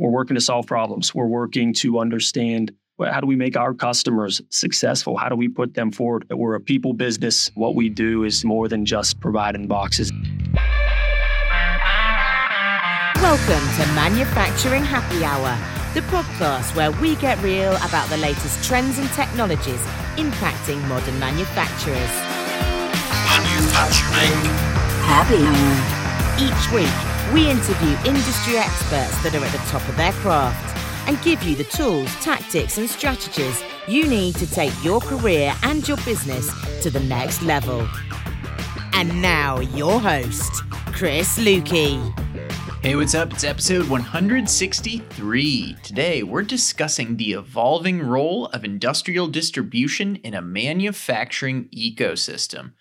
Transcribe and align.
We're 0.00 0.08
working 0.08 0.34
to 0.34 0.40
solve 0.40 0.66
problems. 0.66 1.14
We're 1.14 1.26
working 1.26 1.74
to 1.74 1.98
understand 1.98 2.72
how 2.98 3.20
do 3.20 3.26
we 3.26 3.36
make 3.36 3.54
our 3.54 3.74
customers 3.74 4.40
successful? 4.48 5.18
How 5.18 5.28
do 5.28 5.36
we 5.36 5.46
put 5.46 5.74
them 5.74 5.92
forward? 5.92 6.24
We're 6.30 6.54
a 6.54 6.60
people 6.60 6.94
business. 6.94 7.50
What 7.54 7.74
we 7.74 7.90
do 7.90 8.24
is 8.24 8.42
more 8.42 8.66
than 8.66 8.86
just 8.86 9.20
providing 9.20 9.66
boxes. 9.66 10.10
Welcome 13.16 13.68
to 13.76 13.86
Manufacturing 13.92 14.84
Happy 14.84 15.22
Hour, 15.22 15.54
the 15.92 16.00
podcast 16.08 16.74
where 16.74 16.92
we 16.92 17.16
get 17.16 17.38
real 17.42 17.76
about 17.76 18.08
the 18.08 18.16
latest 18.16 18.64
trends 18.64 18.98
and 18.98 19.10
technologies 19.10 19.82
impacting 20.16 20.80
modern 20.88 21.20
manufacturers. 21.20 22.10
Manufacturing 23.28 24.48
Happy 25.04 25.44
Hour. 25.44 26.00
Each 26.40 26.72
week, 26.72 27.09
we 27.32 27.48
interview 27.48 27.96
industry 28.04 28.56
experts 28.56 29.22
that 29.22 29.34
are 29.34 29.44
at 29.44 29.52
the 29.52 29.58
top 29.68 29.86
of 29.88 29.96
their 29.96 30.12
craft 30.14 30.76
and 31.08 31.20
give 31.22 31.40
you 31.44 31.54
the 31.54 31.64
tools, 31.64 32.12
tactics, 32.16 32.76
and 32.76 32.90
strategies 32.90 33.62
you 33.86 34.08
need 34.08 34.34
to 34.36 34.50
take 34.50 34.72
your 34.82 35.00
career 35.00 35.54
and 35.62 35.86
your 35.86 35.96
business 35.98 36.50
to 36.82 36.90
the 36.90 36.98
next 37.00 37.42
level. 37.42 37.86
And 38.94 39.22
now, 39.22 39.60
your 39.60 40.00
host, 40.00 40.64
Chris 40.86 41.38
Luecke. 41.38 42.18
Hey, 42.82 42.96
what's 42.96 43.14
up? 43.14 43.32
It's 43.32 43.44
episode 43.44 43.88
163. 43.88 45.76
Today, 45.84 46.22
we're 46.24 46.42
discussing 46.42 47.16
the 47.16 47.34
evolving 47.34 48.02
role 48.02 48.46
of 48.46 48.64
industrial 48.64 49.28
distribution 49.28 50.16
in 50.16 50.34
a 50.34 50.42
manufacturing 50.42 51.68
ecosystem. 51.68 52.72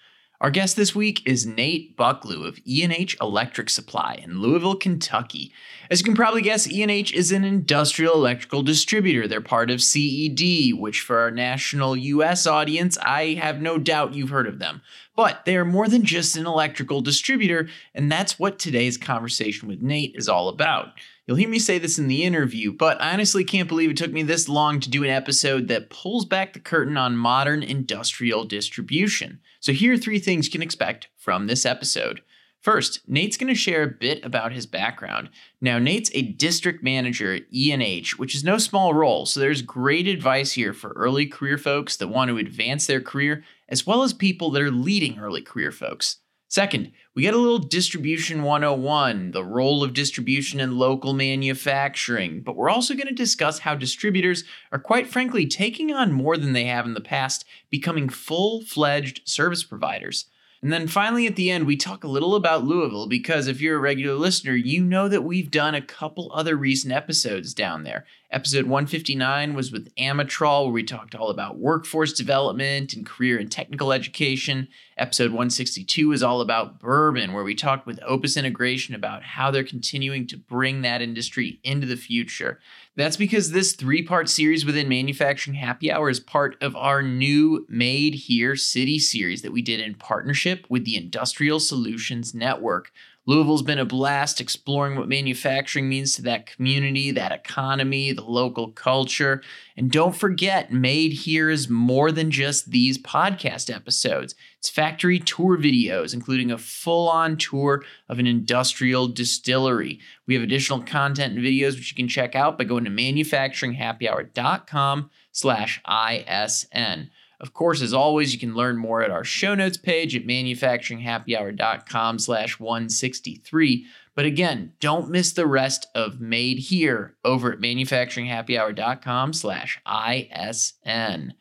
Our 0.41 0.52
guest 0.52 0.77
this 0.77 0.95
week 0.95 1.21
is 1.27 1.45
Nate 1.45 1.98
Bucklew 1.98 2.48
of 2.48 2.61
E&H 2.63 3.17
Electric 3.20 3.70
Supply 3.70 4.21
in 4.23 4.39
Louisville, 4.39 4.77
Kentucky. 4.77 5.52
As 5.91 5.99
you 5.99 6.05
can 6.05 6.15
probably 6.15 6.41
guess, 6.41 6.65
E&H 6.65 7.12
is 7.12 7.34
an 7.34 7.43
industrial 7.43 8.13
electrical 8.13 8.63
distributor. 8.63 9.27
They're 9.27 9.41
part 9.41 9.70
of 9.70 9.81
CED, 9.81 10.79
which 10.79 11.02
for 11.02 11.20
our 11.20 11.29
national 11.29 11.98
US 11.98 12.48
audience, 12.48 12.98
I 12.99 13.34
have 13.34 13.62
no 13.62 13.77
doubt 13.77 14.13
you've 14.13 14.29
heard 14.29 14.48
of 14.48 14.59
them. 14.59 14.81
But 15.13 15.43
they 15.43 15.57
are 15.57 15.65
more 15.65 15.90
than 15.90 16.05
just 16.05 16.37
an 16.37 16.46
electrical 16.46 17.01
distributor, 17.01 17.68
and 17.93 18.09
that's 18.09 18.40
what 18.40 18.59
today's 18.59 18.98
conversation 18.98 19.68
with 19.68 19.81
Nate 19.81 20.15
is 20.15 20.29
all 20.29 20.48
about. 20.48 20.93
You'll 21.30 21.38
hear 21.38 21.48
me 21.48 21.60
say 21.60 21.77
this 21.77 21.99
in 21.99 22.08
the 22.08 22.24
interview, 22.24 22.72
but 22.72 22.99
I 22.99 23.13
honestly 23.13 23.44
can't 23.44 23.68
believe 23.68 23.91
it 23.91 23.98
took 23.98 24.12
me 24.12 24.24
this 24.24 24.49
long 24.49 24.80
to 24.80 24.90
do 24.90 25.04
an 25.04 25.12
episode 25.12 25.68
that 25.68 25.91
pulls 25.91 26.26
back 26.26 26.54
the 26.54 26.60
curtain 26.60 26.98
on 26.98 27.16
modern 27.16 27.62
industrial 27.62 28.46
distribution. 28.46 29.40
So 29.60 29.71
here 29.71 29.94
are 29.94 29.98
three 29.98 30.18
things 30.18 30.48
you 30.48 30.52
can 30.52 30.63
expect 30.63 31.10
from 31.18 31.46
this 31.46 31.68
episode. 31.68 32.21
First, 32.62 33.08
Nate's 33.08 33.38
going 33.38 33.49
to 33.49 33.54
share 33.54 33.84
a 33.84 33.88
bit 33.88 34.26
about 34.26 34.54
his 34.54 34.66
background. 34.66 35.30
Now, 35.62 35.77
Nate's 35.77 36.10
a 36.16 36.24
district 36.24 36.84
manager 36.84 37.36
at 37.36 37.43
E&H, 37.52 38.18
which 38.18 38.34
is 38.34 38.43
no 38.43 38.58
small 38.58 38.96
role, 38.96 39.27
so 39.27 39.40
there's 39.40 39.62
great 39.62 40.08
advice 40.08 40.54
here 40.54 40.74
for 40.74 40.93
early 40.93 41.27
career 41.27 41.60
folks 41.60 41.96
that 41.98 42.08
want 42.08 42.30
to 42.30 42.40
advance 42.40 42.88
their 42.88 43.02
career, 43.02 43.43
as 43.68 43.86
well 43.86 44.02
as 44.02 44.14
people 44.14 44.49
that 44.49 44.64
are 44.64 44.71
leading 44.71 45.20
early 45.20 45.43
career 45.43 45.71
folks. 45.71 46.21
Second, 46.52 46.92
we 47.14 47.22
get 47.22 47.36
a 47.36 47.38
little 47.38 47.60
distribution 47.60 48.42
101, 48.42 49.32
the 49.32 49.44
role 49.44 49.84
of 49.84 49.94
distribution 49.94 50.60
in 50.60 50.80
local 50.80 51.14
manufacturing, 51.14 52.42
but 52.42 52.55
we're 52.55 52.72
also 52.72 52.96
going 52.96 53.08
to 53.08 53.14
discuss 53.14 53.60
how 53.60 53.76
distributors 53.76 54.44
are 54.72 54.80
quite 54.80 55.05
frankly 55.05 55.46
taking 55.46 55.94
on 55.94 56.12
more 56.12 56.38
than 56.38 56.54
they 56.54 56.64
have 56.64 56.88
in 56.88 56.96
the 56.96 57.02
past, 57.02 57.46
becoming 57.70 58.10
full 58.10 58.64
fledged 58.64 59.22
service 59.26 59.64
providers. 59.64 60.26
And 60.64 60.74
then 60.74 60.88
finally, 60.88 61.27
at 61.27 61.36
the 61.36 61.52
end, 61.52 61.68
we 61.68 61.77
talk 61.77 62.04
a 62.04 62.10
little 62.10 62.34
about 62.34 62.66
Louisville 62.66 63.08
because 63.08 63.48
if 63.48 63.62
you're 63.62 63.77
a 63.77 63.80
regular 63.80 64.16
listener, 64.16 64.56
you 64.56 64.84
know 64.84 65.08
that 65.08 65.24
we've 65.24 65.52
done 65.52 65.75
a 65.75 65.81
couple 65.81 66.31
other 66.34 66.56
recent 66.56 66.92
episodes 66.92 67.53
down 67.53 67.84
there. 67.84 68.08
Episode 68.31 68.66
159 68.66 69.56
was 69.56 69.72
with 69.72 69.91
Amatrol, 69.96 70.66
where 70.66 70.74
we 70.74 70.84
talked 70.84 71.16
all 71.16 71.31
about 71.31 71.58
workforce 71.58 72.13
development 72.13 72.94
and 72.94 73.03
career 73.03 73.40
and 73.40 73.52
technical 73.52 73.91
education. 73.91 74.68
Episode 75.00 75.31
162 75.31 76.12
is 76.12 76.22
all 76.22 76.40
about 76.40 76.80
bourbon, 76.80 77.34
where 77.34 77.44
we 77.44 77.56
talked 77.56 77.88
with 77.88 78.00
Opus 78.06 78.38
Integration 78.38 78.94
about 78.94 79.24
how 79.24 79.50
they're 79.50 79.64
continuing 79.64 80.28
to 80.28 80.38
bring 80.38 80.84
that 80.84 81.02
industry 81.02 81.59
into 81.64 81.88
the 81.88 81.96
future. 81.96 82.59
That's 82.96 83.18
because 83.18 83.50
this 83.50 83.74
three 83.74 84.03
part 84.03 84.30
series 84.30 84.64
within 84.64 84.88
Manufacturing 84.88 85.56
Happy 85.56 85.92
Hour 85.92 86.08
is 86.08 86.20
part 86.20 86.56
of 86.62 86.76
our 86.76 87.02
new 87.02 87.66
Made 87.68 88.14
Here 88.14 88.56
City 88.56 89.00
series 89.00 89.42
that 89.42 89.53
we 89.53 89.64
did 89.64 89.80
in 89.80 89.96
partnership 89.96 90.68
with 90.70 90.86
the 90.86 90.98
Industrial 90.98 91.59
Solutions 91.59 92.36
Network. 92.36 92.92
Louisville's 93.25 93.62
been 93.62 93.78
a 93.78 93.85
blast 93.85 94.41
exploring 94.41 94.97
what 94.97 95.07
manufacturing 95.07 95.88
means 95.88 96.16
to 96.16 96.24
that 96.24 96.47
community, 96.47 97.12
that 97.12 97.31
economy, 97.31 98.12
the 98.12 98.24
local 98.24 98.72
culture. 98.72 99.44
And 99.78 99.91
don't 99.91 100.16
forget, 100.16 100.74
Made 100.74 101.13
Here 101.13 101.50
is 101.50 101.69
more 101.69 102.12
than 102.12 102.31
just 102.31 102.72
these 102.72 102.97
podcast 102.97 103.74
episodes. 103.74 104.35
It's 104.58 104.69
factory 104.69 105.19
tour 105.19 105.58
videos, 105.58 106.13
including 106.13 106.52
a 106.52 106.58
full 106.58 107.08
on 107.08 107.38
tour 107.38 107.85
of 108.08 108.19
an 108.19 108.28
industrial 108.28 109.08
distillery. 109.08 110.00
We 110.25 110.34
have 110.34 110.44
additional 110.44 110.81
content 110.81 111.35
and 111.35 111.46
videos 111.46 111.75
which 111.75 111.91
you 111.91 111.96
can 111.96 112.08
check 112.08 112.35
out 112.35 112.58
by 112.58 112.63
going 112.63 112.85
to 112.85 112.90
manufacturinghappyhour.com 112.90 115.12
slash 115.31 115.81
ISN. 115.85 117.12
Of 117.40 117.54
course, 117.54 117.82
as 117.82 117.94
always, 117.94 118.34
you 118.34 118.40
can 118.40 118.54
learn 118.54 118.78
more 118.78 119.02
at 119.02 119.12
our 119.12 119.24
show 119.24 119.56
notes 119.56 119.78
page 119.78 120.16
at 120.16 120.28
manufacturinghappyhour.com 120.28 122.20
slash 122.20 122.60
163. 122.60 123.86
But 124.14 124.26
again, 124.26 124.74
don't 124.82 125.10
miss 125.10 125.32
the 125.32 125.48
rest 125.48 125.88
of 125.96 126.20
Made 126.20 126.60
Here 126.60 127.16
over 127.24 127.54
at 127.54 127.60
manufacturinghappyhour.com 127.60 129.32
slash 129.34 129.82
ISN. 129.86 131.34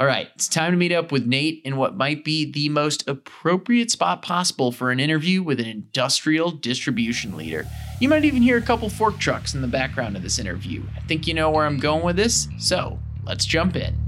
All 0.00 0.06
right, 0.06 0.28
it's 0.34 0.48
time 0.48 0.72
to 0.72 0.76
meet 0.76 0.90
up 0.90 1.12
with 1.12 1.26
Nate 1.26 1.62
in 1.64 1.76
what 1.76 1.96
might 1.96 2.24
be 2.24 2.50
the 2.50 2.68
most 2.68 3.06
appropriate 3.06 3.92
spot 3.92 4.22
possible 4.22 4.72
for 4.72 4.90
an 4.90 4.98
interview 4.98 5.42
with 5.42 5.60
an 5.60 5.66
industrial 5.66 6.50
distribution 6.50 7.36
leader. 7.36 7.64
You 8.00 8.08
might 8.08 8.24
even 8.24 8.42
hear 8.42 8.56
a 8.56 8.62
couple 8.62 8.88
fork 8.88 9.18
trucks 9.18 9.54
in 9.54 9.62
the 9.62 9.68
background 9.68 10.16
of 10.16 10.22
this 10.22 10.40
interview. 10.40 10.82
I 10.96 11.00
think 11.00 11.28
you 11.28 11.34
know 11.34 11.50
where 11.50 11.64
I'm 11.64 11.78
going 11.78 12.04
with 12.04 12.16
this, 12.16 12.48
so 12.58 12.98
let's 13.24 13.44
jump 13.44 13.76
in. 13.76 14.03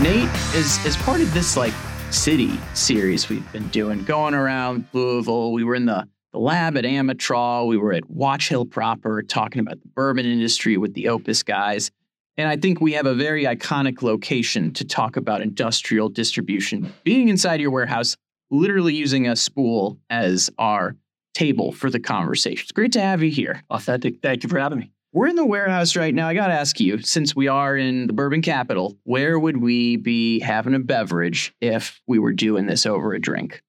Nate, 0.00 0.30
is 0.54 0.82
as 0.86 0.96
part 0.96 1.20
of 1.20 1.34
this 1.34 1.58
like 1.58 1.74
city 2.10 2.58
series 2.72 3.28
we've 3.28 3.52
been 3.52 3.68
doing, 3.68 4.02
going 4.04 4.32
around 4.32 4.86
Louisville. 4.94 5.52
We 5.52 5.62
were 5.62 5.74
in 5.74 5.84
the, 5.84 6.08
the 6.32 6.38
lab 6.38 6.78
at 6.78 6.84
Amatrol. 6.84 7.68
We 7.68 7.76
were 7.76 7.92
at 7.92 8.08
Watch 8.08 8.48
Hill 8.48 8.64
proper 8.64 9.22
talking 9.22 9.60
about 9.60 9.78
the 9.82 9.88
bourbon 9.88 10.24
industry 10.24 10.78
with 10.78 10.94
the 10.94 11.08
Opus 11.08 11.42
guys. 11.42 11.90
And 12.38 12.48
I 12.48 12.56
think 12.56 12.80
we 12.80 12.94
have 12.94 13.04
a 13.04 13.14
very 13.14 13.44
iconic 13.44 14.00
location 14.00 14.72
to 14.72 14.86
talk 14.86 15.18
about 15.18 15.42
industrial 15.42 16.08
distribution. 16.08 16.90
Being 17.04 17.28
inside 17.28 17.60
your 17.60 17.70
warehouse, 17.70 18.16
literally 18.50 18.94
using 18.94 19.28
a 19.28 19.36
spool 19.36 19.98
as 20.08 20.48
our 20.56 20.96
table 21.34 21.72
for 21.72 21.90
the 21.90 22.00
conversation. 22.00 22.62
It's 22.62 22.72
great 22.72 22.92
to 22.92 23.02
have 23.02 23.22
you 23.22 23.30
here. 23.30 23.62
Authentic. 23.68 24.22
Thank 24.22 24.44
you 24.44 24.48
for 24.48 24.58
having 24.58 24.78
me. 24.78 24.92
We're 25.12 25.26
in 25.26 25.34
the 25.34 25.44
warehouse 25.44 25.96
right 25.96 26.14
now. 26.14 26.28
I 26.28 26.34
got 26.34 26.46
to 26.46 26.52
ask 26.52 26.78
you, 26.78 26.98
since 27.02 27.34
we 27.34 27.48
are 27.48 27.76
in 27.76 28.06
the 28.06 28.12
bourbon 28.12 28.42
capital, 28.42 28.96
where 29.02 29.38
would 29.38 29.56
we 29.56 29.96
be 29.96 30.38
having 30.38 30.74
a 30.74 30.78
beverage 30.78 31.52
if 31.60 32.00
we 32.06 32.20
were 32.20 32.32
doing 32.32 32.66
this 32.66 32.86
over 32.86 33.12
a 33.12 33.20
drink? 33.20 33.60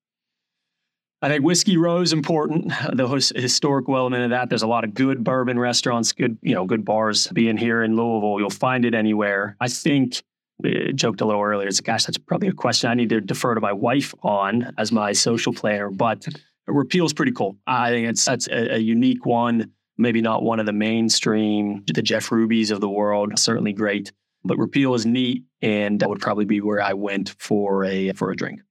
I 1.23 1.29
think 1.29 1.43
Whiskey 1.43 1.77
Row 1.77 2.01
is 2.01 2.13
important. 2.13 2.71
The 2.93 3.07
historical 3.35 3.95
element 3.95 4.23
of 4.25 4.29
that. 4.31 4.49
There's 4.49 4.61
a 4.61 4.67
lot 4.67 4.83
of 4.83 4.93
good 4.93 5.23
bourbon 5.23 5.57
restaurants, 5.57 6.11
good 6.11 6.37
you 6.43 6.53
know, 6.53 6.65
good 6.65 6.85
bars. 6.85 7.27
Being 7.27 7.57
here 7.57 7.81
in 7.83 7.95
Louisville, 7.95 8.39
you'll 8.39 8.49
find 8.51 8.85
it 8.85 8.93
anywhere. 8.93 9.55
I 9.59 9.67
think 9.67 10.21
uh, 10.63 10.91
joked 10.93 11.21
a 11.21 11.25
little 11.25 11.41
earlier. 11.41 11.67
It's 11.67 11.79
gosh, 11.79 12.05
that's 12.05 12.17
probably 12.19 12.49
a 12.49 12.53
question 12.53 12.89
I 12.89 12.93
need 12.93 13.09
to 13.09 13.21
defer 13.21 13.55
to 13.55 13.61
my 13.61 13.73
wife 13.73 14.13
on 14.21 14.73
as 14.77 14.91
my 14.91 15.11
social 15.11 15.53
planner. 15.53 15.89
But 15.89 16.27
repeal's 16.67 17.13
pretty 17.13 17.31
cool. 17.31 17.57
I 17.65 17.89
think 17.89 18.07
it's 18.07 18.25
that's 18.25 18.47
a, 18.47 18.75
a 18.75 18.77
unique 18.77 19.25
one 19.25 19.71
maybe 20.01 20.21
not 20.21 20.43
one 20.43 20.59
of 20.59 20.65
the 20.65 20.73
mainstream, 20.73 21.83
the 21.93 22.01
Jeff 22.01 22.31
Ruby's 22.31 22.71
of 22.71 22.81
the 22.81 22.89
world, 22.89 23.37
certainly 23.37 23.73
great. 23.73 24.11
But 24.43 24.57
repeal 24.57 24.95
is 24.95 25.05
neat, 25.05 25.43
and 25.61 25.99
that 25.99 26.09
would 26.09 26.19
probably 26.19 26.45
be 26.45 26.61
where 26.61 26.81
I 26.81 26.93
went 26.93 27.35
for 27.37 27.85
a 27.85 28.11
for 28.13 28.31
a 28.31 28.35
drink. 28.35 28.61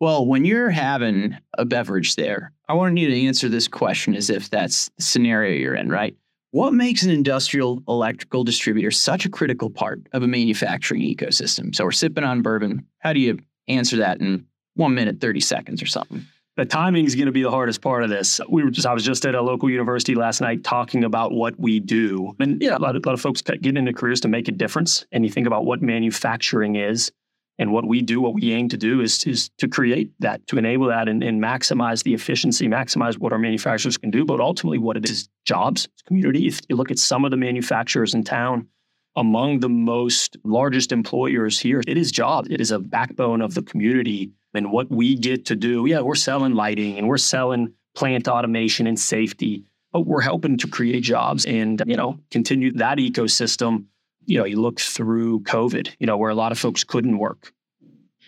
Well, 0.00 0.24
when 0.24 0.44
you're 0.44 0.70
having 0.70 1.36
a 1.58 1.64
beverage 1.64 2.14
there, 2.14 2.52
I 2.68 2.74
want 2.74 2.96
you 2.98 3.08
to 3.08 3.26
answer 3.26 3.48
this 3.48 3.66
question 3.66 4.14
as 4.14 4.30
if 4.30 4.48
that's 4.48 4.90
the 4.96 5.02
scenario 5.02 5.58
you're 5.58 5.74
in, 5.74 5.90
right? 5.90 6.16
What 6.52 6.72
makes 6.72 7.02
an 7.02 7.10
industrial 7.10 7.82
electrical 7.88 8.44
distributor 8.44 8.92
such 8.92 9.26
a 9.26 9.28
critical 9.28 9.70
part 9.70 10.00
of 10.12 10.22
a 10.22 10.28
manufacturing 10.28 11.02
ecosystem? 11.02 11.74
So 11.74 11.84
we're 11.84 11.90
sipping 11.90 12.24
on 12.24 12.42
bourbon. 12.42 12.86
How 13.00 13.12
do 13.12 13.18
you 13.18 13.40
answer 13.66 13.96
that 13.96 14.20
in 14.20 14.46
one 14.74 14.94
minute, 14.94 15.20
30 15.20 15.40
seconds 15.40 15.82
or 15.82 15.86
something? 15.86 16.24
The 16.58 16.66
timing 16.66 17.04
is 17.04 17.14
going 17.14 17.26
to 17.26 17.32
be 17.32 17.42
the 17.42 17.52
hardest 17.52 17.80
part 17.80 18.02
of 18.02 18.10
this. 18.10 18.40
We 18.48 18.64
were 18.64 18.70
just, 18.70 18.84
I 18.84 18.92
was 18.92 19.04
just 19.04 19.24
at 19.24 19.36
a 19.36 19.40
local 19.40 19.70
university 19.70 20.16
last 20.16 20.40
night 20.40 20.64
talking 20.64 21.04
about 21.04 21.30
what 21.30 21.58
we 21.58 21.78
do. 21.78 22.34
And 22.40 22.60
yeah, 22.60 22.76
a 22.76 22.78
lot 22.78 22.96
of, 22.96 23.04
a 23.04 23.08
lot 23.08 23.14
of 23.14 23.20
folks 23.20 23.42
get 23.42 23.64
into 23.76 23.92
careers 23.92 24.20
to 24.22 24.28
make 24.28 24.48
a 24.48 24.52
difference. 24.52 25.06
And 25.12 25.24
you 25.24 25.30
think 25.30 25.46
about 25.46 25.64
what 25.64 25.82
manufacturing 25.82 26.74
is. 26.74 27.12
And 27.60 27.72
what 27.72 27.86
we 27.86 28.02
do, 28.02 28.20
what 28.20 28.34
we 28.34 28.52
aim 28.52 28.68
to 28.70 28.76
do 28.76 29.00
is, 29.00 29.24
is 29.24 29.50
to 29.58 29.68
create 29.68 30.10
that, 30.18 30.46
to 30.48 30.58
enable 30.58 30.88
that 30.88 31.08
and, 31.08 31.22
and 31.22 31.40
maximize 31.40 32.02
the 32.02 32.14
efficiency, 32.14 32.68
maximize 32.68 33.18
what 33.18 33.32
our 33.32 33.38
manufacturers 33.38 33.96
can 33.96 34.10
do, 34.10 34.24
but 34.24 34.40
ultimately 34.40 34.78
what 34.78 34.96
it 34.96 35.08
is 35.08 35.28
jobs, 35.44 35.88
community. 36.06 36.46
If 36.46 36.60
you 36.68 36.76
look 36.76 36.90
at 36.90 36.98
some 36.98 37.24
of 37.24 37.30
the 37.30 37.36
manufacturers 37.36 38.14
in 38.14 38.24
town, 38.24 38.68
among 39.18 39.60
the 39.60 39.68
most 39.68 40.36
largest 40.44 40.92
employers 40.92 41.58
here, 41.58 41.82
it 41.86 41.98
is 41.98 42.10
jobs. 42.10 42.48
It 42.50 42.60
is 42.60 42.70
a 42.70 42.78
backbone 42.78 43.42
of 43.42 43.54
the 43.54 43.62
community. 43.62 44.30
And 44.54 44.72
what 44.72 44.90
we 44.90 45.14
get 45.14 45.44
to 45.46 45.56
do, 45.56 45.86
yeah, 45.86 46.00
we're 46.00 46.14
selling 46.14 46.54
lighting 46.54 46.96
and 46.96 47.06
we're 47.06 47.18
selling 47.18 47.74
plant 47.94 48.28
automation 48.28 48.86
and 48.86 48.98
safety, 48.98 49.64
but 49.92 50.06
we're 50.06 50.20
helping 50.20 50.56
to 50.58 50.68
create 50.68 51.02
jobs 51.02 51.44
and, 51.44 51.82
you 51.86 51.96
know, 51.96 52.18
continue 52.30 52.72
that 52.72 52.98
ecosystem 52.98 53.86
you 54.28 54.38
know, 54.38 54.44
you 54.44 54.60
look 54.60 54.78
through 54.78 55.40
COVID, 55.40 55.88
you 55.98 56.06
know, 56.06 56.18
where 56.18 56.30
a 56.30 56.34
lot 56.34 56.52
of 56.52 56.58
folks 56.58 56.84
couldn't 56.84 57.16
work. 57.16 57.50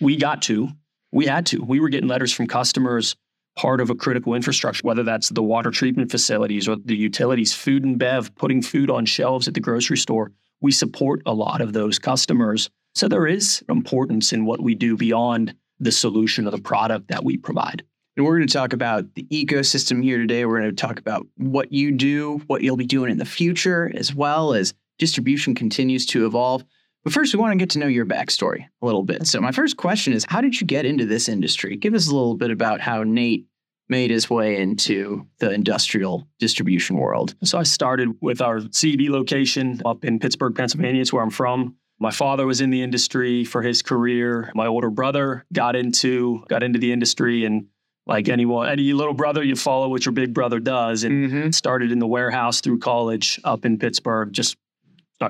We 0.01 0.17
got 0.17 0.41
to, 0.43 0.71
we 1.13 1.27
had 1.27 1.45
to. 1.47 1.63
We 1.63 1.79
were 1.79 1.91
getting 1.91 2.09
letters 2.09 2.33
from 2.33 2.47
customers, 2.47 3.17
part 3.55 3.83
of 3.83 3.91
a 3.91 3.95
critical 3.95 4.35
infrastructure, 4.35 4.81
whether 4.83 5.03
that's 5.03 5.29
the 5.29 5.43
water 5.43 5.71
treatment 5.71 6.11
facilities 6.11 6.67
or 6.67 6.77
the 6.77 6.97
utilities, 6.97 7.53
food 7.53 7.85
and 7.85 7.99
bev, 7.99 8.35
putting 8.35 8.63
food 8.63 8.91
on 8.91 9.05
shelves 9.05 9.47
at 9.47 9.53
the 9.53 9.61
grocery 9.61 9.99
store. 9.99 10.33
We 10.61 10.73
support 10.73 11.23
a 11.27 11.35
lot 11.35 11.61
of 11.61 11.73
those 11.73 11.99
customers. 11.99 12.71
So 12.95 13.09
there 13.09 13.27
is 13.27 13.63
importance 13.69 14.33
in 14.33 14.45
what 14.45 14.61
we 14.61 14.75
do 14.75 14.97
beyond 14.97 15.55
the 15.79 15.93
solution 15.93 16.47
of 16.47 16.53
the 16.53 16.61
product 16.61 17.09
that 17.09 17.25
we 17.25 17.37
provide. 17.37 17.83
And 18.17 18.27
we're 18.27 18.37
going 18.37 18.49
to 18.49 18.53
talk 18.53 18.73
about 18.73 19.15
the 19.15 19.25
ecosystem 19.31 20.03
here 20.03 20.19
today. 20.19 20.45
We're 20.45 20.61
going 20.61 20.75
to 20.75 20.87
talk 20.87 20.99
about 20.99 21.27
what 21.37 21.73
you 21.73 21.93
do, 21.93 22.43
what 22.49 22.63
you'll 22.63 22.77
be 22.77 22.87
doing 22.87 23.11
in 23.11 23.19
the 23.19 23.25
future, 23.25 23.91
as 23.95 24.15
well 24.15 24.53
as 24.53 24.75
distribution 24.99 25.55
continues 25.55 26.05
to 26.07 26.27
evolve. 26.27 26.65
But 27.03 27.15
first, 27.15 27.33
we 27.33 27.41
want 27.41 27.53
to 27.53 27.59
get 27.59 27.71
to 27.71 27.79
know 27.79 27.87
your 27.87 28.05
backstory 28.05 28.67
a 28.83 28.87
little 28.87 29.05
bit. 29.05 29.27
So, 29.27 29.41
my 29.41 29.53
first 29.53 29.79
question 29.79 30.13
is 30.13 30.27
How 30.29 30.43
did 30.43 30.61
you 30.61 30.67
get 30.67 30.85
into 30.85 31.07
this 31.07 31.29
industry? 31.29 31.77
Give 31.77 31.95
us 31.95 32.09
a 32.09 32.15
little 32.15 32.37
bit 32.37 32.51
about 32.51 32.81
how 32.81 33.05
Nate 33.05 33.47
made 33.91 34.11
his 34.11 34.31
way 34.31 34.61
into 34.61 35.27
the 35.39 35.51
industrial 35.51 36.27
distribution 36.39 36.97
world. 36.97 37.35
So, 37.43 37.59
I 37.59 37.65
started 37.65 38.17
with 38.21 38.41
our 38.41 38.61
CED 38.71 39.09
location 39.11 39.83
up 39.85 40.05
in 40.05 40.19
Pittsburgh, 40.19 40.55
Pennsylvania. 40.55 41.01
It's 41.01 41.13
where 41.13 41.23
I'm 41.23 41.31
from. 41.31 41.77
My 41.99 42.11
father 42.11 42.47
was 42.47 42.63
in 42.63 42.71
the 42.71 42.83
industry 42.83 43.45
for 43.45 43.61
his 43.61 43.83
career. 43.83 44.51
My 44.55 44.67
older 44.67 44.89
brother 44.89 45.45
got 45.53 45.77
into 45.77 46.45
got 46.49 46.63
into 46.63 46.79
the 46.79 46.93
industry 46.93 47.45
and 47.45 47.67
like 48.07 48.29
anyone, 48.29 48.69
any 48.69 48.93
little 48.93 49.15
brother, 49.15 49.43
you 49.43 49.55
follow 49.55 49.89
what 49.89 50.05
your 50.05 50.13
big 50.13 50.35
brother 50.35 50.59
does, 50.59 51.05
and 51.05 51.31
mm-hmm. 51.31 51.51
started 51.51 51.93
in 51.93 51.99
the 51.99 52.07
warehouse 52.07 52.61
through 52.61 52.79
college 52.79 53.39
up 53.45 53.65
in 53.65 53.79
Pittsburgh, 53.79 54.33
just 54.33 54.57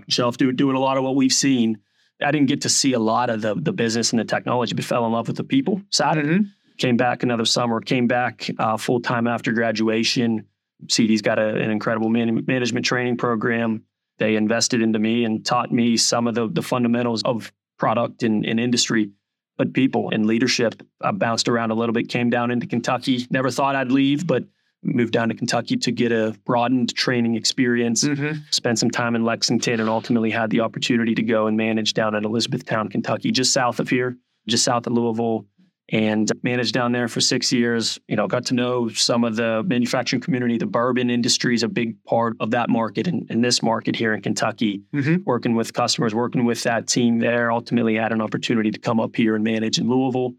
shelf, 0.08 0.36
do, 0.36 0.52
doing 0.52 0.76
a 0.76 0.80
lot 0.80 0.96
of 0.96 1.02
what 1.02 1.16
we've 1.16 1.32
seen. 1.32 1.78
I 2.22 2.30
didn't 2.30 2.48
get 2.48 2.62
to 2.62 2.68
see 2.68 2.92
a 2.92 2.98
lot 2.98 3.30
of 3.30 3.42
the 3.42 3.54
the 3.54 3.72
business 3.72 4.12
and 4.12 4.20
the 4.20 4.24
technology, 4.24 4.74
but 4.74 4.84
fell 4.84 5.04
in 5.06 5.12
love 5.12 5.26
with 5.26 5.36
the 5.36 5.44
people. 5.44 5.82
Sat 5.90 6.16
mm-hmm. 6.16 6.44
Came 6.80 6.96
back 6.96 7.22
another 7.22 7.44
summer, 7.44 7.80
came 7.80 8.06
back 8.06 8.50
uh, 8.58 8.78
full 8.78 9.00
time 9.00 9.26
after 9.26 9.52
graduation. 9.52 10.46
CED's 10.88 11.20
got 11.20 11.38
a, 11.38 11.48
an 11.48 11.70
incredible 11.70 12.08
man- 12.08 12.42
management 12.46 12.86
training 12.86 13.18
program. 13.18 13.84
They 14.16 14.34
invested 14.34 14.80
into 14.80 14.98
me 14.98 15.24
and 15.26 15.44
taught 15.44 15.70
me 15.70 15.98
some 15.98 16.26
of 16.26 16.34
the, 16.34 16.48
the 16.48 16.62
fundamentals 16.62 17.22
of 17.22 17.52
product 17.78 18.22
and, 18.22 18.46
and 18.46 18.58
industry, 18.58 19.10
but 19.58 19.74
people 19.74 20.08
and 20.10 20.24
leadership. 20.24 20.82
I 21.02 21.10
bounced 21.10 21.48
around 21.48 21.70
a 21.70 21.74
little 21.74 21.92
bit, 21.92 22.08
came 22.08 22.30
down 22.30 22.50
into 22.50 22.66
Kentucky. 22.66 23.26
Never 23.30 23.50
thought 23.50 23.76
I'd 23.76 23.92
leave, 23.92 24.26
but 24.26 24.44
moved 24.82 25.12
down 25.12 25.28
to 25.28 25.34
Kentucky 25.34 25.76
to 25.76 25.92
get 25.92 26.12
a 26.12 26.34
broadened 26.46 26.94
training 26.94 27.34
experience, 27.34 28.04
mm-hmm. 28.04 28.40
spent 28.50 28.78
some 28.78 28.90
time 28.90 29.14
in 29.14 29.22
Lexington, 29.22 29.80
and 29.80 29.88
ultimately 29.90 30.30
had 30.30 30.48
the 30.48 30.60
opportunity 30.60 31.14
to 31.14 31.22
go 31.22 31.46
and 31.46 31.58
manage 31.58 31.92
down 31.92 32.14
in 32.14 32.24
Elizabethtown, 32.24 32.88
Kentucky, 32.88 33.30
just 33.30 33.52
south 33.52 33.80
of 33.80 33.90
here, 33.90 34.16
just 34.46 34.64
south 34.64 34.86
of 34.86 34.94
Louisville. 34.94 35.44
And 35.92 36.30
managed 36.44 36.72
down 36.72 36.92
there 36.92 37.08
for 37.08 37.20
six 37.20 37.52
years. 37.52 37.98
You 38.06 38.14
know, 38.14 38.28
got 38.28 38.46
to 38.46 38.54
know 38.54 38.88
some 38.88 39.24
of 39.24 39.34
the 39.34 39.64
manufacturing 39.64 40.22
community. 40.22 40.56
The 40.56 40.66
bourbon 40.66 41.10
industry 41.10 41.54
is 41.54 41.64
a 41.64 41.68
big 41.68 42.02
part 42.04 42.36
of 42.38 42.52
that 42.52 42.70
market 42.70 43.08
and, 43.08 43.26
and 43.28 43.44
this 43.44 43.60
market 43.60 43.96
here 43.96 44.14
in 44.14 44.22
Kentucky. 44.22 44.82
Mm-hmm. 44.94 45.24
Working 45.24 45.56
with 45.56 45.72
customers, 45.72 46.14
working 46.14 46.44
with 46.44 46.62
that 46.62 46.86
team 46.86 47.18
there. 47.18 47.50
Ultimately, 47.50 47.96
had 47.96 48.12
an 48.12 48.20
opportunity 48.20 48.70
to 48.70 48.78
come 48.78 49.00
up 49.00 49.16
here 49.16 49.34
and 49.34 49.42
manage 49.42 49.78
in 49.78 49.88
Louisville. 49.88 50.34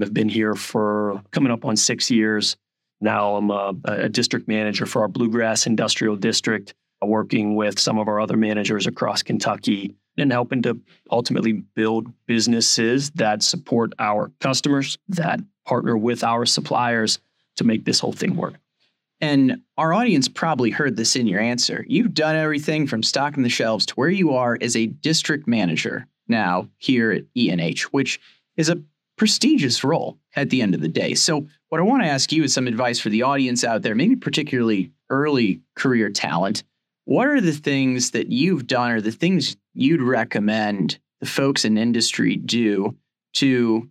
I've 0.00 0.14
been 0.14 0.28
here 0.28 0.54
for 0.54 1.20
coming 1.32 1.52
up 1.52 1.64
on 1.64 1.76
six 1.76 2.10
years 2.10 2.56
now 3.02 3.34
I'm 3.34 3.50
a, 3.50 3.74
a 3.84 4.08
district 4.08 4.48
manager 4.48 4.86
for 4.86 5.02
our 5.02 5.08
Bluegrass 5.08 5.66
Industrial 5.66 6.14
District, 6.14 6.72
working 7.02 7.56
with 7.56 7.78
some 7.78 7.98
of 7.98 8.06
our 8.06 8.20
other 8.20 8.36
managers 8.36 8.86
across 8.86 9.22
Kentucky 9.24 9.96
and 10.16 10.32
helping 10.32 10.62
to 10.62 10.80
ultimately 11.10 11.52
build 11.52 12.12
businesses 12.26 13.10
that 13.12 13.42
support 13.42 13.92
our 13.98 14.30
customers, 14.40 14.98
that 15.08 15.40
partner 15.64 15.96
with 15.96 16.24
our 16.24 16.44
suppliers 16.44 17.18
to 17.56 17.64
make 17.64 17.84
this 17.84 18.00
whole 18.00 18.12
thing 18.12 18.36
work. 18.36 18.54
And 19.20 19.62
our 19.78 19.94
audience 19.94 20.26
probably 20.28 20.70
heard 20.70 20.96
this 20.96 21.14
in 21.14 21.28
your 21.28 21.40
answer. 21.40 21.84
You've 21.88 22.12
done 22.12 22.34
everything 22.34 22.88
from 22.88 23.04
stocking 23.04 23.44
the 23.44 23.48
shelves 23.48 23.86
to 23.86 23.94
where 23.94 24.08
you 24.08 24.32
are 24.32 24.58
as 24.60 24.74
a 24.74 24.86
district 24.86 25.46
manager 25.46 26.08
now 26.26 26.68
here 26.78 27.12
at 27.12 27.24
E&H, 27.36 27.92
which 27.92 28.20
is 28.56 28.68
a 28.68 28.82
prestigious 29.16 29.84
role 29.84 30.18
at 30.34 30.50
the 30.50 30.60
end 30.60 30.74
of 30.74 30.80
the 30.80 30.88
day. 30.88 31.14
So, 31.14 31.46
what 31.68 31.80
I 31.80 31.84
want 31.84 32.02
to 32.02 32.08
ask 32.08 32.32
you 32.32 32.42
is 32.42 32.52
some 32.52 32.66
advice 32.66 32.98
for 32.98 33.08
the 33.08 33.22
audience 33.22 33.64
out 33.64 33.82
there, 33.82 33.94
maybe 33.94 34.16
particularly 34.16 34.90
early 35.08 35.62
career 35.76 36.10
talent. 36.10 36.64
What 37.04 37.26
are 37.26 37.40
the 37.40 37.52
things 37.52 38.12
that 38.12 38.28
you've 38.28 38.66
done 38.66 38.92
or 38.92 39.00
the 39.00 39.10
things 39.10 39.56
you'd 39.74 40.02
recommend 40.02 40.98
the 41.20 41.26
folks 41.26 41.64
in 41.64 41.78
industry 41.78 42.36
do 42.36 42.96
to 43.34 43.88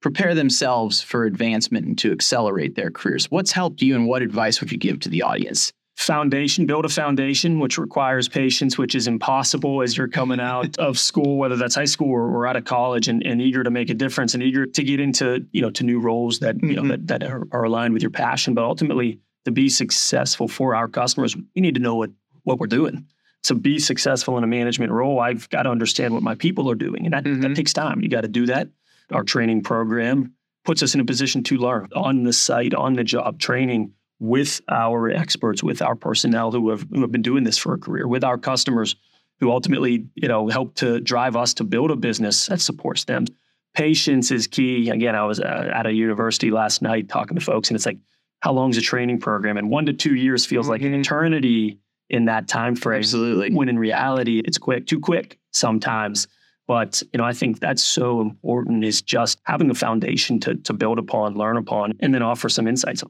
prepare 0.00 0.34
themselves 0.34 1.00
for 1.00 1.24
advancement 1.24 1.86
and 1.86 1.98
to 1.98 2.12
accelerate 2.12 2.74
their 2.74 2.90
careers? 2.90 3.30
What's 3.30 3.52
helped 3.52 3.82
you 3.82 3.94
and 3.94 4.06
what 4.06 4.22
advice 4.22 4.60
would 4.60 4.72
you 4.72 4.78
give 4.78 5.00
to 5.00 5.08
the 5.08 5.22
audience? 5.22 5.72
foundation, 6.00 6.66
build 6.66 6.84
a 6.84 6.88
foundation, 6.88 7.60
which 7.60 7.78
requires 7.78 8.28
patience, 8.28 8.78
which 8.78 8.94
is 8.94 9.06
impossible 9.06 9.82
as 9.82 9.96
you're 9.96 10.08
coming 10.08 10.40
out 10.40 10.78
of 10.78 10.98
school, 10.98 11.36
whether 11.36 11.56
that's 11.56 11.74
high 11.74 11.84
school 11.84 12.10
or, 12.10 12.24
or 12.24 12.46
out 12.46 12.56
of 12.56 12.64
college, 12.64 13.08
and, 13.08 13.24
and, 13.24 13.40
eager 13.40 13.62
to 13.62 13.70
make 13.70 13.90
a 13.90 13.94
difference 13.94 14.34
and 14.34 14.42
eager 14.42 14.66
to 14.66 14.82
get 14.82 15.00
into 15.00 15.46
you 15.52 15.60
know 15.60 15.70
to 15.70 15.84
new 15.84 16.00
roles 16.00 16.38
that 16.40 16.56
mm-hmm. 16.56 16.70
you 16.70 16.76
know 16.76 16.82
mm-hmm. 16.82 17.06
that, 17.06 17.20
that 17.20 17.22
are, 17.22 17.46
are, 17.52 17.64
aligned 17.64 17.92
with 17.92 18.02
your 18.02 18.10
passion. 18.10 18.54
But 18.54 18.64
ultimately, 18.64 19.20
to 19.44 19.50
be 19.50 19.68
successful 19.68 20.48
for 20.48 20.74
our 20.74 20.88
customers, 20.88 21.36
we 21.36 21.60
need 21.60 21.74
to 21.74 21.80
know 21.80 21.96
what 21.96 22.10
what 22.44 22.58
we're 22.58 22.66
doing. 22.66 23.06
To 23.44 23.54
be 23.54 23.78
successful 23.78 24.36
in 24.36 24.44
a 24.44 24.46
management 24.46 24.92
role, 24.92 25.18
I've 25.18 25.48
got 25.48 25.62
to 25.62 25.70
understand 25.70 26.12
what 26.12 26.22
my 26.22 26.34
people 26.34 26.70
are 26.70 26.74
doing, 26.74 27.06
and 27.06 27.14
that, 27.14 27.24
mm-hmm. 27.24 27.40
that 27.40 27.56
takes 27.56 27.72
time. 27.72 28.02
You 28.02 28.08
got 28.08 28.20
to 28.22 28.28
do 28.28 28.46
that. 28.46 28.68
Our 29.12 29.24
training 29.24 29.62
program 29.62 30.34
puts 30.64 30.82
us 30.82 30.94
in 30.94 31.00
a 31.00 31.04
position 31.04 31.42
to 31.44 31.56
learn 31.56 31.88
on 31.96 32.22
the 32.22 32.32
site, 32.32 32.74
on 32.74 32.94
the 32.94 33.04
job 33.04 33.38
training 33.38 33.92
with 34.18 34.60
our 34.68 35.10
experts, 35.10 35.62
with 35.62 35.80
our 35.80 35.96
personnel 35.96 36.52
who 36.52 36.68
have 36.68 36.86
who 36.92 37.00
have 37.00 37.10
been 37.10 37.22
doing 37.22 37.44
this 37.44 37.56
for 37.56 37.72
a 37.72 37.78
career, 37.78 38.06
with 38.06 38.22
our 38.22 38.36
customers 38.36 38.94
who 39.40 39.50
ultimately, 39.50 40.06
you 40.14 40.28
know, 40.28 40.48
help 40.48 40.74
to 40.74 41.00
drive 41.00 41.34
us 41.34 41.54
to 41.54 41.64
build 41.64 41.90
a 41.90 41.96
business 41.96 42.46
that 42.46 42.60
supports 42.60 43.04
them. 43.04 43.24
Patience 43.74 44.30
is 44.30 44.46
key. 44.46 44.90
Again, 44.90 45.14
I 45.14 45.24
was 45.24 45.40
uh, 45.40 45.70
at 45.74 45.86
a 45.86 45.92
university 45.92 46.50
last 46.50 46.82
night 46.82 47.08
talking 47.08 47.38
to 47.38 47.44
folks, 47.44 47.70
and 47.70 47.76
it's 47.76 47.86
like, 47.86 47.98
how 48.40 48.52
long 48.52 48.70
is 48.70 48.76
a 48.76 48.82
training 48.82 49.20
program? 49.20 49.56
And 49.56 49.70
one 49.70 49.86
to 49.86 49.94
two 49.94 50.14
years 50.14 50.44
feels 50.44 50.66
mm-hmm. 50.66 50.72
like 50.72 50.82
an 50.82 50.94
eternity 50.94 51.78
in 52.10 52.26
that 52.26 52.48
time 52.48 52.74
frame. 52.76 52.98
Absolutely. 52.98 53.52
When 53.52 53.68
in 53.68 53.78
reality, 53.78 54.42
it's 54.44 54.58
quick, 54.58 54.86
too 54.86 55.00
quick 55.00 55.38
sometimes. 55.52 56.28
But 56.66 57.02
you 57.12 57.18
know, 57.18 57.24
I 57.24 57.32
think 57.32 57.58
that's 57.58 57.82
so 57.82 58.20
important 58.20 58.84
is 58.84 59.02
just 59.02 59.40
having 59.44 59.70
a 59.70 59.74
foundation 59.74 60.38
to 60.40 60.54
to 60.56 60.72
build 60.72 60.98
upon, 60.98 61.34
learn 61.34 61.56
upon, 61.56 61.94
and 62.00 62.14
then 62.14 62.22
offer 62.22 62.48
some 62.48 62.68
insights 62.68 63.02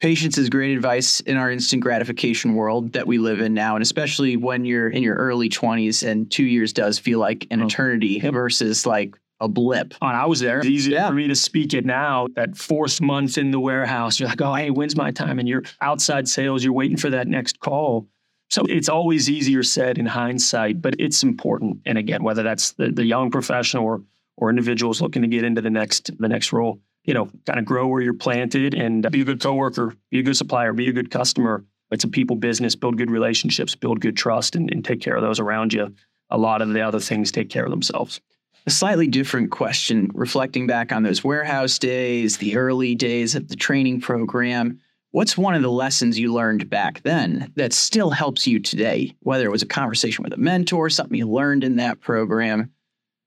Patience 0.00 0.38
is 0.38 0.48
great 0.48 0.74
advice 0.74 1.20
in 1.20 1.36
our 1.36 1.50
instant 1.50 1.82
gratification 1.82 2.54
world 2.54 2.94
that 2.94 3.06
we 3.06 3.18
live 3.18 3.42
in 3.42 3.52
now, 3.52 3.76
and 3.76 3.82
especially 3.82 4.34
when 4.34 4.64
you're 4.64 4.88
in 4.88 5.02
your 5.02 5.14
early 5.16 5.50
20s 5.50 6.06
and 6.06 6.30
two 6.30 6.44
years 6.44 6.72
does 6.72 6.98
feel 6.98 7.18
like 7.18 7.46
an 7.50 7.60
oh. 7.60 7.66
eternity 7.66 8.18
versus 8.18 8.86
like 8.86 9.14
a 9.40 9.48
blip. 9.48 9.94
And 10.02 10.16
I 10.16 10.26
was 10.26 10.40
there. 10.40 10.58
It's 10.58 10.66
easy 10.66 10.92
yeah. 10.92 11.08
for 11.08 11.14
me 11.14 11.28
to 11.28 11.34
speak 11.34 11.74
it 11.74 11.84
now. 11.84 12.26
That 12.34 12.56
fourth 12.56 13.00
month 13.00 13.38
in 13.38 13.50
the 13.50 13.60
warehouse, 13.60 14.20
you're 14.20 14.28
like, 14.28 14.40
oh, 14.40 14.54
hey, 14.54 14.70
when's 14.70 14.96
my 14.96 15.10
time? 15.10 15.38
And 15.38 15.48
you're 15.48 15.62
outside 15.80 16.28
sales, 16.28 16.62
you're 16.62 16.72
waiting 16.72 16.96
for 16.96 17.10
that 17.10 17.26
next 17.26 17.60
call. 17.60 18.06
So 18.50 18.64
it's 18.68 18.88
always 18.88 19.30
easier 19.30 19.62
said 19.62 19.96
in 19.96 20.06
hindsight, 20.06 20.82
but 20.82 20.96
it's 20.98 21.22
important. 21.22 21.78
And 21.86 21.96
again, 21.96 22.24
whether 22.24 22.42
that's 22.42 22.72
the, 22.72 22.90
the 22.90 23.04
young 23.04 23.30
professional 23.30 23.84
or 23.84 24.02
or 24.36 24.48
individuals 24.48 25.02
looking 25.02 25.22
to 25.22 25.28
get 25.28 25.44
into 25.44 25.60
the 25.60 25.70
next 25.70 26.10
the 26.18 26.28
next 26.28 26.52
role, 26.52 26.80
you 27.04 27.14
know, 27.14 27.30
kind 27.46 27.58
of 27.58 27.64
grow 27.64 27.86
where 27.86 28.00
you're 28.00 28.14
planted 28.14 28.74
and 28.74 29.08
be 29.10 29.20
a 29.20 29.24
good 29.24 29.40
coworker, 29.40 29.94
be 30.10 30.20
a 30.20 30.22
good 30.22 30.36
supplier, 30.36 30.72
be 30.72 30.88
a 30.88 30.92
good 30.92 31.10
customer. 31.10 31.64
It's 31.90 32.04
a 32.04 32.08
people 32.08 32.36
business, 32.36 32.74
build 32.74 32.96
good 32.96 33.10
relationships, 33.10 33.74
build 33.74 34.00
good 34.00 34.16
trust, 34.16 34.56
and, 34.56 34.70
and 34.72 34.84
take 34.84 35.00
care 35.00 35.16
of 35.16 35.22
those 35.22 35.40
around 35.40 35.72
you. 35.72 35.94
A 36.30 36.38
lot 36.38 36.62
of 36.62 36.72
the 36.72 36.80
other 36.80 37.00
things 37.00 37.32
take 37.32 37.50
care 37.50 37.64
of 37.64 37.70
themselves. 37.70 38.20
A 38.66 38.70
slightly 38.70 39.06
different 39.06 39.50
question, 39.50 40.10
reflecting 40.14 40.66
back 40.66 40.92
on 40.92 41.02
those 41.02 41.24
warehouse 41.24 41.78
days, 41.78 42.36
the 42.36 42.56
early 42.56 42.94
days 42.94 43.34
of 43.34 43.48
the 43.48 43.56
training 43.56 44.00
program. 44.00 44.80
What's 45.12 45.36
one 45.36 45.54
of 45.54 45.62
the 45.62 45.70
lessons 45.70 46.18
you 46.18 46.32
learned 46.32 46.70
back 46.70 47.02
then 47.02 47.52
that 47.56 47.72
still 47.72 48.10
helps 48.10 48.46
you 48.46 48.60
today? 48.60 49.16
Whether 49.20 49.46
it 49.46 49.50
was 49.50 49.62
a 49.62 49.66
conversation 49.66 50.22
with 50.22 50.32
a 50.32 50.36
mentor, 50.36 50.88
something 50.90 51.18
you 51.18 51.28
learned 51.28 51.64
in 51.64 51.76
that 51.76 52.00
program, 52.00 52.70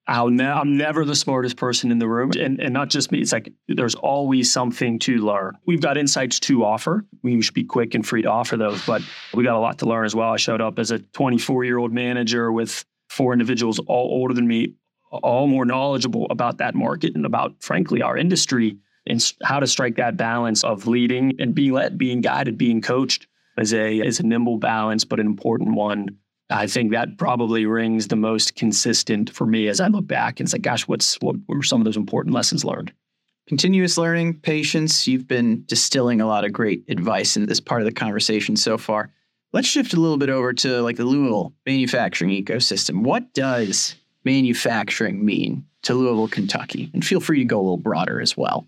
I'll 0.07 0.29
ne- 0.29 0.45
I'm 0.45 0.77
never 0.77 1.03
the 1.05 1.15
smartest 1.15 1.57
person 1.57 1.91
in 1.91 1.99
the 1.99 2.07
room. 2.07 2.31
And, 2.39 2.59
and 2.59 2.73
not 2.73 2.89
just 2.89 3.11
me, 3.11 3.19
it's 3.19 3.31
like 3.31 3.51
there's 3.67 3.95
always 3.95 4.51
something 4.51 4.99
to 4.99 5.17
learn. 5.17 5.57
We've 5.65 5.81
got 5.81 5.97
insights 5.97 6.39
to 6.41 6.63
offer. 6.63 7.05
We 7.21 7.41
should 7.41 7.53
be 7.53 7.63
quick 7.63 7.95
and 7.95 8.05
free 8.05 8.21
to 8.21 8.29
offer 8.29 8.57
those, 8.57 8.85
but 8.85 9.01
we 9.33 9.43
got 9.43 9.55
a 9.55 9.59
lot 9.59 9.79
to 9.79 9.85
learn 9.85 10.05
as 10.05 10.15
well. 10.15 10.29
I 10.29 10.37
showed 10.37 10.61
up 10.61 10.77
as 10.77 10.91
a 10.91 10.99
24 10.99 11.63
year 11.63 11.77
old 11.77 11.91
manager 11.91 12.51
with 12.51 12.85
four 13.09 13.33
individuals, 13.33 13.79
all 13.79 14.09
older 14.11 14.33
than 14.33 14.47
me, 14.47 14.73
all 15.21 15.47
more 15.47 15.65
knowledgeable 15.65 16.27
about 16.29 16.57
that 16.57 16.75
market 16.75 17.15
and 17.15 17.25
about, 17.25 17.55
frankly, 17.61 18.01
our 18.01 18.17
industry 18.17 18.77
and 19.05 19.33
how 19.43 19.59
to 19.59 19.67
strike 19.67 19.97
that 19.97 20.17
balance 20.17 20.63
of 20.63 20.87
leading 20.87 21.33
and 21.39 21.53
being 21.53 21.73
led, 21.73 21.97
being 21.97 22.21
guided, 22.21 22.57
being 22.57 22.81
coached 22.81 23.27
is 23.57 23.73
a, 23.73 23.99
is 23.99 24.19
a 24.19 24.23
nimble 24.23 24.57
balance, 24.57 25.03
but 25.03 25.19
an 25.19 25.25
important 25.25 25.75
one 25.75 26.17
I 26.49 26.67
think 26.67 26.91
that 26.91 27.17
probably 27.17 27.65
rings 27.65 28.07
the 28.07 28.15
most 28.15 28.55
consistent 28.55 29.29
for 29.29 29.45
me 29.45 29.67
as 29.67 29.79
I 29.79 29.87
look 29.87 30.07
back 30.07 30.39
and 30.39 30.49
say, 30.49 30.59
gosh, 30.59 30.87
what's 30.87 31.15
what 31.15 31.35
were 31.47 31.63
some 31.63 31.81
of 31.81 31.85
those 31.85 31.97
important 31.97 32.35
lessons 32.35 32.65
learned? 32.65 32.93
Continuous 33.47 33.97
learning, 33.97 34.39
patience. 34.39 35.07
You've 35.07 35.27
been 35.27 35.63
distilling 35.65 36.21
a 36.21 36.27
lot 36.27 36.45
of 36.45 36.53
great 36.53 36.83
advice 36.89 37.35
in 37.35 37.45
this 37.45 37.59
part 37.59 37.81
of 37.81 37.85
the 37.85 37.91
conversation 37.91 38.55
so 38.55 38.77
far. 38.77 39.11
Let's 39.51 39.67
shift 39.67 39.93
a 39.93 39.99
little 39.99 40.17
bit 40.17 40.29
over 40.29 40.53
to 40.53 40.81
like 40.81 40.97
the 40.97 41.05
Louisville 41.05 41.53
manufacturing 41.65 42.31
ecosystem. 42.31 43.03
What 43.03 43.33
does 43.33 43.95
manufacturing 44.23 45.23
mean 45.23 45.65
to 45.83 45.93
Louisville, 45.93 46.27
Kentucky? 46.27 46.89
And 46.93 47.05
feel 47.05 47.19
free 47.19 47.39
to 47.39 47.45
go 47.45 47.57
a 47.57 47.61
little 47.61 47.77
broader 47.77 48.21
as 48.21 48.37
well 48.37 48.67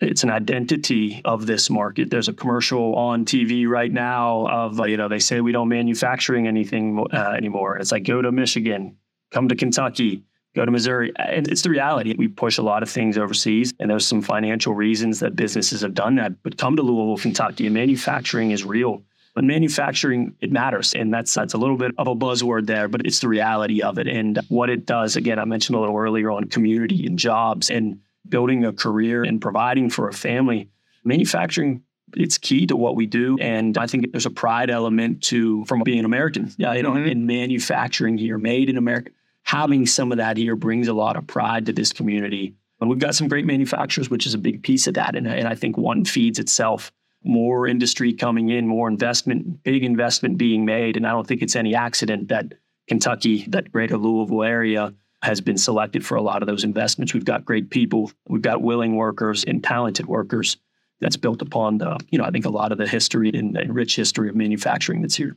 it's 0.00 0.22
an 0.22 0.30
identity 0.30 1.20
of 1.24 1.46
this 1.46 1.68
market. 1.70 2.10
There's 2.10 2.28
a 2.28 2.32
commercial 2.32 2.94
on 2.94 3.24
TV 3.24 3.66
right 3.66 3.90
now 3.90 4.46
of 4.46 4.86
you 4.88 4.96
know 4.96 5.08
they 5.08 5.18
say 5.18 5.40
we 5.40 5.52
don't 5.52 5.68
manufacturing 5.68 6.46
anything 6.46 7.04
uh, 7.12 7.34
anymore. 7.36 7.78
It's 7.78 7.90
like 7.90 8.04
go 8.04 8.22
to 8.22 8.30
Michigan, 8.30 8.96
come 9.30 9.48
to 9.48 9.56
Kentucky, 9.56 10.22
go 10.54 10.64
to 10.64 10.70
Missouri, 10.70 11.12
and 11.16 11.48
it's 11.48 11.62
the 11.62 11.70
reality. 11.70 12.14
We 12.16 12.28
push 12.28 12.58
a 12.58 12.62
lot 12.62 12.82
of 12.82 12.90
things 12.90 13.18
overseas, 13.18 13.74
and 13.80 13.90
there's 13.90 14.06
some 14.06 14.22
financial 14.22 14.74
reasons 14.74 15.20
that 15.20 15.34
businesses 15.34 15.80
have 15.80 15.94
done 15.94 16.16
that. 16.16 16.42
But 16.42 16.58
come 16.58 16.76
to 16.76 16.82
Louisville, 16.82 17.18
Kentucky, 17.18 17.66
and 17.66 17.74
manufacturing 17.74 18.52
is 18.52 18.64
real. 18.64 19.02
But 19.38 19.44
manufacturing, 19.44 20.34
it 20.40 20.50
matters. 20.50 20.94
And 20.94 21.14
that's 21.14 21.32
that's 21.32 21.54
a 21.54 21.58
little 21.58 21.76
bit 21.76 21.92
of 21.96 22.08
a 22.08 22.16
buzzword 22.16 22.66
there, 22.66 22.88
but 22.88 23.06
it's 23.06 23.20
the 23.20 23.28
reality 23.28 23.82
of 23.82 23.96
it. 23.96 24.08
And 24.08 24.40
what 24.48 24.68
it 24.68 24.84
does, 24.84 25.14
again, 25.14 25.38
I 25.38 25.44
mentioned 25.44 25.76
a 25.76 25.78
little 25.78 25.96
earlier 25.96 26.32
on 26.32 26.48
community 26.48 27.06
and 27.06 27.16
jobs 27.16 27.70
and 27.70 28.00
building 28.28 28.64
a 28.64 28.72
career 28.72 29.22
and 29.22 29.40
providing 29.40 29.90
for 29.90 30.08
a 30.08 30.12
family, 30.12 30.70
manufacturing 31.04 31.84
it's 32.16 32.36
key 32.36 32.66
to 32.66 32.74
what 32.74 32.96
we 32.96 33.04
do 33.04 33.36
and 33.38 33.76
i 33.76 33.86
think 33.86 34.10
there's 34.12 34.24
a 34.24 34.30
pride 34.30 34.70
element 34.70 35.22
to 35.22 35.62
from 35.66 35.82
being 35.82 36.06
american 36.06 36.50
yeah 36.56 36.72
you 36.72 36.82
know 36.82 36.92
mm-hmm. 36.92 37.06
in 37.06 37.26
manufacturing 37.26 38.16
here 38.16 38.38
made 38.38 38.70
in 38.70 38.78
america 38.78 39.12
having 39.42 39.84
some 39.84 40.10
of 40.10 40.16
that 40.16 40.38
here 40.38 40.56
brings 40.56 40.88
a 40.88 40.94
lot 40.94 41.16
of 41.16 41.26
pride 41.26 41.66
to 41.66 41.72
this 41.74 41.92
community 41.92 42.54
and 42.80 42.88
we've 42.88 42.98
got 42.98 43.14
some 43.14 43.28
great 43.28 43.44
manufacturers 43.44 44.08
which 44.08 44.24
is 44.24 44.32
a 44.32 44.38
big 44.38 44.62
piece 44.62 44.86
of 44.86 44.94
that 44.94 45.14
and, 45.14 45.26
and 45.26 45.46
i 45.46 45.54
think 45.54 45.76
one 45.76 46.02
feeds 46.02 46.38
itself 46.38 46.90
more 47.24 47.66
industry 47.66 48.12
coming 48.12 48.48
in 48.50 48.66
more 48.66 48.88
investment 48.88 49.62
big 49.62 49.82
investment 49.82 50.38
being 50.38 50.64
made 50.64 50.96
and 50.96 51.06
i 51.06 51.10
don't 51.10 51.26
think 51.26 51.42
it's 51.42 51.56
any 51.56 51.74
accident 51.74 52.28
that 52.28 52.52
kentucky 52.88 53.44
that 53.48 53.72
greater 53.72 53.96
louisville 53.96 54.44
area 54.44 54.94
has 55.22 55.40
been 55.40 55.58
selected 55.58 56.06
for 56.06 56.16
a 56.16 56.22
lot 56.22 56.42
of 56.42 56.46
those 56.46 56.64
investments. 56.64 57.12
We've 57.12 57.24
got 57.24 57.44
great 57.44 57.70
people, 57.70 58.12
we've 58.28 58.42
got 58.42 58.62
willing 58.62 58.96
workers 58.96 59.44
and 59.44 59.62
talented 59.62 60.06
workers. 60.06 60.56
That's 61.00 61.16
built 61.16 61.42
upon 61.42 61.78
the, 61.78 61.98
you 62.10 62.18
know, 62.18 62.24
I 62.24 62.30
think 62.30 62.44
a 62.44 62.50
lot 62.50 62.72
of 62.72 62.78
the 62.78 62.86
history 62.86 63.30
and, 63.32 63.56
and 63.56 63.74
rich 63.74 63.94
history 63.94 64.28
of 64.28 64.34
manufacturing 64.34 65.00
that's 65.00 65.14
here. 65.14 65.36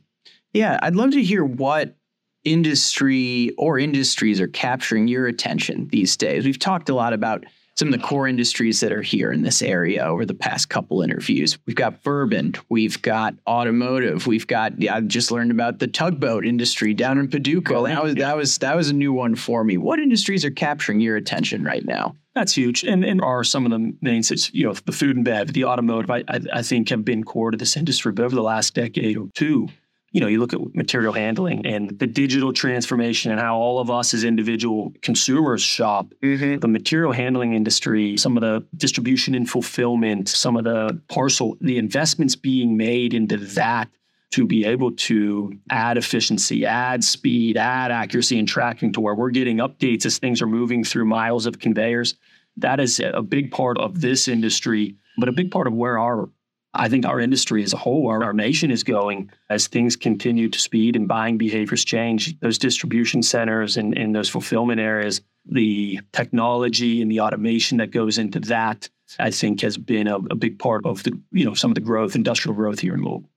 Yeah, 0.52 0.78
I'd 0.82 0.96
love 0.96 1.12
to 1.12 1.22
hear 1.22 1.44
what 1.44 1.96
industry 2.42 3.52
or 3.56 3.78
industries 3.78 4.40
are 4.40 4.48
capturing 4.48 5.06
your 5.06 5.28
attention 5.28 5.88
these 5.92 6.16
days. 6.16 6.44
We've 6.44 6.58
talked 6.58 6.88
a 6.88 6.94
lot 6.94 7.12
about 7.12 7.44
some 7.76 7.92
of 7.92 7.98
the 7.98 8.06
core 8.06 8.28
industries 8.28 8.80
that 8.80 8.92
are 8.92 9.02
here 9.02 9.32
in 9.32 9.42
this 9.42 9.62
area 9.62 10.04
over 10.04 10.26
the 10.26 10.34
past 10.34 10.68
couple 10.68 11.02
interviews. 11.02 11.58
We've 11.66 11.76
got 11.76 12.02
bourbon, 12.02 12.54
we've 12.68 13.00
got 13.00 13.34
automotive, 13.46 14.26
we've 14.26 14.46
got 14.46 14.72
I 14.88 15.00
just 15.00 15.30
learned 15.30 15.50
about 15.50 15.78
the 15.78 15.86
tugboat 15.86 16.46
industry 16.46 16.94
down 16.94 17.18
in 17.18 17.28
Paducah. 17.28 17.82
That 17.86 18.02
was 18.02 18.14
that 18.16 18.36
was 18.36 18.58
that 18.58 18.76
was 18.76 18.90
a 18.90 18.94
new 18.94 19.12
one 19.12 19.34
for 19.34 19.64
me. 19.64 19.76
What 19.76 19.98
industries 19.98 20.44
are 20.44 20.50
capturing 20.50 21.00
your 21.00 21.16
attention 21.16 21.64
right 21.64 21.84
now? 21.84 22.14
That's 22.34 22.54
huge, 22.54 22.82
and 22.82 23.04
and 23.04 23.20
are 23.20 23.44
some 23.44 23.66
of 23.66 23.72
the 23.72 23.94
main, 24.00 24.22
you 24.52 24.66
know, 24.66 24.72
the 24.72 24.92
food 24.92 25.16
and 25.16 25.24
bev, 25.24 25.52
the 25.52 25.64
automotive. 25.64 26.10
I, 26.10 26.24
I 26.28 26.40
I 26.54 26.62
think 26.62 26.88
have 26.88 27.04
been 27.04 27.24
core 27.24 27.50
to 27.50 27.58
this 27.58 27.76
industry, 27.76 28.12
but 28.12 28.24
over 28.24 28.34
the 28.34 28.42
last 28.42 28.74
decade 28.74 29.18
or 29.18 29.28
two, 29.34 29.68
you 30.12 30.20
know, 30.20 30.26
you 30.26 30.38
look 30.38 30.52
at 30.52 30.60
material 30.74 31.14
handling 31.14 31.66
and 31.66 31.98
the 31.98 32.06
digital 32.06 32.52
transformation 32.52 33.32
and 33.32 33.40
how 33.40 33.56
all 33.56 33.78
of 33.78 33.90
us 33.90 34.12
as 34.12 34.24
individual 34.24 34.92
consumers 35.00 35.62
shop. 35.62 36.12
Mm-hmm. 36.22 36.58
The 36.58 36.68
material 36.68 37.12
handling 37.12 37.54
industry, 37.54 38.18
some 38.18 38.36
of 38.36 38.42
the 38.42 38.66
distribution 38.76 39.34
and 39.34 39.48
fulfillment, 39.48 40.28
some 40.28 40.56
of 40.56 40.64
the 40.64 41.00
parcel, 41.08 41.56
the 41.62 41.78
investments 41.78 42.36
being 42.36 42.76
made 42.76 43.14
into 43.14 43.38
that 43.38 43.88
to 44.32 44.46
be 44.46 44.64
able 44.64 44.92
to 44.92 45.52
add 45.70 45.96
efficiency, 45.96 46.64
add 46.66 47.04
speed, 47.04 47.56
add 47.56 47.90
accuracy 47.90 48.38
and 48.38 48.48
tracking 48.48 48.92
to 48.92 49.00
where 49.00 49.14
we're 49.14 49.30
getting 49.30 49.58
updates 49.58 50.04
as 50.04 50.18
things 50.18 50.42
are 50.42 50.46
moving 50.46 50.84
through 50.84 51.04
miles 51.06 51.46
of 51.46 51.58
conveyors. 51.58 52.14
That 52.58 52.80
is 52.80 53.00
a 53.00 53.22
big 53.22 53.50
part 53.50 53.78
of 53.78 54.00
this 54.00 54.28
industry, 54.28 54.96
but 55.16 55.28
a 55.28 55.32
big 55.32 55.50
part 55.50 55.66
of 55.66 55.72
where 55.72 55.98
our 55.98 56.28
I 56.74 56.88
think 56.88 57.04
our 57.04 57.20
industry 57.20 57.62
as 57.62 57.72
a 57.72 57.76
whole, 57.76 58.08
our, 58.08 58.24
our 58.24 58.32
nation 58.32 58.70
is 58.70 58.82
going 58.82 59.30
as 59.50 59.66
things 59.66 59.94
continue 59.94 60.48
to 60.48 60.58
speed 60.58 60.96
and 60.96 61.06
buying 61.06 61.36
behaviors 61.36 61.84
change. 61.84 62.38
Those 62.40 62.58
distribution 62.58 63.22
centers 63.22 63.76
and, 63.76 63.96
and 63.96 64.14
those 64.14 64.30
fulfillment 64.30 64.80
areas, 64.80 65.20
the 65.44 66.00
technology 66.12 67.02
and 67.02 67.10
the 67.10 67.20
automation 67.20 67.78
that 67.78 67.90
goes 67.90 68.16
into 68.16 68.40
that, 68.40 68.88
I 69.18 69.30
think 69.30 69.60
has 69.60 69.76
been 69.76 70.06
a, 70.08 70.16
a 70.16 70.34
big 70.34 70.58
part 70.58 70.86
of 70.86 71.02
the, 71.02 71.20
you 71.30 71.44
know, 71.44 71.52
some 71.52 71.70
of 71.70 71.74
the 71.74 71.82
growth, 71.82 72.14
industrial 72.14 72.54
growth 72.54 72.80
here 72.80 72.94
in 72.94 73.02
Louisville. 73.02 73.28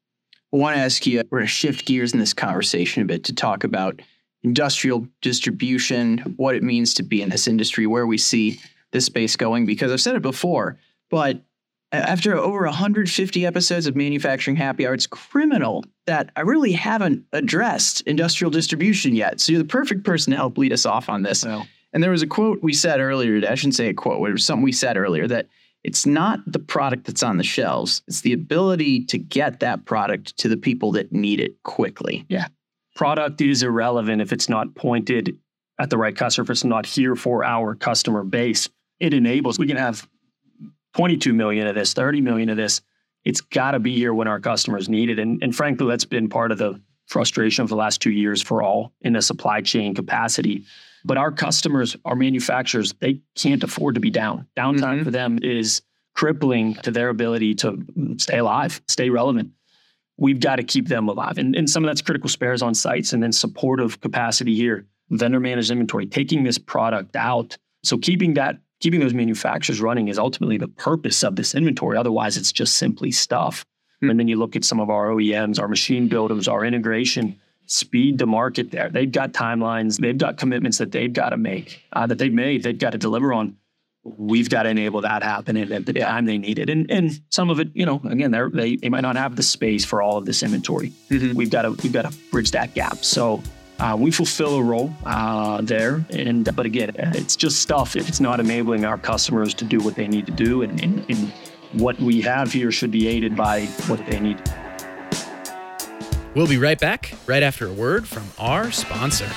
I 0.53 0.57
want 0.57 0.77
to 0.77 0.81
ask 0.81 1.05
you, 1.05 1.21
we're 1.29 1.39
going 1.39 1.47
to 1.47 1.51
shift 1.51 1.85
gears 1.85 2.13
in 2.13 2.19
this 2.19 2.33
conversation 2.33 3.01
a 3.01 3.05
bit 3.05 3.25
to 3.25 3.33
talk 3.33 3.65
about 3.65 4.01
industrial 4.43 5.07
distribution, 5.21 6.19
what 6.37 6.55
it 6.55 6.63
means 6.63 6.93
to 6.93 7.03
be 7.03 7.21
in 7.21 7.29
this 7.29 7.47
industry, 7.47 7.85
where 7.85 8.07
we 8.07 8.17
see 8.17 8.61
this 8.91 9.05
space 9.05 9.35
going, 9.35 9.65
because 9.65 9.91
I've 9.91 9.99
said 9.99 10.15
it 10.15 10.21
before, 10.21 10.77
but 11.09 11.41
after 12.03 12.37
over 12.37 12.65
150 12.65 13.45
episodes 13.45 13.87
of 13.87 13.95
Manufacturing 13.95 14.55
Happy 14.55 14.85
Hour, 14.85 14.93
it's 14.93 15.07
criminal 15.07 15.83
that 16.05 16.31
I 16.35 16.41
really 16.41 16.71
haven't 16.71 17.25
addressed 17.33 18.01
industrial 18.01 18.51
distribution 18.51 19.15
yet. 19.15 19.39
So 19.39 19.51
you're 19.51 19.61
the 19.61 19.67
perfect 19.67 20.03
person 20.03 20.31
to 20.31 20.37
help 20.37 20.57
lead 20.57 20.73
us 20.73 20.85
off 20.85 21.09
on 21.09 21.23
this. 21.23 21.45
Well, 21.45 21.67
and 21.93 22.03
there 22.03 22.11
was 22.11 22.21
a 22.21 22.27
quote 22.27 22.61
we 22.61 22.73
said 22.73 22.99
earlier. 22.99 23.41
I 23.49 23.55
shouldn't 23.55 23.75
say 23.75 23.87
a 23.87 23.93
quote, 23.93 24.27
it 24.27 24.31
was 24.31 24.45
something 24.45 24.63
we 24.63 24.71
said 24.71 24.97
earlier 24.97 25.27
that 25.27 25.47
it's 25.83 26.05
not 26.05 26.39
the 26.47 26.59
product 26.59 27.05
that's 27.05 27.23
on 27.23 27.37
the 27.37 27.43
shelves, 27.43 28.01
it's 28.07 28.21
the 28.21 28.33
ability 28.33 29.05
to 29.05 29.17
get 29.17 29.59
that 29.59 29.85
product 29.85 30.35
to 30.37 30.49
the 30.49 30.57
people 30.57 30.91
that 30.93 31.11
need 31.11 31.39
it 31.39 31.61
quickly. 31.63 32.25
Yeah. 32.27 32.47
Product 32.95 33.39
is 33.39 33.61
irrelevant 33.61 34.21
if 34.21 34.33
it's 34.33 34.49
not 34.49 34.73
pointed 34.73 35.37
at 35.79 35.89
the 35.89 35.97
right 35.97 36.15
customer, 36.15 36.43
if 36.43 36.49
it's 36.49 36.63
not 36.63 36.85
here 36.85 37.15
for 37.15 37.43
our 37.43 37.75
customer 37.75 38.23
base. 38.23 38.67
It 38.99 39.13
enables, 39.13 39.59
we 39.59 39.67
can 39.67 39.77
have 39.77 40.07
22 40.95 41.33
million 41.33 41.67
of 41.67 41.75
this, 41.75 41.93
30 41.93 42.21
million 42.21 42.49
of 42.49 42.57
this. 42.57 42.81
It's 43.25 43.41
got 43.41 43.71
to 43.71 43.79
be 43.79 43.95
here 43.95 44.13
when 44.13 44.27
our 44.27 44.39
customers 44.39 44.87
need 44.87 45.09
it. 45.09 45.19
And, 45.19 45.43
and 45.43 45.53
frankly, 45.53 45.87
that's 45.87 46.05
been 46.05 46.29
part 46.29 46.51
of 46.51 46.57
the 46.57 46.81
frustration 47.07 47.63
of 47.63 47.69
the 47.69 47.75
last 47.75 48.01
two 48.01 48.11
years 48.11 48.41
for 48.41 48.63
all 48.63 48.93
in 49.01 49.13
the 49.13 49.21
supply 49.21 49.61
chain 49.61 49.93
capacity. 49.93 50.63
But 51.03 51.17
our 51.17 51.31
customers, 51.31 51.97
our 52.05 52.15
manufacturers, 52.15 52.93
they 52.99 53.21
can't 53.35 53.63
afford 53.63 53.95
to 53.95 54.01
be 54.01 54.09
down. 54.09 54.47
Downtime 54.57 54.79
mm-hmm. 54.79 55.03
for 55.03 55.11
them 55.11 55.39
is 55.41 55.81
crippling 56.15 56.75
to 56.75 56.91
their 56.91 57.09
ability 57.09 57.55
to 57.55 57.83
stay 58.17 58.37
alive, 58.37 58.81
stay 58.87 59.09
relevant. 59.09 59.51
We've 60.17 60.39
got 60.39 60.55
to 60.55 60.63
keep 60.63 60.87
them 60.87 61.09
alive. 61.09 61.37
And, 61.37 61.55
and 61.55 61.69
some 61.69 61.83
of 61.83 61.89
that's 61.89 62.01
critical 62.01 62.29
spares 62.29 62.61
on 62.61 62.73
sites 62.73 63.11
and 63.11 63.21
then 63.21 63.33
supportive 63.33 63.99
capacity 63.99 64.55
here, 64.55 64.87
vendor 65.09 65.41
managed 65.41 65.71
inventory, 65.71 66.05
taking 66.05 66.45
this 66.45 66.57
product 66.57 67.17
out. 67.17 67.57
So 67.83 67.97
keeping 67.97 68.35
that 68.35 68.59
keeping 68.85 68.99
those 68.99 69.15
manufacturers 69.15 69.81
running 69.81 70.09
is 70.09 70.19
ultimately 70.19 70.59
the 70.59 70.67
purpose 70.67 71.23
of 71.23 71.35
this 71.35 71.55
inventory. 71.55 71.97
Otherwise, 71.97 72.37
it's 72.37 72.51
just 72.51 72.75
simply 72.75 73.09
stuff. 73.09 73.65
Mm-hmm. 73.95 74.09
And 74.11 74.19
then 74.19 74.27
you 74.27 74.35
look 74.35 74.55
at 74.55 74.63
some 74.63 74.79
of 74.79 74.91
our 74.91 75.07
OEMs, 75.07 75.59
our 75.59 75.67
machine 75.67 76.07
builders, 76.07 76.47
our 76.47 76.63
integration, 76.63 77.39
speed 77.65 78.19
to 78.19 78.27
market 78.27 78.69
there. 78.69 78.91
They've 78.91 79.11
got 79.11 79.33
timelines, 79.33 79.99
they've 79.99 80.15
got 80.15 80.37
commitments 80.37 80.77
that 80.77 80.91
they've 80.91 81.11
got 81.11 81.29
to 81.29 81.37
make, 81.37 81.83
uh, 81.93 82.05
that 82.05 82.19
they've 82.19 82.31
made, 82.31 82.61
they've 82.61 82.77
got 82.77 82.91
to 82.91 82.99
deliver 82.99 83.33
on. 83.33 83.57
We've 84.03 84.51
got 84.51 84.63
to 84.63 84.69
enable 84.69 85.01
that 85.01 85.23
happening 85.23 85.71
at 85.71 85.87
the 85.87 85.93
time 85.93 86.25
they 86.25 86.37
need 86.37 86.59
it. 86.59 86.69
And 86.69 86.91
and 86.91 87.19
some 87.29 87.49
of 87.49 87.59
it, 87.59 87.69
you 87.73 87.87
know, 87.87 88.01
again, 88.07 88.29
they 88.29 88.75
they 88.75 88.89
might 88.89 89.01
not 89.01 89.15
have 89.15 89.35
the 89.35 89.41
space 89.41 89.83
for 89.83 90.03
all 90.03 90.17
of 90.17 90.25
this 90.25 90.43
inventory. 90.43 90.93
Mm-hmm. 91.09 91.35
We've 91.35 91.49
got 91.49 91.63
to 91.63 91.71
we've 91.71 91.91
got 91.91 92.03
to 92.03 92.15
bridge 92.29 92.51
that 92.51 92.75
gap. 92.75 93.03
So 93.03 93.41
uh, 93.77 93.95
we 93.99 94.09
fulfill 94.09 94.55
a 94.55 94.63
role 94.63 94.93
uh, 95.05 95.59
there, 95.61 96.05
and 96.11 96.55
but 96.55 96.65
again, 96.65 96.91
it's 97.13 97.35
just 97.35 97.61
stuff. 97.61 97.95
It's 97.95 98.21
not 98.21 98.39
enabling 98.39 98.85
our 98.85 98.97
customers 98.97 99.53
to 99.55 99.65
do 99.65 99.79
what 99.79 99.95
they 99.95 100.07
need 100.07 100.25
to 100.27 100.31
do, 100.31 100.61
and, 100.61 100.81
and, 100.81 101.05
and 101.09 101.33
what 101.73 101.99
we 101.99 102.21
have 102.21 102.53
here 102.53 102.71
should 102.71 102.91
be 102.91 103.07
aided 103.07 103.35
by 103.35 103.65
what 103.87 104.05
they 104.05 104.19
need. 104.19 104.41
We'll 106.35 106.47
be 106.47 106.57
right 106.57 106.79
back 106.79 107.13
right 107.27 107.43
after 107.43 107.67
a 107.67 107.73
word 107.73 108.07
from 108.07 108.23
our 108.39 108.71
sponsor. 108.71 109.29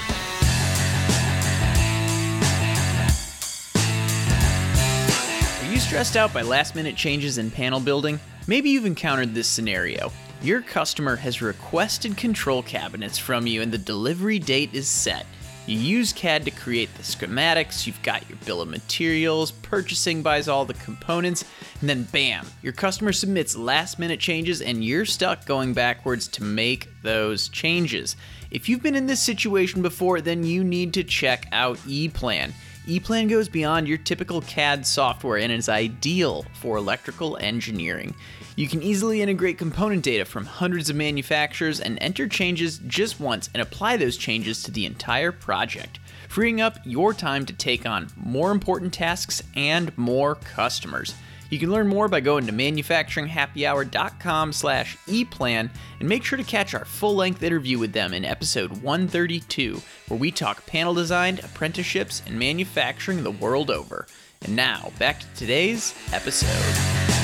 Are 5.61 5.73
you 5.73 5.81
stressed 5.81 6.17
out 6.17 6.33
by 6.33 6.43
last 6.43 6.77
minute 6.77 6.95
changes 6.95 7.39
in 7.39 7.51
panel 7.51 7.81
building? 7.81 8.21
Maybe 8.47 8.71
you've 8.71 8.87
encountered 8.87 9.35
this 9.35 9.49
scenario. 9.49 10.13
Your 10.41 10.63
customer 10.63 11.17
has 11.17 11.43
requested 11.43 12.17
control 12.17 12.63
cabinets 12.63 13.19
from 13.19 13.49
you 13.49 13.61
and 13.61 13.73
the 13.73 13.79
delivery 13.79 14.39
date 14.39 14.71
is 14.73 14.87
set. 14.87 15.27
You 15.67 15.77
use 15.77 16.13
CAD 16.13 16.45
to 16.45 16.53
create 16.53 16.95
the 16.95 17.03
schematics, 17.03 17.89
you've 17.89 18.01
got 18.05 18.27
your 18.29 18.39
bill 18.47 18.61
of 18.61 18.69
materials, 18.69 19.51
purchasing 19.51 20.23
buys 20.23 20.47
all 20.47 20.65
the 20.65 20.75
components, 20.75 21.45
and 21.81 21.91
then 21.91 22.05
bam, 22.05 22.47
your 22.63 22.73
customer 22.73 23.13
submits 23.13 23.57
last 23.57 23.99
minute 23.99 24.21
changes 24.21 24.63
and 24.63 24.85
you're 24.85 25.05
stuck 25.05 25.45
going 25.45 25.75
backwards 25.75 26.29
to 26.29 26.45
make 26.45 26.89
those 27.03 27.49
changes. 27.49 28.15
If 28.53 28.69
you've 28.69 28.83
been 28.83 28.95
in 28.95 29.09
this 29.09 29.21
situation 29.21 29.83
before, 29.83 30.21
then 30.21 30.45
you 30.45 30.63
need 30.63 30.95
to 30.95 31.03
check 31.03 31.47
out 31.51 31.79
ePlan. 31.79 32.53
ePlan 32.87 33.29
goes 33.29 33.49
beyond 33.49 33.89
your 33.89 33.99
typical 33.99 34.41
CAD 34.43 34.87
software 34.87 35.39
and 35.39 35.53
is 35.53 35.69
ideal 35.69 36.47
for 36.55 36.77
electrical 36.77 37.37
engineering. 37.39 38.15
You 38.59 38.67
can 38.67 38.83
easily 38.83 39.23
integrate 39.23 39.57
component 39.57 40.03
data 40.03 40.25
from 40.25 40.45
hundreds 40.45 40.91
of 40.91 40.97
manufacturers 40.97 41.79
and 41.79 41.97
enter 42.01 42.27
changes 42.27 42.81
just 42.89 43.21
once 43.21 43.49
and 43.55 43.63
apply 43.63 43.97
those 43.97 44.17
changes 44.17 44.65
to 44.65 44.73
the 44.73 44.85
entire 44.85 45.31
project, 45.31 46.01
freeing 46.29 46.61
up 46.61 46.81
your 46.85 47.15
time 47.15 47.47
to 47.47 47.53
take 47.53 47.87
on 47.87 48.09
more 48.17 48.51
important 48.51 48.93
tasks 48.93 49.45
and 49.55 49.97
more 49.97 50.35
customers. 50.35 51.15
You 51.51 51.61
can 51.61 51.71
learn 51.71 51.87
more 51.87 52.09
by 52.09 52.19
going 52.19 52.49
to 52.49 52.53
manufacturinghappyhour.com 52.53 54.53
slash 54.53 54.97
eplan 55.07 55.71
and 56.01 56.09
make 56.09 56.25
sure 56.25 56.37
to 56.37 56.43
catch 56.43 56.75
our 56.75 56.85
full-length 56.85 57.45
interview 57.45 57.79
with 57.79 57.93
them 57.93 58.13
in 58.13 58.25
episode 58.25 58.83
132, 58.83 59.81
where 60.09 60.19
we 60.19 60.33
talk 60.33 60.67
panel 60.67 60.95
design, 60.95 61.39
apprenticeships, 61.45 62.23
and 62.27 62.37
manufacturing 62.37 63.23
the 63.23 63.31
world 63.31 63.71
over. 63.71 64.09
And 64.43 64.57
now, 64.57 64.91
back 64.99 65.21
to 65.21 65.27
today's 65.37 65.95
episode. 66.13 67.18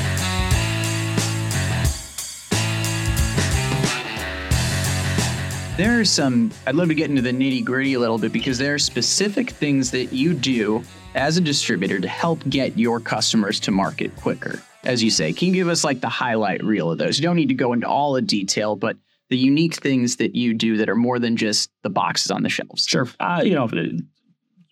There 5.76 5.98
are 5.98 6.04
some, 6.04 6.52
I'd 6.68 6.76
love 6.76 6.86
to 6.86 6.94
get 6.94 7.10
into 7.10 7.20
the 7.20 7.32
nitty 7.32 7.64
gritty 7.64 7.94
a 7.94 7.98
little 7.98 8.16
bit 8.16 8.32
because 8.32 8.58
there 8.58 8.74
are 8.74 8.78
specific 8.78 9.50
things 9.50 9.90
that 9.90 10.12
you 10.12 10.32
do 10.32 10.84
as 11.16 11.36
a 11.36 11.40
distributor 11.40 11.98
to 11.98 12.06
help 12.06 12.48
get 12.48 12.78
your 12.78 13.00
customers 13.00 13.58
to 13.58 13.72
market 13.72 14.14
quicker. 14.14 14.62
As 14.84 15.02
you 15.02 15.10
say, 15.10 15.32
can 15.32 15.48
you 15.48 15.54
give 15.54 15.68
us 15.68 15.82
like 15.82 16.00
the 16.00 16.08
highlight 16.08 16.62
reel 16.62 16.92
of 16.92 16.98
those? 16.98 17.18
You 17.18 17.24
don't 17.24 17.34
need 17.34 17.48
to 17.48 17.54
go 17.54 17.72
into 17.72 17.88
all 17.88 18.12
the 18.12 18.22
detail, 18.22 18.76
but 18.76 18.96
the 19.30 19.36
unique 19.36 19.74
things 19.74 20.14
that 20.16 20.36
you 20.36 20.54
do 20.54 20.76
that 20.76 20.88
are 20.88 20.94
more 20.94 21.18
than 21.18 21.36
just 21.36 21.70
the 21.82 21.90
boxes 21.90 22.30
on 22.30 22.44
the 22.44 22.48
shelves. 22.48 22.86
Sure. 22.86 23.08
Uh, 23.18 23.42
you 23.44 23.56
know, 23.56 23.68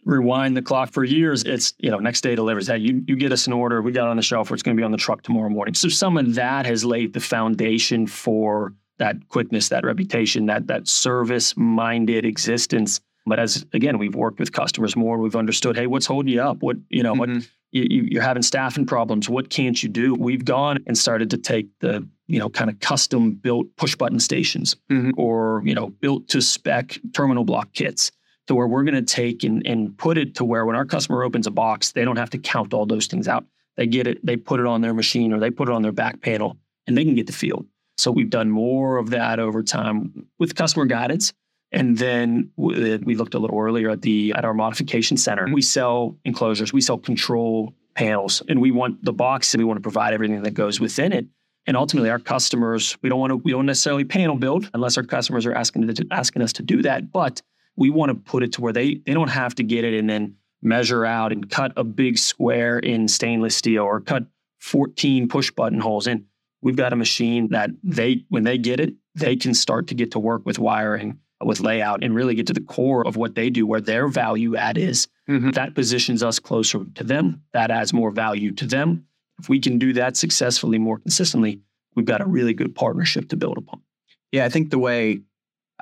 rewind 0.05 0.57
the 0.57 0.63
clock 0.63 0.93
for 0.93 1.03
years. 1.03 1.43
It's, 1.43 1.75
you 1.79 1.91
know, 1.91 1.99
next 1.99 2.21
day 2.21 2.37
delivers. 2.37 2.69
Hey, 2.69 2.79
you, 2.79 3.03
you 3.09 3.17
get 3.17 3.33
us 3.33 3.49
an 3.49 3.55
order, 3.55 3.83
we 3.83 3.91
got 3.91 4.07
it 4.07 4.11
on 4.11 4.17
the 4.17 4.23
shelf, 4.23 4.53
or 4.53 4.55
it's 4.55 4.63
going 4.63 4.77
to 4.77 4.81
be 4.81 4.85
on 4.85 4.93
the 4.93 4.99
truck 4.99 5.23
tomorrow 5.23 5.51
morning. 5.51 5.75
So 5.75 5.89
some 5.89 6.17
of 6.17 6.37
that 6.37 6.65
has 6.65 6.85
laid 6.85 7.13
the 7.13 7.21
foundation 7.21 8.07
for 8.07 8.75
that 9.03 9.29
quickness, 9.29 9.69
that 9.71 9.85
reputation, 9.85 10.47
that 10.47 10.69
that 10.69 10.87
service 10.87 11.57
minded 11.57 12.25
existence. 12.25 13.01
But 13.27 13.41
as 13.41 13.67
again, 13.73 13.99
we've 13.99 14.15
worked 14.15 14.39
with 14.39 14.53
customers 14.53 14.95
more. 14.95 15.19
We've 15.19 15.35
understood, 15.35 15.77
hey, 15.77 15.89
what's 15.89 16.07
holding 16.07 16.33
you 16.33 16.41
up? 16.41 16.63
What 16.63 16.77
you 16.89 17.03
know, 17.03 17.15
mm-hmm. 17.15 17.35
what 17.35 17.49
you, 17.73 18.07
you're 18.09 18.23
having 18.23 18.45
staffing 18.45 18.87
problems. 18.87 19.29
What 19.29 19.51
can't 19.51 19.83
you 19.83 19.89
do? 19.89 20.15
We've 20.15 20.45
gone 20.45 20.79
and 20.87 20.97
started 20.97 21.31
to 21.31 21.39
take 21.39 21.67
the 21.81 22.09
you 22.29 22.39
know 22.39 22.49
kind 22.49 22.71
of 22.71 22.79
custom 22.79 23.33
built 23.33 23.67
push 23.77 23.97
button 23.97 24.21
stations 24.21 24.77
mm-hmm. 24.89 25.11
or 25.17 25.63
you 25.65 25.75
know 25.75 25.89
built 25.89 26.29
to 26.29 26.41
spec 26.41 26.99
terminal 27.13 27.43
block 27.43 27.73
kits 27.73 28.13
to 28.47 28.55
where 28.55 28.69
we're 28.69 28.85
going 28.85 28.95
to 28.95 29.03
take 29.03 29.43
and, 29.43 29.67
and 29.67 29.99
put 29.99 30.17
it 30.17 30.37
to 30.37 30.45
where 30.45 30.65
when 30.65 30.77
our 30.77 30.85
customer 30.85 31.25
opens 31.25 31.49
a 31.49 31.51
box, 31.51 31.91
they 31.93 32.05
don't 32.05 32.17
have 32.17 32.31
to 32.31 32.39
count 32.39 32.73
all 32.73 32.87
those 32.87 33.07
things 33.07 33.27
out. 33.27 33.45
They 33.77 33.87
get 33.87 34.07
it, 34.07 34.25
they 34.25 34.37
put 34.37 34.61
it 34.61 34.67
on 34.67 34.81
their 34.81 34.95
machine 34.95 35.33
or 35.33 35.41
they 35.41 35.51
put 35.51 35.69
it 35.69 35.75
on 35.75 35.83
their 35.83 35.93
back 35.93 36.21
panel 36.21 36.57
and 36.87 36.97
they 36.97 37.05
can 37.05 37.15
get 37.15 37.27
the 37.27 37.33
field. 37.33 37.67
So 38.03 38.11
we've 38.11 38.31
done 38.31 38.51
more 38.51 38.97
of 38.97 39.11
that 39.11 39.39
over 39.39 39.63
time 39.63 40.27
with 40.41 40.57
customer 40.57 40.87
guidance. 40.87 41.33
And 41.71 41.97
then 41.97 42.51
we 42.57 43.15
looked 43.15 43.35
a 43.35 43.39
little 43.39 43.59
earlier 43.59 43.91
at 43.91 44.03
the 44.03 44.35
at 44.37 44.45
our 44.45 44.53
modification 44.53 45.17
center. 45.17 45.47
We 45.51 45.63
sell 45.63 46.19
enclosures, 46.25 46.73
we 46.73 46.81
sell 46.83 46.99
control 46.99 47.75
panels, 47.95 48.43
and 48.49 48.61
we 48.61 48.73
want 48.73 49.03
the 49.05 49.13
box 49.13 49.55
and 49.55 49.61
we 49.61 49.65
want 49.65 49.79
to 49.79 49.83
provide 49.83 50.13
everything 50.13 50.43
that 50.43 50.53
goes 50.53 50.81
within 50.81 51.13
it. 51.13 51.27
And 51.67 51.77
ultimately, 51.77 52.11
our 52.11 52.19
customers, 52.19 52.99
we 53.03 53.09
don't 53.09 53.21
want 53.21 53.31
to, 53.31 53.37
we 53.37 53.53
don't 53.53 53.67
necessarily 53.67 54.05
panel 54.05 54.37
build 54.37 54.69
unless 54.75 54.99
our 54.99 55.05
customers 55.05 55.47
are 55.47 55.55
asking 55.55 55.87
to, 55.87 56.07
asking 56.11 56.43
us 56.43 56.53
to 56.55 56.63
do 56.63 56.83
that. 56.83 57.13
But 57.13 57.41
we 57.77 57.89
want 57.89 58.11
to 58.11 58.17
put 58.17 58.43
it 58.43 58.53
to 58.55 58.61
where 58.61 58.73
they 58.73 58.97
they 59.07 59.15
don't 59.15 59.31
have 59.31 59.55
to 59.55 59.63
get 59.63 59.85
it 59.85 59.95
and 59.95 60.11
then 60.11 60.35
measure 60.61 61.07
out 61.07 61.31
and 61.31 61.49
cut 61.49 61.73
a 61.77 61.85
big 61.85 62.19
square 62.19 62.81
in 62.81 63.07
stainless 63.07 63.57
steel 63.57 63.85
or 63.85 64.01
cut 64.01 64.25
14 64.59 65.29
push 65.29 65.51
button 65.53 65.81
holes 65.81 66.07
in 66.07 66.27
we've 66.63 66.77
got 66.77 66.93
a 66.93 66.97
machine 66.97 67.49
that 67.51 67.71
they, 67.83 68.25
when 68.29 68.45
they 68.45 68.57
get 68.57 68.81
it, 68.81 68.95
they 69.15 69.37
can 69.37 69.53
start 69.53 69.89
to 69.89 69.95
get 69.95 70.13
to 70.13 70.19
work 70.19 70.47
with 70.47 70.59
wiring, 70.59 71.19
with 71.45 71.61
layout, 71.61 72.03
and 72.03 72.15
really 72.15 72.35
get 72.35 72.47
to 72.47 72.53
the 72.53 72.61
core 72.61 73.07
of 73.07 73.17
what 73.17 73.35
they 73.35 73.51
do, 73.51 73.67
where 73.67 73.81
their 73.81 74.09
value 74.09 74.57
add 74.57 74.79
is. 74.79 75.09
Mm-hmm. 75.29 75.51
That 75.51 75.75
positions 75.75 76.23
us 76.23 76.39
closer 76.39 76.85
to 76.95 77.05
them. 77.05 77.43
That 77.53 77.71
adds 77.71 77.93
more 77.93 78.11
value 78.11 78.53
to 78.53 78.67
them. 78.67 79.07
If 79.39 79.49
we 79.49 79.61
can 79.61 79.79
do 79.79 79.93
that 79.95 80.17
successfully 80.17 80.79
more 80.79 80.99
consistently, 80.99 81.61
we've 81.95 82.07
got 82.07 82.21
a 82.21 82.27
really 82.27 82.55
good 82.55 82.75
partnership 82.75 83.29
to 83.31 83.37
build 83.37 83.59
upon. 83.59 83.83
Yeah, 84.31 84.45
I 84.45 84.49
think 84.49 84.71
the 84.71 84.79
way 84.79 85.23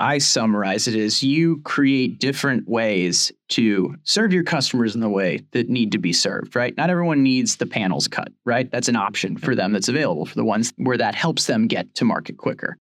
I 0.01 0.17
summarize 0.17 0.89
it 0.89 0.95
as 0.99 1.23
you 1.23 1.61
create 1.63 2.19
different 2.19 2.67
ways 2.67 3.31
to 3.51 3.95
serve 4.03 4.33
your 4.33 4.45
customers 4.45 4.95
in 4.95 5.03
the 5.03 5.11
way 5.11 5.43
that 5.53 5.69
need 5.69 5.93
to 5.93 5.99
be 5.99 6.15
served, 6.15 6.57
right? 6.57 6.75
Not 6.75 6.89
everyone 6.89 7.23
needs 7.23 7.57
the 7.57 7.67
panels 7.67 8.09
cut, 8.09 8.33
right? 8.47 8.71
That's 8.71 8.89
an 8.89 8.97
option 8.97 9.37
for 9.37 9.55
them 9.55 9.73
that's 9.73 9.89
available 9.89 10.25
for 10.25 10.37
the 10.37 10.45
ones 10.45 10.73
where 10.77 10.97
that 10.97 11.15
helps 11.15 11.47
them 11.47 11.67
get 11.67 11.95
to 11.97 12.07
market 12.07 12.39
quicker. 12.39 12.79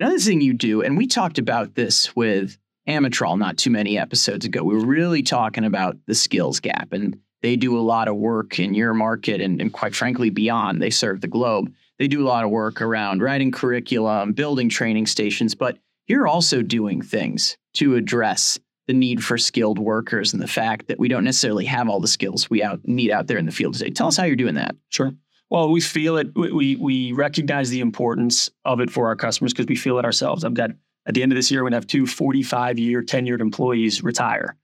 Another 0.00 0.18
thing 0.18 0.40
you 0.40 0.54
do, 0.54 0.82
and 0.82 0.96
we 0.96 1.06
talked 1.06 1.38
about 1.38 1.74
this 1.74 2.16
with 2.16 2.58
Amatrol 2.88 3.38
not 3.38 3.58
too 3.58 3.70
many 3.70 3.98
episodes 3.98 4.46
ago, 4.46 4.64
we 4.64 4.74
were 4.74 4.86
really 4.86 5.22
talking 5.22 5.64
about 5.64 5.98
the 6.06 6.14
skills 6.14 6.60
gap, 6.60 6.92
and 6.92 7.18
they 7.42 7.56
do 7.56 7.78
a 7.78 7.80
lot 7.80 8.08
of 8.08 8.16
work 8.16 8.58
in 8.58 8.72
your 8.72 8.94
market 8.94 9.42
and, 9.42 9.60
and 9.60 9.70
quite 9.70 9.94
frankly, 9.94 10.30
beyond. 10.30 10.80
They 10.80 10.90
serve 10.90 11.20
the 11.20 11.28
globe. 11.28 11.70
They 11.98 12.08
do 12.08 12.22
a 12.22 12.26
lot 12.26 12.44
of 12.44 12.50
work 12.50 12.80
around 12.80 13.22
writing 13.22 13.52
curriculum, 13.52 14.32
building 14.32 14.70
training 14.70 15.06
stations, 15.06 15.54
but 15.54 15.78
you're 16.06 16.26
also 16.26 16.62
doing 16.62 17.02
things 17.02 17.56
to 17.74 17.96
address 17.96 18.58
the 18.86 18.92
need 18.92 19.24
for 19.24 19.38
skilled 19.38 19.78
workers 19.78 20.32
and 20.32 20.42
the 20.42 20.48
fact 20.48 20.88
that 20.88 20.98
we 20.98 21.08
don't 21.08 21.24
necessarily 21.24 21.64
have 21.64 21.88
all 21.88 22.00
the 22.00 22.08
skills 22.08 22.50
we 22.50 22.62
out, 22.62 22.80
need 22.84 23.10
out 23.10 23.26
there 23.26 23.38
in 23.38 23.46
the 23.46 23.52
field 23.52 23.74
today. 23.74 23.90
Tell 23.90 24.08
us 24.08 24.16
how 24.16 24.24
you're 24.24 24.36
doing 24.36 24.56
that. 24.56 24.76
Sure. 24.90 25.12
Well, 25.50 25.70
we 25.70 25.80
feel 25.80 26.16
it. 26.16 26.28
We 26.34 26.76
we 26.76 27.12
recognize 27.12 27.70
the 27.70 27.80
importance 27.80 28.50
of 28.64 28.80
it 28.80 28.90
for 28.90 29.06
our 29.06 29.16
customers 29.16 29.52
because 29.52 29.66
we 29.66 29.76
feel 29.76 29.98
it 29.98 30.04
ourselves. 30.04 30.42
I've 30.42 30.54
got 30.54 30.70
at 31.06 31.14
the 31.14 31.22
end 31.22 31.32
of 31.32 31.36
this 31.36 31.50
year, 31.50 31.62
we're 31.62 31.68
gonna 31.68 31.76
have 31.76 31.86
two 31.86 32.06
45 32.06 32.78
year 32.78 33.02
tenured 33.02 33.40
employees 33.40 34.02
retire, 34.02 34.56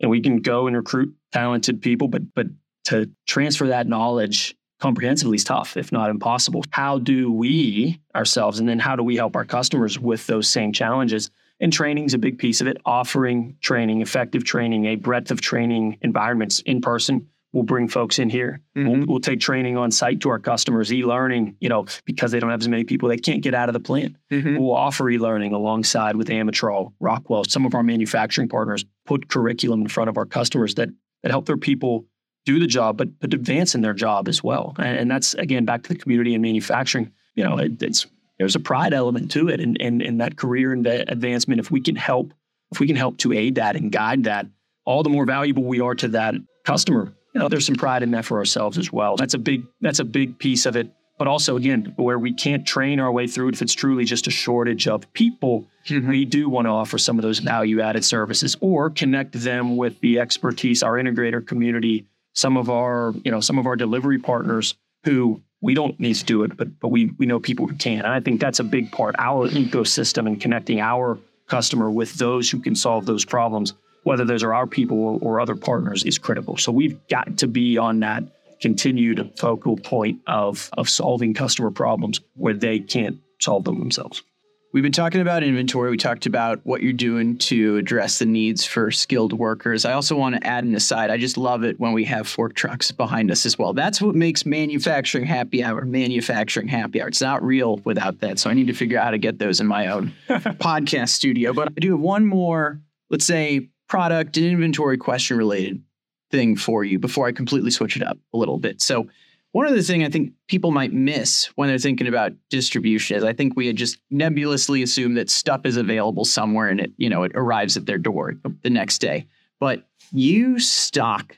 and 0.00 0.10
we 0.10 0.20
can 0.20 0.40
go 0.40 0.66
and 0.66 0.76
recruit 0.76 1.14
talented 1.32 1.80
people, 1.80 2.08
but 2.08 2.22
but 2.34 2.46
to 2.84 3.10
transfer 3.26 3.68
that 3.68 3.88
knowledge 3.88 4.54
comprehensively 4.78 5.36
is 5.36 5.44
tough, 5.44 5.76
if 5.76 5.92
not 5.92 6.10
impossible. 6.10 6.64
How 6.70 6.98
do 6.98 7.30
we 7.32 8.00
ourselves, 8.14 8.60
and 8.60 8.68
then 8.68 8.78
how 8.78 8.96
do 8.96 9.02
we 9.02 9.16
help 9.16 9.36
our 9.36 9.44
customers 9.44 9.98
with 9.98 10.26
those 10.26 10.48
same 10.48 10.72
challenges? 10.72 11.30
And 11.60 11.72
training 11.72 12.04
is 12.04 12.14
a 12.14 12.18
big 12.18 12.38
piece 12.38 12.60
of 12.60 12.66
it. 12.68 12.78
Offering 12.84 13.56
training, 13.60 14.00
effective 14.00 14.44
training, 14.44 14.86
a 14.86 14.94
breadth 14.96 15.30
of 15.30 15.40
training 15.40 15.98
environments 16.02 16.60
in 16.60 16.80
person. 16.80 17.28
We'll 17.52 17.64
bring 17.64 17.88
folks 17.88 18.18
in 18.18 18.28
here. 18.28 18.60
Mm-hmm. 18.76 18.88
We'll, 18.88 19.06
we'll, 19.06 19.20
take 19.20 19.40
training 19.40 19.78
on 19.78 19.90
site 19.90 20.20
to 20.20 20.28
our 20.28 20.38
customers, 20.38 20.92
e-learning. 20.92 21.56
You 21.60 21.70
know, 21.70 21.86
because 22.04 22.30
they 22.30 22.40
don't 22.40 22.50
have 22.50 22.60
as 22.60 22.68
many 22.68 22.84
people, 22.84 23.08
they 23.08 23.16
can't 23.16 23.42
get 23.42 23.54
out 23.54 23.68
of 23.68 23.72
the 23.72 23.80
plant. 23.80 24.16
Mm-hmm. 24.30 24.58
We'll 24.58 24.76
offer 24.76 25.08
e-learning 25.08 25.54
alongside 25.54 26.14
with 26.14 26.28
Amatrol, 26.28 26.92
Rockwell. 27.00 27.44
Some 27.44 27.64
of 27.64 27.74
our 27.74 27.82
manufacturing 27.82 28.48
partners 28.48 28.84
put 29.06 29.28
curriculum 29.28 29.80
in 29.80 29.88
front 29.88 30.10
of 30.10 30.18
our 30.18 30.26
customers 30.26 30.74
that 30.74 30.90
that 31.22 31.30
help 31.30 31.46
their 31.46 31.56
people 31.56 32.04
do 32.48 32.58
the 32.58 32.66
job, 32.66 32.96
but 32.96 33.20
but 33.20 33.34
advance 33.34 33.74
in 33.74 33.82
their 33.82 33.92
job 33.92 34.26
as 34.26 34.42
well. 34.42 34.74
And, 34.78 34.98
and 35.00 35.10
that's 35.10 35.34
again 35.34 35.66
back 35.66 35.82
to 35.82 35.90
the 35.90 35.98
community 35.98 36.34
and 36.34 36.40
manufacturing. 36.40 37.12
You 37.34 37.44
know, 37.44 37.58
it, 37.58 37.82
it's 37.82 38.06
there's 38.38 38.56
a 38.56 38.60
pride 38.60 38.94
element 38.94 39.30
to 39.32 39.48
it, 39.48 39.60
and 39.60 39.76
and, 39.80 40.00
and 40.00 40.20
that 40.22 40.36
career 40.36 40.72
and 40.72 40.86
advancement. 40.86 41.60
If 41.60 41.70
we 41.70 41.82
can 41.82 41.94
help, 41.94 42.32
if 42.72 42.80
we 42.80 42.86
can 42.86 42.96
help 42.96 43.18
to 43.18 43.34
aid 43.34 43.56
that 43.56 43.76
and 43.76 43.92
guide 43.92 44.24
that, 44.24 44.46
all 44.86 45.02
the 45.02 45.10
more 45.10 45.26
valuable 45.26 45.64
we 45.64 45.80
are 45.80 45.94
to 45.96 46.08
that 46.08 46.34
customer. 46.64 47.12
You 47.34 47.42
know, 47.42 47.48
there's 47.48 47.66
some 47.66 47.74
pride 47.74 48.02
in 48.02 48.12
that 48.12 48.24
for 48.24 48.38
ourselves 48.38 48.78
as 48.78 48.90
well. 48.90 49.16
That's 49.16 49.34
a 49.34 49.38
big 49.38 49.64
that's 49.82 49.98
a 49.98 50.04
big 50.04 50.38
piece 50.38 50.64
of 50.64 50.74
it. 50.74 50.90
But 51.18 51.26
also, 51.26 51.56
again, 51.56 51.92
where 51.96 52.18
we 52.18 52.32
can't 52.32 52.64
train 52.64 53.00
our 53.00 53.10
way 53.12 53.26
through 53.26 53.48
it, 53.48 53.54
if 53.56 53.60
it's 53.60 53.74
truly 53.74 54.04
just 54.04 54.28
a 54.28 54.30
shortage 54.30 54.86
of 54.86 55.12
people, 55.12 55.66
mm-hmm. 55.86 56.08
we 56.08 56.24
do 56.24 56.48
want 56.48 56.66
to 56.66 56.70
offer 56.70 56.96
some 56.96 57.18
of 57.18 57.22
those 57.22 57.40
value 57.40 57.80
added 57.80 58.04
services 58.04 58.56
or 58.60 58.88
connect 58.88 59.32
them 59.32 59.76
with 59.76 59.98
the 60.00 60.20
expertise, 60.20 60.82
our 60.82 60.92
integrator 60.92 61.44
community 61.44 62.06
some 62.38 62.56
of 62.56 62.70
our, 62.70 63.12
you 63.24 63.32
know, 63.32 63.40
some 63.40 63.58
of 63.58 63.66
our 63.66 63.74
delivery 63.74 64.18
partners 64.18 64.76
who 65.02 65.42
we 65.60 65.74
don't 65.74 65.98
need 65.98 66.14
to 66.14 66.24
do 66.24 66.44
it, 66.44 66.56
but 66.56 66.78
but 66.78 66.88
we 66.88 67.06
we 67.18 67.26
know 67.26 67.40
people 67.40 67.66
who 67.66 67.74
can. 67.74 67.98
And 67.98 68.14
I 68.14 68.20
think 68.20 68.40
that's 68.40 68.60
a 68.60 68.64
big 68.64 68.92
part. 68.92 69.16
Our 69.18 69.48
ecosystem 69.48 70.28
and 70.28 70.40
connecting 70.40 70.80
our 70.80 71.18
customer 71.48 71.90
with 71.90 72.14
those 72.14 72.48
who 72.48 72.60
can 72.60 72.76
solve 72.76 73.06
those 73.06 73.24
problems, 73.24 73.74
whether 74.04 74.24
those 74.24 74.44
are 74.44 74.54
our 74.54 74.68
people 74.68 75.00
or, 75.00 75.18
or 75.20 75.40
other 75.40 75.56
partners, 75.56 76.04
is 76.04 76.16
critical. 76.16 76.56
So 76.56 76.70
we've 76.70 76.96
got 77.08 77.38
to 77.38 77.48
be 77.48 77.76
on 77.76 78.00
that 78.00 78.22
continued 78.60 79.32
focal 79.36 79.76
point 79.76 80.20
of, 80.28 80.70
of 80.78 80.88
solving 80.88 81.34
customer 81.34 81.72
problems 81.72 82.20
where 82.34 82.54
they 82.54 82.78
can't 82.78 83.18
solve 83.40 83.64
them 83.64 83.80
themselves. 83.80 84.22
We've 84.70 84.82
been 84.82 84.92
talking 84.92 85.22
about 85.22 85.42
inventory. 85.42 85.90
We 85.90 85.96
talked 85.96 86.26
about 86.26 86.60
what 86.64 86.82
you're 86.82 86.92
doing 86.92 87.38
to 87.38 87.78
address 87.78 88.18
the 88.18 88.26
needs 88.26 88.66
for 88.66 88.90
skilled 88.90 89.32
workers. 89.32 89.86
I 89.86 89.94
also 89.94 90.14
want 90.14 90.34
to 90.34 90.46
add 90.46 90.64
an 90.64 90.74
aside. 90.74 91.08
I 91.08 91.16
just 91.16 91.38
love 91.38 91.64
it 91.64 91.80
when 91.80 91.94
we 91.94 92.04
have 92.04 92.28
fork 92.28 92.54
trucks 92.54 92.90
behind 92.90 93.30
us 93.30 93.46
as 93.46 93.58
well. 93.58 93.72
That's 93.72 94.02
what 94.02 94.14
makes 94.14 94.44
manufacturing 94.44 95.24
happy 95.24 95.64
hour 95.64 95.86
manufacturing 95.86 96.68
happy 96.68 97.00
hour. 97.00 97.08
It's 97.08 97.22
not 97.22 97.42
real 97.42 97.78
without 97.78 98.20
that. 98.20 98.38
So 98.38 98.50
I 98.50 98.52
need 98.52 98.66
to 98.66 98.74
figure 98.74 98.98
out 98.98 99.04
how 99.04 99.10
to 99.12 99.18
get 99.18 99.38
those 99.38 99.58
in 99.58 99.66
my 99.66 99.86
own 99.86 100.12
podcast 100.28 101.10
studio. 101.10 101.54
But 101.54 101.68
I 101.68 101.80
do 101.80 101.92
have 101.92 102.00
one 102.00 102.26
more, 102.26 102.78
let's 103.08 103.24
say, 103.24 103.70
product 103.88 104.36
and 104.36 104.44
inventory 104.44 104.98
question 104.98 105.38
related 105.38 105.82
thing 106.30 106.56
for 106.56 106.84
you 106.84 106.98
before 106.98 107.26
I 107.26 107.32
completely 107.32 107.70
switch 107.70 107.96
it 107.96 108.02
up 108.02 108.18
a 108.34 108.36
little 108.36 108.58
bit. 108.58 108.82
So 108.82 109.08
one 109.52 109.66
other 109.66 109.82
thing 109.82 110.04
I 110.04 110.10
think 110.10 110.32
people 110.46 110.70
might 110.70 110.92
miss 110.92 111.46
when 111.56 111.68
they're 111.68 111.78
thinking 111.78 112.06
about 112.06 112.32
distribution 112.50 113.16
is 113.16 113.24
I 113.24 113.32
think 113.32 113.56
we 113.56 113.66
had 113.66 113.76
just 113.76 113.98
nebulously 114.10 114.82
assumed 114.82 115.16
that 115.16 115.30
stuff 115.30 115.62
is 115.64 115.76
available 115.76 116.24
somewhere 116.24 116.68
and 116.68 116.80
it, 116.80 116.92
you 116.96 117.08
know, 117.08 117.22
it 117.22 117.32
arrives 117.34 117.76
at 117.76 117.86
their 117.86 117.98
door 117.98 118.34
the 118.62 118.70
next 118.70 118.98
day. 118.98 119.26
But 119.58 119.88
you 120.12 120.58
stock 120.58 121.36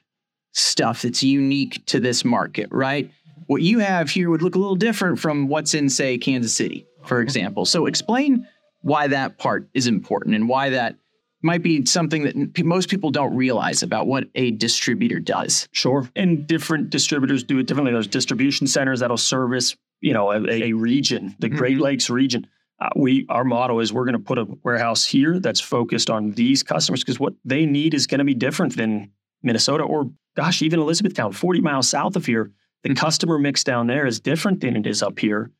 stuff 0.53 1.03
that's 1.03 1.23
unique 1.23 1.85
to 1.87 2.01
this 2.01 2.25
market, 2.25 2.69
right? 2.71 3.11
What 3.47 3.63
you 3.63 3.79
have 3.79 4.11
here 4.11 4.31
would 4.31 4.43
look 4.43 4.57
a 4.57 4.59
little 4.59 4.77
different 4.77 5.19
from 5.19 5.49
what's 5.49 5.75
in, 5.75 5.89
say, 5.89 6.19
Kansas 6.19 6.55
City, 6.55 6.87
for 7.05 7.21
example. 7.21 7.65
So 7.65 7.87
explain 7.87 8.47
why 8.83 9.09
that 9.09 9.39
part 9.39 9.69
is 9.75 9.87
important 9.87 10.35
and 10.35 10.49
why 10.49 10.71
that 10.71 10.97
might 11.43 11.63
be 11.63 11.85
something 11.87 12.23
that 12.25 12.65
most 12.65 12.89
people 12.89 13.11
don't 13.11 13.35
realize 13.35 13.83
about 13.83 14.07
what 14.07 14.25
a 14.35 14.51
distributor 14.53 15.19
does. 15.19 15.69
Sure. 15.73 16.09
And 16.15 16.47
different 16.47 16.91
distributors 16.91 17.43
do 17.45 17.59
it 17.59 17.67
differently. 17.67 17.93
There's 17.93 18.07
distribution 18.07 18.67
centers 18.67 19.01
that'll 19.01 19.17
service, 19.17 19.77
you 20.01 20.13
know, 20.13 20.31
a, 20.33 20.41
a 20.47 20.73
region, 20.73 21.35
the 21.39 21.49
Great 21.49 21.75
mm-hmm. 21.75 21.85
Lakes 21.85 22.11
region. 22.11 22.47
Uh, 22.81 22.89
we 22.97 23.27
our 23.29 23.45
motto 23.45 23.79
is 23.81 23.93
we're 23.93 24.05
going 24.05 24.15
to 24.15 24.19
put 24.19 24.39
a 24.39 24.47
warehouse 24.63 25.05
here 25.05 25.39
that's 25.39 25.61
focused 25.61 26.09
on 26.09 26.33
these 26.33 26.63
customers 26.63 27.01
because 27.03 27.21
what 27.21 27.35
they 27.45 27.67
need 27.67 27.93
is 27.93 28.07
going 28.07 28.21
to 28.21 28.25
be 28.25 28.35
different 28.35 28.77
than 28.77 29.11
Minnesota 29.43 29.85
or 29.85 30.11
gosh, 30.37 30.63
even 30.63 30.81
Elizabethtown, 30.81 31.33
40 31.33 31.61
miles 31.61 31.89
south 31.89 32.17
of 32.17 32.27
here. 32.27 32.53
The 32.83 32.91
mm-hmm. 32.91 32.97
customer 32.97 33.39
mix 33.39 33.65
down 33.65 33.87
there 33.87 34.07
is 34.07 34.21
different 34.21 34.61
than 34.61 34.77
it 34.77 34.87
is 34.87 35.03
up 35.03 35.19
here. 35.19 35.51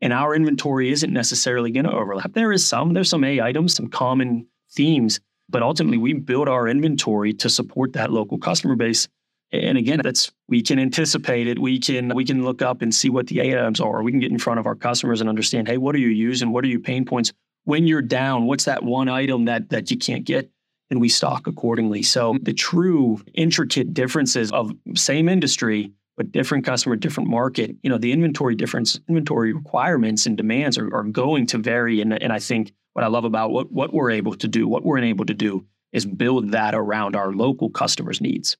And 0.00 0.12
our 0.12 0.34
inventory 0.34 0.90
isn't 0.90 1.12
necessarily 1.12 1.70
going 1.70 1.86
to 1.86 1.92
overlap. 1.92 2.32
There 2.32 2.52
is 2.52 2.66
some, 2.66 2.92
there's 2.92 3.08
some 3.08 3.24
A 3.24 3.40
items, 3.40 3.74
some 3.74 3.88
common 3.88 4.46
themes. 4.72 5.20
But 5.48 5.62
ultimately, 5.62 5.98
we 5.98 6.12
build 6.14 6.48
our 6.48 6.66
inventory 6.68 7.32
to 7.34 7.48
support 7.48 7.92
that 7.92 8.10
local 8.10 8.38
customer 8.38 8.74
base. 8.74 9.08
And 9.52 9.78
again, 9.78 10.00
that's 10.02 10.32
we 10.48 10.60
can 10.60 10.78
anticipate 10.78 11.46
it. 11.46 11.58
We 11.58 11.78
can 11.78 12.12
we 12.14 12.24
can 12.24 12.44
look 12.44 12.62
up 12.62 12.82
and 12.82 12.92
see 12.92 13.08
what 13.08 13.28
the 13.28 13.40
items 13.40 13.80
are. 13.80 14.02
We 14.02 14.10
can 14.10 14.20
get 14.20 14.32
in 14.32 14.38
front 14.38 14.58
of 14.58 14.66
our 14.66 14.74
customers 14.74 15.20
and 15.20 15.28
understand, 15.28 15.68
hey, 15.68 15.78
what 15.78 15.94
are 15.94 15.98
you 15.98 16.08
using? 16.08 16.50
What 16.50 16.64
are 16.64 16.68
your 16.68 16.80
pain 16.80 17.04
points? 17.04 17.32
When 17.64 17.86
you're 17.86 18.02
down, 18.02 18.46
what's 18.46 18.64
that 18.64 18.82
one 18.82 19.08
item 19.08 19.44
that 19.44 19.70
that 19.70 19.90
you 19.90 19.98
can't 19.98 20.24
get? 20.24 20.50
And 20.90 21.00
we 21.00 21.08
stock 21.08 21.46
accordingly. 21.46 22.02
So 22.02 22.36
the 22.42 22.52
true 22.52 23.20
intricate 23.34 23.94
differences 23.94 24.50
of 24.52 24.72
same 24.96 25.28
industry 25.28 25.92
but 26.16 26.32
different 26.32 26.64
customer, 26.64 26.96
different 26.96 27.28
market, 27.28 27.76
you 27.82 27.90
know, 27.90 27.98
the 27.98 28.12
inventory 28.12 28.54
difference, 28.54 28.98
inventory 29.08 29.52
requirements 29.52 30.26
and 30.26 30.36
demands 30.36 30.78
are, 30.78 30.92
are 30.94 31.04
going 31.04 31.46
to 31.48 31.58
vary. 31.58 32.00
And, 32.00 32.12
and 32.22 32.32
I 32.32 32.38
think 32.38 32.72
what 32.96 33.04
I 33.04 33.08
love 33.08 33.26
about 33.26 33.50
what, 33.50 33.70
what 33.70 33.92
we're 33.92 34.10
able 34.10 34.34
to 34.36 34.48
do, 34.48 34.66
what 34.66 34.82
we're 34.82 34.96
able 35.00 35.26
to 35.26 35.34
do 35.34 35.66
is 35.92 36.06
build 36.06 36.52
that 36.52 36.74
around 36.74 37.14
our 37.14 37.30
local 37.30 37.68
customers' 37.68 38.22
needs. 38.22 38.56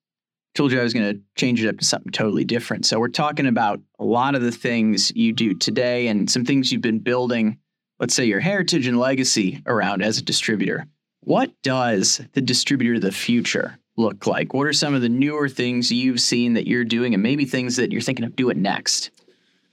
Told 0.54 0.72
you 0.72 0.78
I 0.78 0.82
was 0.82 0.92
going 0.92 1.10
to 1.10 1.22
change 1.36 1.64
it 1.64 1.70
up 1.70 1.78
to 1.78 1.86
something 1.86 2.12
totally 2.12 2.44
different. 2.44 2.84
So 2.84 3.00
we're 3.00 3.08
talking 3.08 3.46
about 3.46 3.80
a 3.98 4.04
lot 4.04 4.34
of 4.34 4.42
the 4.42 4.52
things 4.52 5.10
you 5.16 5.32
do 5.32 5.54
today 5.54 6.08
and 6.08 6.30
some 6.30 6.44
things 6.44 6.70
you've 6.70 6.82
been 6.82 6.98
building, 6.98 7.56
let's 7.98 8.14
say 8.14 8.26
your 8.26 8.40
heritage 8.40 8.86
and 8.86 8.98
legacy 8.98 9.62
around 9.64 10.02
as 10.02 10.18
a 10.18 10.22
distributor. 10.22 10.86
What 11.20 11.52
does 11.62 12.20
the 12.34 12.42
distributor 12.42 12.96
of 12.96 13.00
the 13.00 13.12
future 13.12 13.78
look 13.96 14.26
like? 14.26 14.52
What 14.52 14.66
are 14.66 14.74
some 14.74 14.92
of 14.92 15.00
the 15.00 15.08
newer 15.08 15.48
things 15.48 15.90
you've 15.90 16.20
seen 16.20 16.52
that 16.52 16.66
you're 16.66 16.84
doing 16.84 17.14
and 17.14 17.22
maybe 17.22 17.46
things 17.46 17.76
that 17.76 17.90
you're 17.90 18.02
thinking 18.02 18.26
of 18.26 18.36
doing 18.36 18.60
next? 18.60 19.12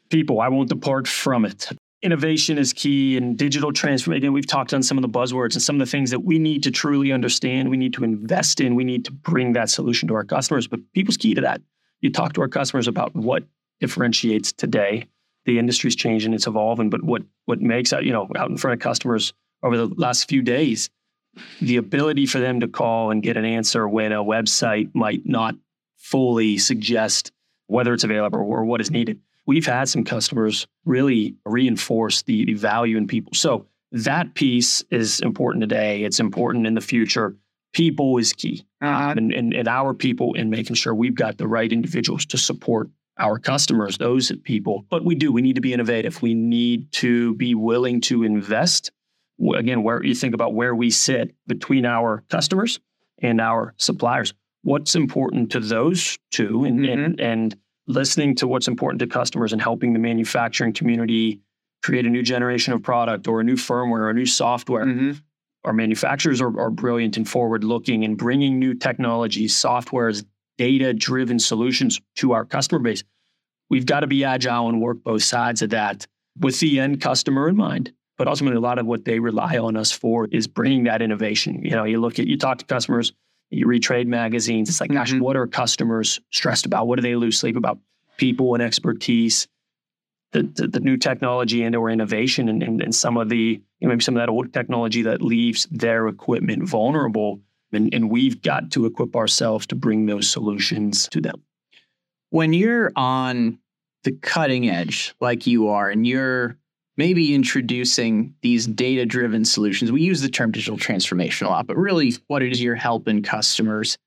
People, 0.10 0.40
I 0.40 0.48
won't 0.48 0.70
depart 0.70 1.06
from 1.06 1.44
it 1.44 1.70
innovation 2.04 2.58
is 2.58 2.74
key 2.74 3.16
and 3.18 3.38
digital 3.38 3.72
transformation. 3.72 4.24
Again, 4.24 4.34
we've 4.34 4.46
talked 4.46 4.74
on 4.74 4.84
some 4.84 4.98
of 4.98 5.02
the 5.02 5.10
buzzwords 5.10 5.54
and 5.54 5.62
some 5.62 5.78
of 5.78 5.80
the 5.80 5.90
things 5.90 6.12
that 6.12 6.20
we 6.20 6.38
need 6.38 6.64
to 6.64 6.72
truly 6.72 7.12
understand, 7.12 7.70
we 7.70 7.78
need 7.78 7.94
to 7.94 8.04
invest 8.04 8.60
in, 8.60 8.76
we 8.76 8.84
need 8.84 9.06
to 9.06 9.12
bring 9.12 9.54
that 9.54 9.70
solution 9.70 10.10
to 10.10 10.14
our 10.14 10.26
customers. 10.26 10.68
But 10.68 10.82
people's 10.94 11.18
key 11.18 11.34
to 11.34 11.42
that. 11.42 11.62
You 12.02 12.12
talk 12.12 12.34
to 12.34 12.42
our 12.42 12.50
customers 12.50 12.90
about 12.90 13.16
what 13.16 13.44
differentiates 13.80 14.52
today. 14.52 15.08
The 15.46 15.58
industry's 15.58 15.96
changing, 15.96 16.34
it's 16.34 16.48
evolving, 16.48 16.90
but 16.90 17.04
what 17.04 17.24
what 17.46 17.62
makes 17.62 17.94
out, 17.94 18.04
you 18.04 18.12
know, 18.12 18.30
out 18.36 18.50
in 18.50 18.58
front 18.58 18.74
of 18.74 18.80
customers 18.80 19.34
over 19.62 19.78
the 19.78 19.88
last 19.88 20.30
few 20.30 20.42
days, 20.42 20.90
the 21.62 21.78
ability 21.78 22.26
for 22.26 22.40
them 22.40 22.60
to 22.60 22.68
call 22.68 23.12
and 23.12 23.24
get 23.24 23.38
an 23.38 23.46
answer 23.46 23.88
when 23.88 24.12
a 24.12 24.24
website 24.24 24.94
might 24.94 25.26
not 25.26 25.56
fully 25.98 26.58
suggest 26.58 27.32
whether 27.68 27.94
it's 27.94 28.04
available 28.04 28.40
or 28.40 28.66
what 28.66 28.82
is 28.82 28.92
needed 28.92 29.20
we've 29.46 29.66
had 29.66 29.90
some 29.90 30.04
customers 30.04 30.68
really 30.86 31.36
reinforce 31.46 32.22
the, 32.24 32.46
the 32.46 32.54
value 32.54 32.98
in 32.98 33.08
people. 33.08 33.34
So 33.34 33.68
that 33.92 34.34
piece 34.34 34.84
is 34.90 35.20
important 35.20 35.62
today. 35.62 36.04
It's 36.04 36.20
important 36.20 36.66
in 36.66 36.74
the 36.74 36.82
future. 36.82 37.36
People 37.74 38.18
is 38.18 38.34
key. 38.34 38.66
Uh-huh. 38.82 39.14
And, 39.18 39.32
and, 39.32 39.54
and 39.54 39.68
our 39.68 39.94
people 39.94 40.34
in 40.34 40.50
making 40.50 40.76
sure 40.76 40.94
we've 40.94 41.16
got 41.16 41.38
the 41.38 41.48
right 41.48 41.72
individuals 41.72 42.26
to 42.28 42.38
support 42.38 42.90
our 43.20 43.38
customers, 43.38 43.98
those 43.98 44.32
people. 44.44 44.86
But 44.90 45.06
we 45.06 45.16
do, 45.16 45.32
we 45.32 45.42
need 45.42 45.56
to 45.56 45.62
be 45.62 45.74
innovative. 45.74 46.22
We 46.22 46.34
need 46.34 46.92
to 46.94 47.36
be 47.36 47.54
willing 47.56 48.02
to 48.02 48.24
invest. 48.24 48.92
Again, 49.56 49.84
where 49.84 50.04
you 50.04 50.16
think 50.16 50.34
about 50.34 50.54
where 50.54 50.74
we 50.74 50.90
sit 50.90 51.36
between 51.48 51.86
our 51.86 52.24
customers 52.30 52.80
and 53.20 53.42
our 53.42 53.74
suppliers. 53.78 54.34
What's 54.62 54.96
important 54.96 55.52
to 55.52 55.60
those 55.60 56.18
two 56.32 56.64
and, 56.64 56.80
mm-hmm. 56.80 57.04
and, 57.04 57.20
and 57.20 57.56
listening 57.88 58.36
to 58.36 58.48
what's 58.48 58.68
important 58.68 59.00
to 59.00 59.08
customers 59.08 59.54
and 59.54 59.62
helping 59.62 59.94
the 59.94 60.00
manufacturing 60.00 60.74
community 60.74 61.42
create 61.84 62.06
a 62.06 62.10
new 62.10 62.24
generation 62.24 62.74
of 62.74 62.82
product 62.82 63.28
or 63.28 63.42
a 63.42 63.44
new 63.44 63.56
firmware 63.56 64.00
or 64.00 64.10
a 64.10 64.14
new 64.14 64.26
software. 64.26 64.86
Mm-hmm. 64.86 65.12
Our 65.66 65.74
manufacturers 65.74 66.42
are, 66.42 66.60
are 66.60 66.70
brilliant 66.70 67.18
and 67.18 67.28
forward 67.28 67.64
looking 67.64 68.04
and 68.04 68.18
bringing 68.18 68.60
new 68.60 68.74
technologies, 68.74 69.54
softwares, 69.54 70.26
data 70.58 70.94
driven 70.94 71.40
solutions 71.40 72.00
to 72.18 72.34
our 72.34 72.46
customer 72.46 72.80
base. 72.80 73.04
We've 73.70 73.86
got 73.86 74.02
to 74.02 74.08
be 74.08 74.24
agile 74.24 74.70
and 74.70 74.82
work 74.82 75.04
both 75.04 75.24
sides 75.24 75.62
of 75.62 75.72
that 75.72 76.06
with 76.40 76.60
the 76.60 76.80
end 76.80 77.02
customer 77.02 77.48
in 77.48 77.56
mind. 77.56 77.94
But 78.18 78.28
ultimately, 78.28 78.58
a 78.58 78.62
lot 78.62 78.78
of 78.78 78.86
what 78.86 79.06
they 79.06 79.20
rely 79.20 79.58
on 79.58 79.76
us 79.76 79.92
for 79.92 80.28
is 80.28 80.48
bringing 80.48 80.84
that 80.84 81.02
innovation. 81.02 81.64
You 81.64 81.72
know, 81.72 81.84
you 81.84 82.00
look 82.00 82.20
at, 82.20 82.28
you 82.28 82.38
talk 82.38 82.60
to 82.60 82.66
customers, 82.66 83.12
you 83.54 83.68
read 83.68 83.84
trade 83.84 84.08
magazines. 84.08 84.70
It's 84.70 84.82
like, 84.82 84.92
gosh, 84.92 85.12
mm-hmm. 85.12 85.24
what 85.24 85.36
are 85.36 85.48
customers 85.48 86.20
stressed 86.32 86.66
about? 86.66 86.88
What 86.88 86.98
do 86.98 87.02
they 87.02 87.16
lose 87.16 87.40
sleep 87.40 87.56
about? 87.56 87.80
People 88.18 88.54
and 88.54 88.64
expertise, 88.64 89.48
the, 90.32 90.44
the, 90.44 90.68
the 90.68 90.80
new 90.80 90.98
technology 90.98 91.64
and 91.64 91.76
or 91.76 91.90
innovation 91.90 92.50
and, 92.50 92.64
and, 92.64 92.82
and 92.82 92.94
some 92.94 93.18
of 93.18 93.30
the, 93.30 93.38
you 93.38 93.88
know, 93.88 93.90
maybe 93.90 94.04
some 94.04 94.16
of 94.16 94.22
that 94.22 94.30
old 94.30 94.54
technology 94.54 95.04
that 95.04 95.22
leaves 95.22 95.68
their 95.72 96.08
equipment 96.08 96.68
vulnerable. 96.68 97.40
And, 97.72 97.94
and 97.94 98.10
we've 98.10 98.42
got 98.42 98.72
to 98.72 98.86
equip 98.86 99.16
ourselves 99.16 99.66
to 99.68 99.76
bring 99.76 100.06
those 100.06 100.30
solutions 100.30 101.08
to 101.10 101.22
them. 101.22 101.44
When 102.30 102.54
you're 102.54 102.92
on 102.96 103.60
the 104.04 104.12
cutting 104.12 104.70
edge 104.70 105.16
like 105.20 105.48
you 105.48 105.70
are 105.70 105.90
and 105.90 106.06
you're 106.06 106.58
maybe 106.98 107.34
introducing 107.34 108.34
these 108.42 108.68
data 108.68 109.06
driven 109.06 109.46
solutions. 109.46 109.92
We 109.92 110.02
use 110.02 110.22
the 110.22 110.30
term 110.30 110.52
digital 110.52 110.78
transformation 110.78 111.48
a 111.48 111.50
lot, 111.50 111.68
but 111.68 111.78
really 111.78 112.14
what 112.28 112.44
it 112.44 112.52
is 112.52 112.62
you're 112.62 112.76
helping 112.76 113.24
customers 113.24 113.98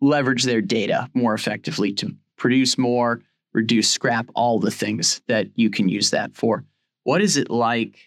leverage 0.00 0.44
their 0.44 0.60
data 0.60 1.08
more 1.14 1.34
effectively 1.34 1.92
to 1.94 2.14
produce 2.36 2.76
more, 2.78 3.22
reduce 3.52 3.90
scrap, 3.90 4.28
all 4.34 4.58
the 4.58 4.70
things 4.70 5.22
that 5.28 5.48
you 5.54 5.70
can 5.70 5.88
use 5.88 6.10
that 6.10 6.34
for. 6.34 6.64
What 7.04 7.20
is 7.20 7.36
it 7.36 7.50
like 7.50 7.98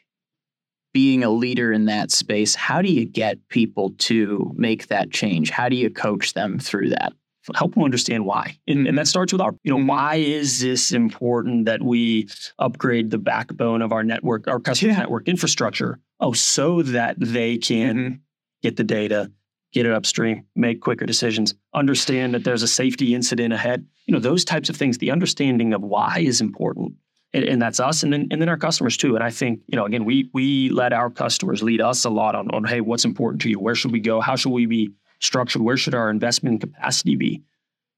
being 0.93 1.23
a 1.23 1.29
leader 1.29 1.71
in 1.71 1.85
that 1.85 2.11
space? 2.11 2.55
How 2.55 2.81
do 2.81 2.91
you 2.91 3.05
get 3.05 3.47
people 3.49 3.91
to 3.99 4.51
make 4.55 4.87
that 4.87 5.11
change? 5.11 5.51
How 5.51 5.69
do 5.69 5.75
you 5.75 5.89
coach 5.89 6.33
them 6.33 6.59
through 6.59 6.89
that? 6.89 7.13
Help 7.55 7.73
them 7.73 7.83
understand 7.83 8.25
why. 8.25 8.57
And, 8.67 8.87
and, 8.87 8.97
that 8.97 9.07
starts 9.07 9.31
with 9.31 9.41
our, 9.41 9.53
you 9.63 9.71
know, 9.71 9.77
mm-hmm. 9.77 9.87
why 9.87 10.15
is 10.15 10.59
this 10.59 10.91
important 10.91 11.65
that 11.65 11.81
we 11.81 12.27
upgrade 12.59 13.09
the 13.09 13.17
backbone 13.17 13.81
of 13.81 13.91
our 13.91 14.03
network, 14.03 14.47
our 14.47 14.59
customer 14.59 14.91
yeah. 14.91 14.99
network 14.99 15.27
infrastructure? 15.27 15.99
Oh, 16.19 16.33
so 16.33 16.81
that 16.81 17.15
they 17.19 17.57
can 17.57 17.95
mm-hmm. 17.95 18.15
get 18.61 18.75
the 18.75 18.83
data, 18.83 19.31
get 19.71 19.85
it 19.85 19.93
upstream, 19.93 20.45
make 20.55 20.81
quicker 20.81 21.05
decisions, 21.05 21.53
understand 21.73 22.33
that 22.33 22.43
there's 22.43 22.63
a 22.63 22.67
safety 22.67 23.13
incident 23.13 23.53
ahead. 23.53 23.85
You 24.05 24.13
know, 24.13 24.19
those 24.19 24.43
types 24.43 24.69
of 24.69 24.75
things. 24.75 24.97
The 24.97 25.11
understanding 25.11 25.73
of 25.73 25.81
why 25.81 26.19
is 26.19 26.41
important. 26.41 26.93
And, 27.33 27.43
and 27.43 27.61
that's 27.61 27.81
us 27.81 28.03
and 28.03 28.13
then 28.13 28.29
and 28.31 28.41
then 28.41 28.47
our 28.47 28.57
customers 28.57 28.95
too. 28.95 29.15
And 29.15 29.23
I 29.23 29.29
think, 29.29 29.59
you 29.67 29.75
know, 29.75 29.85
again, 29.85 30.05
we 30.05 30.29
we 30.33 30.69
let 30.69 30.93
our 30.93 31.09
customers 31.09 31.61
lead 31.61 31.81
us 31.81 32.05
a 32.05 32.09
lot 32.09 32.35
on 32.35 32.49
on 32.51 32.63
hey, 32.63 32.79
what's 32.79 33.03
important 33.03 33.41
to 33.41 33.49
you? 33.49 33.59
Where 33.59 33.75
should 33.75 33.91
we 33.91 33.99
go? 33.99 34.21
How 34.21 34.37
should 34.37 34.51
we 34.51 34.65
be 34.65 34.91
structured? 35.19 35.61
Where 35.61 35.77
should 35.77 35.95
our 35.95 36.09
investment 36.09 36.61
capacity 36.61 37.15
be? 37.15 37.43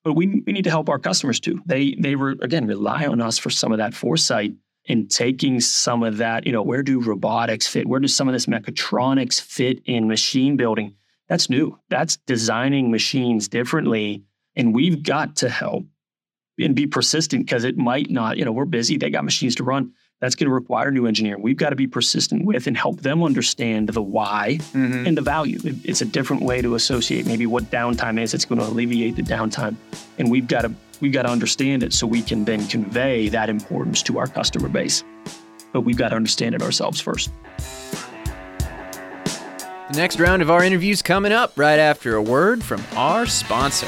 But 0.04 0.14
we, 0.14 0.42
we 0.46 0.54
need 0.54 0.64
to 0.64 0.70
help 0.70 0.90
our 0.90 1.00
customers 1.00 1.40
too. 1.40 1.62
They 1.66 1.96
they 2.00 2.16
were 2.16 2.36
again 2.42 2.68
rely 2.68 3.06
on 3.06 3.22
us 3.22 3.38
for 3.38 3.50
some 3.50 3.72
of 3.72 3.80
that 3.80 3.94
foresight 3.94 4.54
in 4.86 5.08
taking 5.08 5.60
some 5.60 6.04
of 6.04 6.18
that, 6.18 6.48
you 6.48 6.52
know, 6.52 6.64
where 6.64 6.82
do 6.82 7.00
robotics 7.00 7.68
fit? 7.68 7.88
Where 7.88 8.00
does 8.00 8.16
some 8.16 8.28
of 8.28 8.34
this 8.34 8.48
mechatronics 8.48 9.40
fit 9.40 9.82
in 9.86 10.08
machine 10.08 10.58
building? 10.58 10.96
That's 11.28 11.50
new. 11.50 11.78
That's 11.90 12.18
designing 12.18 12.90
machines 12.90 13.48
differently. 13.48 14.24
And 14.56 14.74
we've 14.74 15.04
got 15.04 15.36
to 15.38 15.50
help 15.50 15.86
and 16.58 16.76
be 16.76 16.88
persistent 16.88 17.46
because 17.46 17.64
it 17.64 17.78
might 17.78 18.10
not, 18.10 18.38
you 18.38 18.46
know, 18.46 18.52
we're 18.52 18.66
busy, 18.66 18.98
they 18.98 19.12
got 19.12 19.24
machines 19.24 19.56
to 19.56 19.64
run. 19.64 19.94
That's 20.20 20.36
going 20.36 20.50
to 20.50 20.54
require 20.54 20.92
new 20.92 21.06
engineering. 21.08 21.42
We've 21.42 21.56
got 21.56 21.70
to 21.70 21.78
be 21.78 21.88
persistent 21.88 22.44
with 22.46 22.68
and 22.68 22.76
help 22.76 23.02
them 23.02 23.24
understand 23.24 23.88
the 23.90 24.02
why 24.02 24.58
Mhm. 24.74 25.08
and 25.08 25.18
the 25.18 25.22
value. 25.22 25.60
It- 25.64 25.76
It's 25.86 26.02
a 26.02 26.06
different 26.06 26.44
way 26.44 26.62
to 26.62 26.76
associate 26.76 27.26
maybe 27.26 27.46
what 27.46 27.72
downtime 27.72 28.20
is. 28.22 28.34
It's 28.34 28.44
going 28.46 28.60
to 28.60 28.68
alleviate 28.68 29.16
the 29.16 29.22
downtime, 29.24 29.76
and 30.18 30.30
we've 30.30 30.48
got 30.48 30.62
to 30.64 30.72
we've 31.02 31.14
got 31.14 31.22
to 31.22 31.30
understand 31.30 31.82
it 31.82 31.94
so 31.94 32.06
we 32.06 32.22
can 32.22 32.44
then 32.44 32.68
convey 32.68 33.30
that 33.30 33.50
importance 33.50 34.02
to 34.04 34.18
our 34.20 34.28
customer 34.28 34.68
base. 34.68 35.06
But 35.72 35.82
we've 35.82 35.96
got 35.96 36.10
to 36.10 36.18
understand 36.18 36.56
it 36.56 36.62
ourselves 36.62 37.00
first. 37.00 37.30
The 39.90 39.96
next 39.96 40.20
round 40.20 40.42
of 40.42 40.52
our 40.52 40.62
interviews 40.62 41.02
coming 41.02 41.32
up 41.32 41.54
right 41.56 41.80
after 41.80 42.16
a 42.16 42.22
word 42.22 42.62
from 42.64 42.84
our 42.98 43.26
sponsor. 43.26 43.88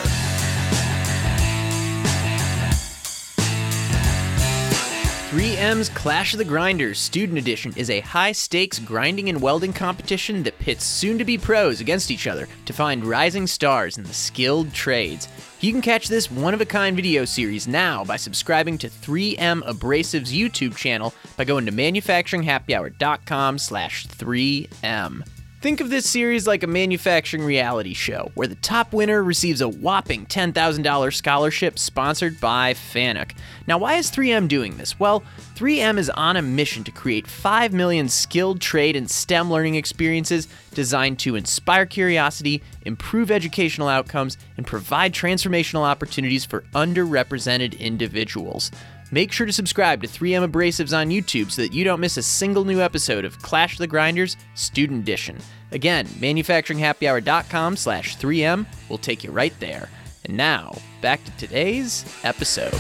3M's 5.31 5.87
Clash 5.87 6.33
of 6.33 6.39
the 6.39 6.43
Grinders 6.43 6.99
Student 6.99 7.37
Edition 7.37 7.71
is 7.77 7.89
a 7.89 8.01
high 8.01 8.33
stakes 8.33 8.79
grinding 8.79 9.29
and 9.29 9.41
welding 9.41 9.71
competition 9.71 10.43
that 10.43 10.59
pits 10.59 10.83
soon 10.83 11.17
to 11.17 11.23
be 11.23 11.37
pros 11.37 11.79
against 11.79 12.11
each 12.11 12.27
other 12.27 12.49
to 12.65 12.73
find 12.73 13.05
rising 13.05 13.47
stars 13.47 13.97
in 13.97 14.03
the 14.03 14.13
skilled 14.13 14.73
trades. 14.73 15.29
You 15.61 15.71
can 15.71 15.81
catch 15.81 16.09
this 16.09 16.29
one 16.29 16.53
of 16.53 16.59
a 16.59 16.65
kind 16.65 16.97
video 16.97 17.23
series 17.23 17.65
now 17.65 18.03
by 18.03 18.17
subscribing 18.17 18.77
to 18.79 18.89
3M 18.89 19.61
Abrasives 19.61 20.37
YouTube 20.37 20.75
channel 20.75 21.13
by 21.37 21.45
going 21.45 21.65
to 21.65 21.71
manufacturinghappyhour.com 21.71 23.57
slash 23.57 24.07
3M. 24.07 25.25
Think 25.61 25.79
of 25.79 25.91
this 25.91 26.09
series 26.09 26.47
like 26.47 26.63
a 26.63 26.67
manufacturing 26.67 27.43
reality 27.43 27.93
show, 27.93 28.31
where 28.33 28.47
the 28.47 28.55
top 28.55 28.93
winner 28.93 29.21
receives 29.21 29.61
a 29.61 29.69
whopping 29.69 30.25
$10,000 30.25 31.13
scholarship 31.13 31.77
sponsored 31.77 32.39
by 32.39 32.73
FANUC. 32.73 33.33
Now, 33.67 33.77
why 33.77 33.93
is 33.97 34.09
3M 34.09 34.47
doing 34.47 34.77
this? 34.77 34.99
Well, 34.99 35.21
3M 35.53 35.99
is 35.99 36.09
on 36.09 36.35
a 36.35 36.41
mission 36.41 36.83
to 36.85 36.91
create 36.91 37.27
5 37.27 37.73
million 37.73 38.09
skilled 38.09 38.59
trade 38.59 38.95
and 38.95 39.07
STEM 39.07 39.51
learning 39.51 39.75
experiences 39.75 40.47
designed 40.73 41.19
to 41.19 41.35
inspire 41.35 41.85
curiosity, 41.85 42.63
improve 42.83 43.29
educational 43.29 43.87
outcomes, 43.87 44.39
and 44.57 44.65
provide 44.65 45.13
transformational 45.13 45.83
opportunities 45.83 46.43
for 46.43 46.61
underrepresented 46.73 47.77
individuals. 47.77 48.71
Make 49.13 49.33
sure 49.33 49.45
to 49.45 49.51
subscribe 49.51 50.01
to 50.03 50.07
3M 50.07 50.49
Abrasives 50.49 50.97
on 50.97 51.09
YouTube 51.09 51.51
so 51.51 51.63
that 51.63 51.73
you 51.73 51.83
don't 51.83 51.99
miss 51.99 52.15
a 52.15 52.23
single 52.23 52.63
new 52.63 52.79
episode 52.79 53.25
of 53.25 53.41
Clash 53.41 53.77
the 53.77 53.85
Grinders 53.85 54.37
Student 54.55 55.01
Edition. 55.01 55.37
Again, 55.73 56.05
manufacturinghappyhour.com 56.07 57.75
slash 57.75 58.15
3M 58.17 58.65
will 58.87 58.97
take 58.97 59.25
you 59.25 59.31
right 59.31 59.53
there. 59.59 59.89
And 60.23 60.37
now, 60.37 60.77
back 61.01 61.21
to 61.25 61.31
today's 61.31 62.05
episode. 62.23 62.71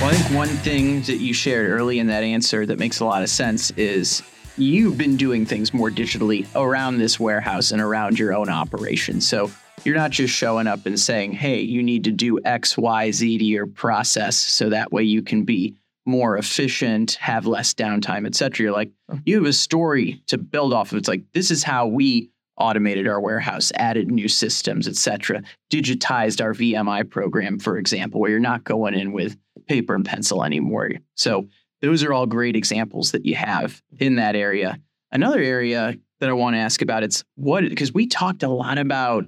Well, 0.00 0.08
I 0.08 0.14
think 0.14 0.36
one 0.36 0.48
thing 0.48 1.02
that 1.02 1.18
you 1.18 1.32
shared 1.32 1.70
early 1.70 2.00
in 2.00 2.08
that 2.08 2.24
answer 2.24 2.66
that 2.66 2.80
makes 2.80 2.98
a 2.98 3.04
lot 3.04 3.22
of 3.22 3.28
sense 3.28 3.70
is 3.72 4.20
you've 4.56 4.98
been 4.98 5.16
doing 5.16 5.46
things 5.46 5.72
more 5.72 5.90
digitally 5.90 6.48
around 6.56 6.98
this 6.98 7.20
warehouse 7.20 7.70
and 7.70 7.80
around 7.80 8.18
your 8.18 8.34
own 8.34 8.48
operation. 8.48 9.20
So 9.20 9.48
you're 9.84 9.96
not 9.96 10.10
just 10.10 10.34
showing 10.34 10.66
up 10.66 10.86
and 10.86 10.98
saying, 10.98 11.32
hey, 11.32 11.60
you 11.60 11.82
need 11.82 12.04
to 12.04 12.12
do 12.12 12.38
X, 12.44 12.76
Y, 12.76 13.10
Z 13.10 13.38
to 13.38 13.44
your 13.44 13.66
process 13.66 14.36
so 14.36 14.68
that 14.68 14.92
way 14.92 15.02
you 15.02 15.22
can 15.22 15.44
be 15.44 15.76
more 16.06 16.36
efficient, 16.36 17.12
have 17.12 17.46
less 17.46 17.74
downtime, 17.74 18.26
et 18.26 18.34
cetera. 18.34 18.64
You're 18.64 18.72
like, 18.72 18.90
you 19.24 19.36
have 19.36 19.46
a 19.46 19.52
story 19.52 20.22
to 20.26 20.38
build 20.38 20.72
off 20.72 20.92
of. 20.92 20.98
It's 20.98 21.08
like, 21.08 21.22
this 21.32 21.50
is 21.50 21.62
how 21.62 21.86
we 21.86 22.30
automated 22.56 23.06
our 23.06 23.20
warehouse, 23.20 23.72
added 23.76 24.10
new 24.10 24.28
systems, 24.28 24.86
et 24.86 24.96
cetera, 24.96 25.42
digitized 25.72 26.42
our 26.42 26.52
VMI 26.52 27.08
program, 27.08 27.58
for 27.58 27.78
example, 27.78 28.20
where 28.20 28.30
you're 28.30 28.40
not 28.40 28.64
going 28.64 28.94
in 28.94 29.12
with 29.12 29.36
paper 29.66 29.94
and 29.94 30.04
pencil 30.04 30.44
anymore. 30.44 30.90
So 31.14 31.48
those 31.80 32.02
are 32.02 32.12
all 32.12 32.26
great 32.26 32.56
examples 32.56 33.12
that 33.12 33.24
you 33.24 33.34
have 33.34 33.82
in 33.98 34.16
that 34.16 34.36
area. 34.36 34.78
Another 35.10 35.40
area 35.40 35.96
that 36.20 36.28
I 36.28 36.34
want 36.34 36.54
to 36.54 36.60
ask 36.60 36.82
about 36.82 37.02
it's 37.02 37.24
what 37.34 37.66
because 37.68 37.92
we 37.92 38.06
talked 38.06 38.42
a 38.42 38.48
lot 38.48 38.78
about 38.78 39.24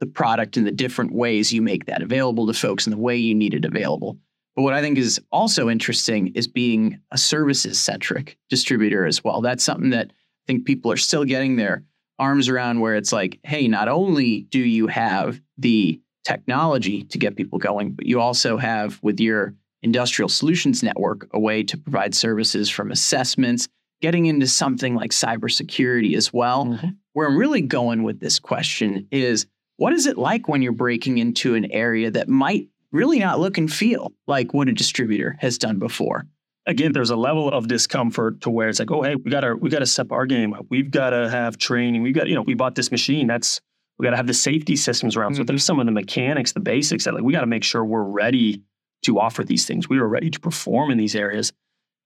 the 0.00 0.06
product 0.06 0.56
and 0.56 0.66
the 0.66 0.72
different 0.72 1.12
ways 1.12 1.52
you 1.52 1.62
make 1.62 1.86
that 1.86 2.02
available 2.02 2.46
to 2.46 2.52
folks 2.52 2.86
and 2.86 2.92
the 2.92 3.00
way 3.00 3.16
you 3.16 3.34
need 3.34 3.54
it 3.54 3.64
available. 3.64 4.18
But 4.54 4.62
what 4.62 4.74
I 4.74 4.80
think 4.80 4.98
is 4.98 5.20
also 5.30 5.68
interesting 5.68 6.28
is 6.34 6.48
being 6.48 7.00
a 7.12 7.18
services 7.18 7.78
centric 7.78 8.36
distributor 8.50 9.06
as 9.06 9.22
well. 9.22 9.40
That's 9.40 9.62
something 9.62 9.90
that 9.90 10.10
I 10.10 10.44
think 10.46 10.66
people 10.66 10.90
are 10.90 10.96
still 10.96 11.24
getting 11.24 11.56
their 11.56 11.84
arms 12.18 12.48
around 12.48 12.80
where 12.80 12.96
it's 12.96 13.12
like, 13.12 13.38
hey, 13.44 13.68
not 13.68 13.88
only 13.88 14.42
do 14.50 14.58
you 14.58 14.88
have 14.88 15.40
the 15.56 16.00
technology 16.24 17.04
to 17.04 17.18
get 17.18 17.36
people 17.36 17.58
going, 17.58 17.92
but 17.92 18.06
you 18.06 18.20
also 18.20 18.56
have 18.56 18.98
with 19.02 19.20
your 19.20 19.54
industrial 19.82 20.28
solutions 20.28 20.82
network 20.82 21.28
a 21.32 21.38
way 21.38 21.62
to 21.62 21.78
provide 21.78 22.14
services 22.14 22.68
from 22.68 22.90
assessments, 22.90 23.68
getting 24.02 24.26
into 24.26 24.46
something 24.46 24.96
like 24.96 25.12
cybersecurity 25.12 26.16
as 26.16 26.32
well. 26.32 26.66
Mhm. 26.66 26.96
Where 27.12 27.28
I'm 27.28 27.36
really 27.36 27.62
going 27.62 28.02
with 28.02 28.18
this 28.18 28.40
question 28.40 29.06
is 29.12 29.46
what 29.78 29.94
is 29.94 30.06
it 30.06 30.18
like 30.18 30.46
when 30.48 30.60
you're 30.62 30.72
breaking 30.72 31.16
into 31.18 31.54
an 31.54 31.70
area 31.72 32.10
that 32.10 32.28
might 32.28 32.68
really 32.92 33.18
not 33.18 33.40
look 33.40 33.56
and 33.58 33.72
feel 33.72 34.12
like 34.26 34.52
what 34.54 34.68
a 34.68 34.72
distributor 34.72 35.36
has 35.40 35.56
done 35.58 35.78
before? 35.78 36.26
again, 36.66 36.92
there's 36.92 37.08
a 37.08 37.16
level 37.16 37.48
of 37.50 37.66
discomfort 37.66 38.42
to 38.42 38.50
where 38.50 38.68
it's 38.68 38.78
like, 38.78 38.90
oh, 38.90 39.00
hey, 39.02 39.14
we 39.16 39.30
gotta 39.30 39.56
we 39.56 39.70
gotta 39.70 39.86
step 39.86 40.12
our 40.12 40.26
game 40.26 40.52
up. 40.52 40.66
We've 40.68 40.90
got 40.90 41.10
to 41.10 41.30
have 41.30 41.56
training. 41.56 42.02
We 42.02 42.12
got, 42.12 42.28
you 42.28 42.34
know, 42.34 42.42
we 42.42 42.52
bought 42.52 42.74
this 42.74 42.90
machine. 42.90 43.26
That's 43.26 43.58
we 43.98 44.04
got 44.04 44.10
to 44.10 44.18
have 44.18 44.26
the 44.26 44.34
safety 44.34 44.76
systems 44.76 45.16
around. 45.16 45.34
So 45.36 45.42
Mhm. 45.42 45.46
there's 45.46 45.64
some 45.64 45.80
of 45.80 45.86
the 45.86 45.92
mechanics, 45.92 46.52
the 46.52 46.60
basics 46.60 47.04
that 47.04 47.14
like 47.14 47.22
we 47.22 47.32
got 47.32 47.40
to 47.40 47.46
make 47.46 47.64
sure 47.64 47.82
we're 47.82 48.02
ready 48.04 48.60
to 49.06 49.18
offer 49.18 49.44
these 49.44 49.64
things. 49.64 49.88
We 49.88 49.96
are 49.98 50.06
ready 50.06 50.28
to 50.28 50.38
perform 50.38 50.90
in 50.90 50.98
these 50.98 51.16
areas. 51.16 51.54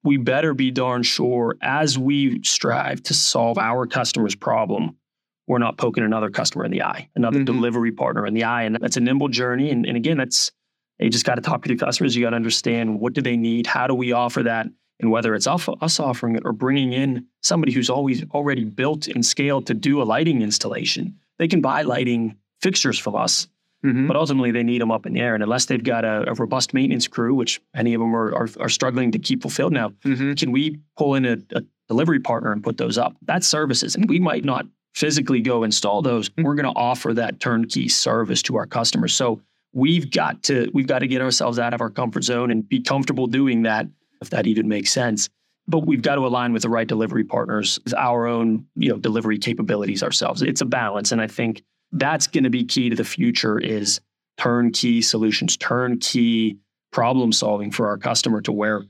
We 0.05 0.17
better 0.17 0.55
be 0.55 0.71
darn 0.71 1.03
sure 1.03 1.57
as 1.61 1.99
we 1.99 2.41
strive 2.45 3.03
to 3.05 3.15
solve 3.15 3.59
our 3.59 3.87
customer's 3.89 4.37
problem, 4.37 4.97
we're 5.47 5.59
not 5.59 5.77
poking 5.79 6.05
another 6.05 6.31
customer 6.31 6.65
in 6.65 6.71
the 6.71 6.83
eye, 6.83 7.09
another 7.17 7.41
Mhm. 7.41 7.47
delivery 7.47 7.91
partner 7.93 8.27
in 8.27 8.35
the 8.35 8.45
eye. 8.45 8.63
And 8.63 8.77
that's 8.81 8.97
a 8.97 9.01
nimble 9.01 9.29
journey. 9.29 9.71
And, 9.71 9.85
and 9.87 9.97
again, 9.97 10.17
that's 10.19 10.53
you 11.01 11.11
just 11.11 11.25
got 11.27 11.35
to 11.35 11.41
talk 11.41 11.63
to 11.65 11.69
your 11.69 11.79
customers. 11.79 12.15
You 12.15 12.23
got 12.23 12.31
to 12.31 12.37
understand 12.37 13.01
what 13.01 13.13
do 13.13 13.21
they 13.23 13.37
need? 13.37 13.67
How 13.67 13.87
do 13.89 13.95
we 13.95 14.13
offer 14.13 14.43
that? 14.45 14.69
And 15.01 15.11
whether 15.11 15.35
it's 15.35 15.49
us 15.49 15.69
us 15.81 15.99
offering 15.99 16.37
it 16.37 16.43
or 16.45 16.53
bringing 16.53 16.93
in 16.93 17.27
somebody 17.41 17.73
who's 17.73 17.91
always 17.91 18.23
already 18.31 18.65
built 18.65 19.09
and 19.09 19.27
scaled 19.27 19.67
to 19.67 19.75
do 19.75 20.01
a 20.01 20.05
lighting 20.05 20.43
installation, 20.43 21.17
they 21.39 21.49
can 21.49 21.61
buy 21.61 21.83
lighting 21.83 22.37
fixtures 22.61 23.01
from 23.01 23.17
us, 23.17 23.49
Mhm. 23.85 24.07
but 24.07 24.17
ultimately 24.17 24.53
they 24.53 24.63
need 24.63 24.81
them 24.81 24.93
up 24.93 25.05
in 25.05 25.15
the 25.15 25.21
air. 25.21 25.35
And 25.35 25.43
unless 25.43 25.65
they've 25.65 25.83
got 25.83 26.05
a, 26.05 26.31
a 26.31 26.35
robust 26.35 26.73
maintenance 26.73 27.09
crew, 27.09 27.35
which 27.35 27.61
any 27.75 27.95
of 27.95 28.01
them 28.01 28.15
are, 28.15 28.33
are, 28.37 28.49
are 28.61 28.69
struggling 28.69 29.11
to 29.11 29.19
keep 29.19 29.43
fulfilled 29.43 29.73
now, 29.73 29.89
Mhm. 30.05 30.39
can 30.39 30.53
we 30.53 30.79
pull 30.97 31.17
in 31.17 31.25
a, 31.25 31.37
a 31.57 31.63
delivery 31.89 32.21
partner 32.21 32.53
and 32.53 32.63
put 32.63 32.77
those 32.77 32.97
up? 32.97 33.17
That's 33.23 33.49
services. 33.49 33.97
And 33.97 34.09
we 34.09 34.21
might 34.21 34.45
not 34.45 34.67
physically 34.95 35.41
go 35.41 35.65
install 35.65 36.03
mm-hmm. 36.03 36.11
those. 36.11 36.31
We're 36.37 36.55
going 36.55 36.73
to 36.73 36.79
offer 36.79 37.15
that 37.15 37.41
turnkey 37.41 37.89
service 37.89 38.43
to 38.43 38.57
our 38.57 38.67
customers. 38.67 39.15
So 39.15 39.41
we've 39.73 40.11
got 40.11 40.43
to 40.45 40.71
we've 40.75 40.87
got 40.87 41.01
to 41.01 41.07
get 41.07 41.23
ourselves 41.23 41.59
out 41.59 41.75
of 41.75 41.81
our 41.81 41.91
comfort 41.91 42.25
zone 42.25 42.51
and 42.51 42.69
be 42.69 42.81
comfortable 42.81 43.27
doing 43.27 43.63
that, 43.63 43.87
if 44.21 44.31
that 44.31 44.47
even 44.47 44.69
makes 44.69 44.91
sense. 44.91 45.29
But 45.69 45.87
we've 45.87 46.03
got 46.03 46.17
to 46.17 46.27
align 46.27 46.53
with 46.53 46.63
the 46.63 46.69
right 46.69 46.87
delivery 46.87 47.25
partners, 47.25 47.79
our 47.97 48.27
own, 48.27 48.67
you 48.75 48.91
know, 48.91 48.99
delivery 48.99 49.39
capabilities 49.39 50.03
ourselves. 50.03 50.43
It's 50.43 50.61
a 50.61 50.67
balance. 50.67 51.13
And 51.13 51.21
I 51.21 51.29
think 51.29 51.63
that's 51.93 52.27
going 52.27 52.45
to 52.45 52.51
be 52.51 52.65
key 52.65 52.91
to 52.91 52.97
the 52.97 53.05
future 53.05 53.59
is 53.59 54.01
turnkey 54.39 55.03
solutions, 55.03 55.57
turnkey 55.57 56.59
problem 56.91 57.33
solving 57.33 57.71
for 57.71 57.87
our 57.87 57.97
customer 57.97 58.41
to 58.43 58.53
where 58.53 58.83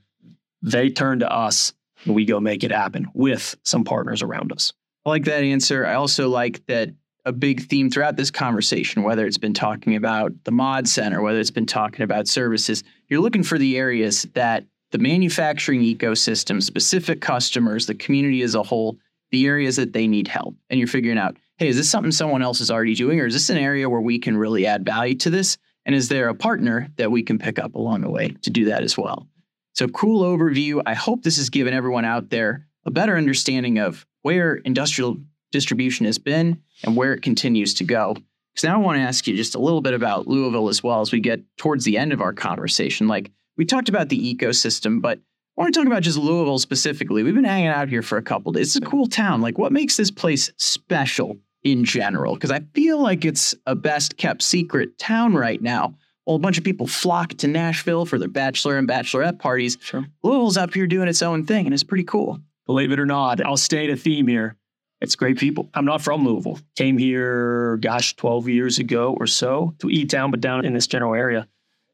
they 0.63 0.89
turn 0.89 1.19
to 1.19 1.31
us 1.31 1.73
and 2.05 2.15
we 2.15 2.25
go 2.25 2.41
make 2.41 2.65
it 2.65 2.73
happen 2.73 3.07
with 3.15 3.55
some 3.63 3.85
partners 3.85 4.23
around 4.23 4.53
us. 4.53 4.73
I 5.05 5.11
like 5.11 5.25
that 5.25 5.43
answer. 5.43 5.87
I 5.87 5.95
also 5.95 6.29
like 6.29 6.65
that 6.67 6.91
a 7.25 7.33
big 7.33 7.63
theme 7.69 7.91
throughout 7.91 8.17
this 8.17 8.31
conversation, 8.31 9.03
whether 9.03 9.27
it's 9.27 9.39
been 9.39 9.55
talking 9.55 9.97
about 9.97 10.33
the 10.45 10.51
mod 10.51 10.89
center, 10.89 11.23
whether 11.23 11.39
it's 11.39 11.51
been 11.51 11.67
talking 11.67 12.03
about 12.03 12.29
services, 12.29 12.83
you're 13.09 13.21
looking 13.21 13.43
for 13.43 13.59
the 13.59 13.77
areas 13.77 14.27
that 14.35 14.65
the 14.91 14.99
manufacturing 14.99 15.81
ecosystem, 15.81 16.63
specific 16.63 17.21
customers, 17.21 17.87
the 17.87 17.95
community 17.95 18.43
as 18.43 18.55
a 18.55 18.63
whole, 18.63 18.99
the 19.31 19.47
areas 19.47 19.77
that 19.77 19.93
they 19.93 20.07
need 20.07 20.29
help. 20.29 20.57
And 20.69 20.79
you're 20.79 20.89
figuring 20.89 21.19
out, 21.19 21.37
hey, 21.57 21.69
is 21.69 21.77
this 21.77 21.91
something 21.91 22.13
someone 22.13 22.43
else 22.43 22.61
is 22.61 22.71
already 22.71 22.95
doing, 22.95 23.21
or 23.21 23.27
is 23.27 23.35
this 23.35 23.51
an 23.51 23.57
area 23.57 23.89
where 23.89 24.01
we 24.01 24.19
can 24.19 24.37
really 24.37 24.67
add 24.67 24.85
value 24.85 25.15
to 25.17 25.31
this? 25.31 25.59
And 25.87 25.95
is 25.95 26.09
there 26.09 26.29
a 26.29 26.35
partner 26.35 26.89
that 26.97 27.11
we 27.11 27.23
can 27.23 27.39
pick 27.39 27.59
up 27.59 27.75
along 27.75 28.03
the 28.03 28.11
way 28.11 28.29
to 28.43 28.51
do 28.51 28.67
that 28.67 28.83
as 28.83 28.99
well? 28.99 29.29
So, 29.75 29.89
cool 29.89 30.23
overview. 30.23 30.83
I 30.85 30.95
hope 30.95 31.23
this 31.23 31.39
has 31.39 31.49
given 31.49 31.73
everyone 31.73 32.05
out 32.05 32.29
there 32.31 32.67
a 32.85 32.91
better 32.91 33.17
understanding 33.17 33.79
of 33.79 34.07
where 34.23 34.57
industrial 34.57 35.19
distribution 35.51 36.07
has 36.07 36.19
been 36.19 36.61
and 36.83 36.97
where 36.97 37.13
it 37.13 37.23
continues 37.23 37.75
to 37.75 37.85
go. 37.85 38.17
Because 38.53 38.65
now 38.65 38.75
I 38.75 38.85
want 38.85 38.97
to 38.97 39.03
ask 39.03 39.27
you 39.27 39.37
just 39.37 39.55
a 39.55 39.59
little 39.59 39.81
bit 39.81 39.95
about 39.95 40.27
Louisville 40.27 40.69
as 40.69 40.83
well 40.83 41.01
as 41.01 41.13
we 41.13 41.21
get 41.21 41.41
towards 41.57 41.85
the 41.85 41.97
end 41.97 42.13
of 42.13 42.21
our 42.21 42.33
conversation. 42.33 43.09
Like 43.09 43.31
we 43.57 43.65
talked 43.65 43.89
about 43.89 44.09
the 44.09 44.35
ecosystem, 44.35 45.01
but 45.01 45.19
I 45.19 45.61
want 45.61 45.73
to 45.73 45.79
talk 45.79 45.87
about 45.87 46.03
just 46.03 46.19
Louisville 46.19 46.59
specifically. 46.59 47.23
We've 47.23 47.35
been 47.35 47.45
hanging 47.45 47.69
out 47.69 47.89
here 47.89 48.03
for 48.03 48.19
a 48.19 48.23
couple 48.23 48.53
days. 48.53 48.75
It's 48.75 48.87
a 48.87 48.91
cool 48.91 49.07
town. 49.07 49.41
Like 49.41 49.59
what 49.59 49.73
makes 49.73 49.97
this 49.97 50.11
place 50.11 50.51
special 50.57 51.39
in 51.63 51.85
general? 51.85 52.35
Because 52.35 52.51
I 52.51 52.61
feel 52.75 53.01
like 53.01 53.25
it's 53.25 53.55
a 53.67 53.75
best 53.75 54.17
kept 54.17 54.43
secret 54.43 54.99
town 54.99 55.35
right 55.35 55.61
now. 55.61 55.95
Well, 56.27 56.37
a 56.37 56.39
bunch 56.39 56.57
of 56.57 56.65
people 56.65 56.87
flock 56.87 57.31
to 57.39 57.49
Nashville 57.49 58.07
for 58.07 58.19
their 58.19 58.29
bachelor 58.29 58.79
and 58.79 58.89
bachelorette 58.89 59.39
parties. 59.41 59.77
Sure. 59.81 60.05
Louisville's 60.23 60.57
up 60.57 60.73
here 60.73 60.87
doing 60.87 61.09
its 61.09 61.21
own 61.21 61.45
thing, 61.47 61.67
and 61.67 61.75
it's 61.75 61.83
pretty 61.83 62.05
cool. 62.05 62.41
Believe 62.67 62.93
it 62.93 63.01
or 63.01 63.07
not, 63.07 63.45
I'll 63.45 63.57
state 63.57 63.91
a 63.91 63.97
theme 63.97 64.27
here. 64.27 64.57
It's 65.01 65.17
great 65.17 65.37
people. 65.37 65.69
I'm 65.75 65.85
not 65.85 66.01
from 66.01 66.25
Louisville. 66.25 66.61
Came 66.77 66.97
here, 66.97 67.77
gosh, 67.79 68.15
12 68.15 68.49
years 68.49 68.79
ago 68.79 69.17
or 69.19 69.27
so 69.27 69.75
to 69.81 69.91
E 69.91 70.05
Town, 70.05 70.31
but 70.31 70.41
down 70.41 70.65
in 70.65 70.75
this 70.75 70.87
general 70.87 71.15
area. 71.15 71.49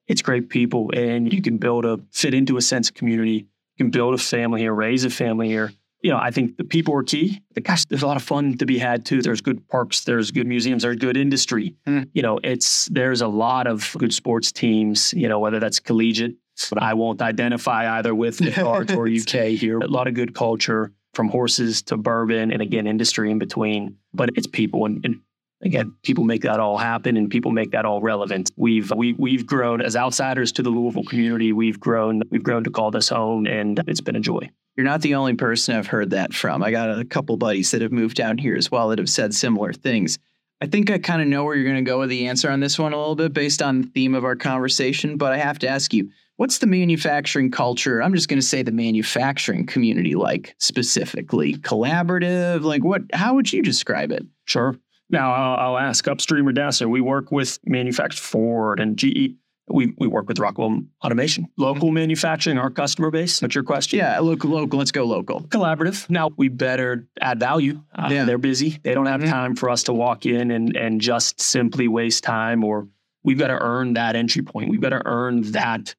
It's 0.06 0.20
great 0.20 0.50
people, 0.50 0.90
and 0.94 1.32
you 1.32 1.40
can 1.40 1.56
build 1.56 1.84
a 1.84 2.00
fit 2.12 2.34
into 2.34 2.58
a 2.58 2.62
sense 2.62 2.90
of 2.90 2.94
community. 2.94 3.46
You 3.76 3.84
can 3.84 3.90
build 3.90 4.14
a 4.14 4.18
family 4.18 4.60
here, 4.60 4.74
raise 4.74 5.04
a 5.04 5.10
family 5.10 5.48
here. 5.48 5.72
You 6.02 6.10
know, 6.10 6.18
I 6.18 6.30
think 6.30 6.56
the 6.56 6.64
people 6.64 6.94
are 6.94 7.02
key. 7.02 7.42
But 7.54 7.64
gosh, 7.64 7.86
there's 7.86 8.02
a 8.02 8.06
lot 8.06 8.16
of 8.16 8.22
fun 8.22 8.56
to 8.58 8.66
be 8.66 8.78
had 8.78 9.04
too. 9.04 9.22
There's 9.22 9.40
good 9.40 9.66
parks, 9.68 10.04
there's 10.04 10.30
good 10.30 10.46
museums, 10.46 10.82
there's 10.82 10.96
good 10.96 11.16
industry. 11.16 11.76
Mm. 11.86 12.08
You 12.12 12.22
know, 12.22 12.38
it's 12.44 12.86
there's 12.86 13.20
a 13.20 13.28
lot 13.28 13.66
of 13.66 13.94
good 13.98 14.12
sports 14.12 14.52
teams. 14.52 15.12
You 15.14 15.28
know, 15.28 15.38
whether 15.38 15.60
that's 15.60 15.80
collegiate, 15.80 16.36
but 16.68 16.82
I 16.82 16.94
won't 16.94 17.22
identify 17.22 17.98
either 17.98 18.14
with 18.14 18.40
Arts 18.58 18.92
or 18.92 19.06
UK 19.08 19.50
here. 19.58 19.78
A 19.78 19.86
lot 19.86 20.08
of 20.08 20.14
good 20.14 20.34
culture 20.34 20.92
from 21.14 21.28
horses 21.28 21.82
to 21.82 21.96
bourbon 21.96 22.52
and 22.52 22.62
again 22.62 22.86
industry 22.86 23.30
in 23.30 23.38
between 23.38 23.96
but 24.14 24.30
it's 24.36 24.46
people 24.46 24.84
and, 24.86 25.04
and, 25.04 25.20
again 25.62 25.92
people 26.04 26.22
make 26.22 26.42
that 26.42 26.60
all 26.60 26.78
happen 26.78 27.16
and 27.16 27.28
people 27.30 27.50
make 27.50 27.72
that 27.72 27.84
all 27.84 28.00
relevant 28.00 28.52
we've 28.56 28.92
we, 28.92 29.14
we've 29.14 29.44
grown 29.44 29.80
as 29.80 29.96
outsiders 29.96 30.52
to 30.52 30.62
the 30.62 30.70
louisville 30.70 31.02
community 31.04 31.52
we've 31.52 31.80
grown 31.80 32.22
we've 32.30 32.44
grown 32.44 32.62
to 32.62 32.70
call 32.70 32.92
this 32.92 33.08
home 33.08 33.46
and 33.46 33.82
it's 33.88 34.00
been 34.00 34.14
a 34.14 34.20
joy 34.20 34.48
You're 34.76 34.84
not 34.84 35.00
the 35.00 35.16
only 35.16 35.34
person 35.34 35.74
I've 35.74 35.88
heard 35.88 36.10
that 36.10 36.32
from. 36.32 36.62
I 36.62 36.70
got 36.70 36.96
a 36.96 37.04
couple 37.04 37.36
buddies 37.36 37.72
that 37.72 37.82
have 37.82 37.90
moved 37.90 38.16
down 38.16 38.38
here 38.38 38.54
as 38.54 38.70
well 38.70 38.90
that 38.90 39.00
have 39.00 39.10
said 39.10 39.34
similar 39.34 39.72
things. 39.72 40.20
I 40.60 40.66
think 40.66 40.88
I 40.88 40.98
kind 40.98 41.20
of 41.20 41.26
know 41.26 41.42
where 41.42 41.56
you're 41.56 41.64
going 41.64 41.84
to 41.84 41.90
go 41.90 41.98
with 41.98 42.10
the 42.10 42.28
answer 42.28 42.48
on 42.48 42.60
this 42.60 42.78
one 42.78 42.92
a 42.92 42.96
little 42.96 43.16
bit 43.16 43.32
based 43.32 43.60
on 43.60 43.82
the 43.82 43.88
theme 43.88 44.14
of 44.14 44.24
our 44.24 44.36
conversation, 44.36 45.16
but 45.16 45.32
I 45.32 45.38
have 45.38 45.58
to 45.60 45.68
ask 45.68 45.92
you, 45.92 46.10
what's 46.38 46.58
the 46.58 46.66
manufacturing 46.66 47.50
culture? 47.50 48.02
I'm 48.02 48.14
just 48.14 48.28
going 48.28 48.40
to 48.40 48.46
say 48.46 48.62
the 48.62 48.72
manufacturing 48.72 49.66
community 49.66 50.14
like 50.14 50.54
specifically 50.58 51.54
collaborative, 51.56 52.62
like 52.62 52.82
what 52.84 53.02
how 53.12 53.34
would 53.34 53.52
you 53.52 53.62
describe 53.62 54.10
it? 54.12 54.24
sure 54.46 54.74
now 55.10 55.30
i'll, 55.32 55.74
I'll 55.74 55.78
ask 55.78 56.08
upstream 56.08 56.46
or 56.48 56.52
downstream 56.52 56.90
we 56.90 57.00
work 57.02 57.30
with 57.30 57.58
manufacturers 57.66 58.18
ford 58.18 58.80
and 58.80 58.96
ge 58.96 59.34
we, 59.70 59.92
we 59.98 60.06
work 60.06 60.26
with 60.28 60.38
rockwell 60.38 60.80
automation 61.04 61.46
local 61.58 61.90
manufacturing 61.92 62.56
our 62.56 62.70
customer 62.70 63.10
base 63.10 63.42
What's 63.42 63.54
your 63.54 63.64
question 63.64 63.98
Yeah, 63.98 64.18
local 64.20 64.48
local, 64.50 64.78
let's 64.78 64.90
go 64.92 65.04
local. 65.04 65.42
collaborative. 65.42 66.08
Now 66.08 66.30
we 66.38 66.48
better 66.48 67.06
add 67.20 67.38
value. 67.40 67.82
Uh, 67.94 68.08
Yeah. 68.10 68.24
They're 68.24 68.38
busy. 68.38 68.78
They 68.82 68.94
don't 68.94 69.04
have 69.06 69.20
Mhm. 69.20 69.28
time 69.30 69.54
for 69.56 69.68
us 69.68 69.82
to 69.84 69.92
walk 69.92 70.24
in 70.24 70.50
and 70.50 70.74
and 70.74 71.00
just 71.02 71.38
simply 71.42 71.86
waste 71.88 72.24
time. 72.24 72.64
Or 72.64 72.88
we've 73.24 73.38
got 73.38 73.48
to 73.48 73.58
earn 73.60 73.92
that 73.94 74.16
entry 74.16 74.40
point. 74.42 74.70
We've 74.70 74.80
got 74.80 74.90
to 74.90 75.02
earn 75.04 75.42
that 75.52 75.94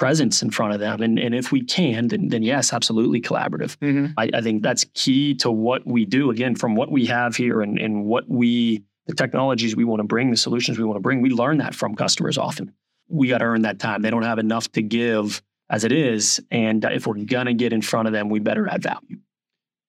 presence 0.00 0.42
in 0.42 0.50
front 0.50 0.72
of 0.72 0.80
them. 0.80 1.02
And 1.02 1.18
and 1.18 1.34
if 1.34 1.52
we 1.52 1.62
can, 1.62 2.08
then 2.08 2.28
then 2.28 2.42
yes, 2.42 2.72
absolutely 2.72 3.20
collaborative. 3.20 3.76
Mm-hmm. 3.76 4.14
I, 4.16 4.30
I 4.34 4.40
think 4.40 4.62
that's 4.62 4.84
key 4.94 5.34
to 5.36 5.50
what 5.52 5.86
we 5.86 6.04
do. 6.06 6.30
Again, 6.30 6.56
from 6.56 6.74
what 6.74 6.90
we 6.90 7.06
have 7.06 7.36
here 7.36 7.60
and 7.60 7.78
and 7.78 8.04
what 8.06 8.28
we 8.28 8.82
the 9.06 9.14
technologies 9.14 9.76
we 9.76 9.84
want 9.84 10.00
to 10.00 10.04
bring, 10.04 10.30
the 10.30 10.36
solutions 10.36 10.78
we 10.78 10.84
want 10.84 10.96
to 10.96 11.00
bring, 11.00 11.20
we 11.20 11.30
learn 11.30 11.58
that 11.58 11.74
from 11.74 11.94
customers 11.94 12.38
often. 12.38 12.72
We 13.08 13.28
got 13.28 13.38
to 13.38 13.44
earn 13.44 13.62
that 13.62 13.78
time. 13.78 14.02
They 14.02 14.10
don't 14.10 14.22
have 14.22 14.38
enough 14.38 14.70
to 14.72 14.82
give 14.82 15.42
as 15.68 15.84
it 15.84 15.92
is. 15.92 16.40
And 16.50 16.84
if 16.84 17.06
we're 17.06 17.14
going 17.14 17.46
to 17.46 17.54
get 17.54 17.72
in 17.72 17.82
front 17.82 18.08
of 18.08 18.12
them, 18.12 18.28
we 18.28 18.40
better 18.40 18.68
add 18.68 18.82
value. 18.82 19.18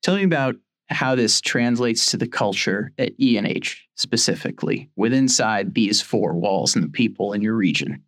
Tell 0.03 0.15
me 0.15 0.23
about 0.23 0.55
how 0.89 1.15
this 1.15 1.39
translates 1.39 2.11
to 2.11 2.17
the 2.17 2.27
culture 2.27 2.91
at 2.97 3.13
E&H 3.19 3.87
specifically, 3.95 4.89
with 4.95 5.13
inside 5.13 5.73
these 5.73 6.01
four 6.01 6.33
walls 6.33 6.75
and 6.75 6.83
the 6.83 6.89
people 6.89 7.33
in 7.33 7.41
your 7.41 7.55
region. 7.55 8.03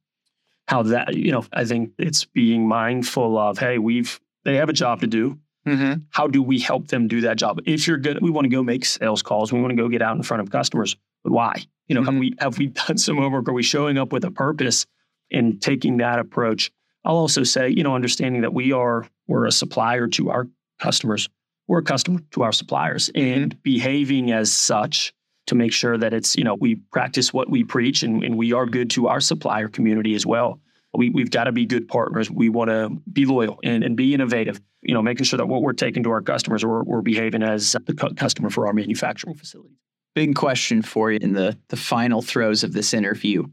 How 0.67 0.83
that, 0.83 1.13
you 1.15 1.31
know, 1.31 1.45
I 1.53 1.65
think 1.65 1.91
it's 1.97 2.25
being 2.25 2.67
mindful 2.67 3.37
of, 3.37 3.57
hey, 3.57 3.77
we've, 3.77 4.19
they 4.45 4.55
have 4.55 4.69
a 4.69 4.73
job 4.73 5.01
to 5.01 5.07
do. 5.07 5.37
Mm-hmm. 5.67 6.01
How 6.09 6.27
do 6.27 6.41
we 6.41 6.59
help 6.59 6.87
them 6.87 7.07
do 7.07 7.21
that 7.21 7.37
job? 7.37 7.59
If 7.65 7.87
you're 7.87 7.97
good, 7.97 8.21
we 8.21 8.29
want 8.31 8.45
to 8.45 8.49
go 8.49 8.63
make 8.63 8.85
sales 8.85 9.21
calls. 9.21 9.51
We 9.53 9.59
want 9.61 9.71
to 9.71 9.75
go 9.81 9.87
get 9.89 10.01
out 10.01 10.15
in 10.17 10.23
front 10.23 10.41
of 10.41 10.49
customers. 10.49 10.95
But 11.23 11.31
why? 11.33 11.63
You 11.87 11.95
know, 11.95 12.03
have 12.03 12.13
Mhm. 12.13 12.19
we 12.19 12.33
have 12.39 12.57
we 12.57 12.67
done 12.87 12.97
some 12.97 13.17
homework? 13.17 13.47
Are 13.49 13.53
we 13.53 13.63
showing 13.63 13.97
up 13.97 14.11
with 14.13 14.23
a 14.25 14.31
purpose 14.31 14.85
and 15.31 15.61
taking 15.61 15.97
that 15.97 16.19
approach? 16.19 16.71
I'll 17.05 17.15
also 17.17 17.43
say, 17.43 17.69
you 17.69 17.83
know, 17.83 17.95
understanding 17.95 18.41
that 18.41 18.53
we 18.53 18.71
are 18.73 19.05
we're 19.27 19.45
a 19.45 19.51
supplier 19.51 20.07
to 20.09 20.29
our 20.31 20.47
customers. 20.79 21.29
We're 21.67 21.79
a 21.79 21.83
customer 21.83 22.19
to 22.31 22.43
our 22.43 22.51
suppliers 22.51 23.09
and 23.15 23.61
behaving 23.63 24.31
as 24.31 24.51
such 24.51 25.13
to 25.47 25.55
make 25.55 25.73
sure 25.73 25.97
that 25.97 26.13
it's, 26.13 26.35
you 26.35 26.43
know, 26.43 26.55
we 26.55 26.75
practice 26.75 27.33
what 27.33 27.49
we 27.49 27.63
preach 27.63 28.03
and, 28.03 28.23
and 28.23 28.37
we 28.37 28.53
are 28.53 28.65
good 28.65 28.89
to 28.91 29.07
our 29.07 29.19
supplier 29.19 29.67
community 29.67 30.15
as 30.15 30.25
well. 30.25 30.59
We, 30.95 31.09
we've 31.09 31.31
got 31.31 31.45
to 31.45 31.51
be 31.51 31.65
good 31.65 31.87
partners. 31.87 32.29
We 32.29 32.49
want 32.49 32.69
to 32.69 32.89
be 33.11 33.25
loyal 33.25 33.59
and, 33.63 33.83
and 33.83 33.97
be 33.97 34.13
innovative, 34.13 34.61
you 34.81 34.93
know, 34.93 35.01
making 35.01 35.25
sure 35.25 35.37
that 35.37 35.47
what 35.47 35.61
we're 35.61 35.73
taking 35.73 36.03
to 36.03 36.11
our 36.11 36.21
customers, 36.21 36.63
we're, 36.63 36.83
we're 36.83 37.01
behaving 37.01 37.41
as 37.41 37.75
the 37.85 37.93
cu- 37.93 38.13
customer 38.13 38.49
for 38.49 38.67
our 38.67 38.73
manufacturing 38.73 39.35
facilities. 39.35 39.77
Big 40.13 40.35
question 40.35 40.83
for 40.83 41.11
you 41.11 41.17
in 41.19 41.33
the, 41.33 41.57
the 41.69 41.75
final 41.75 42.21
throes 42.21 42.63
of 42.63 42.73
this 42.73 42.93
interview. 42.93 43.45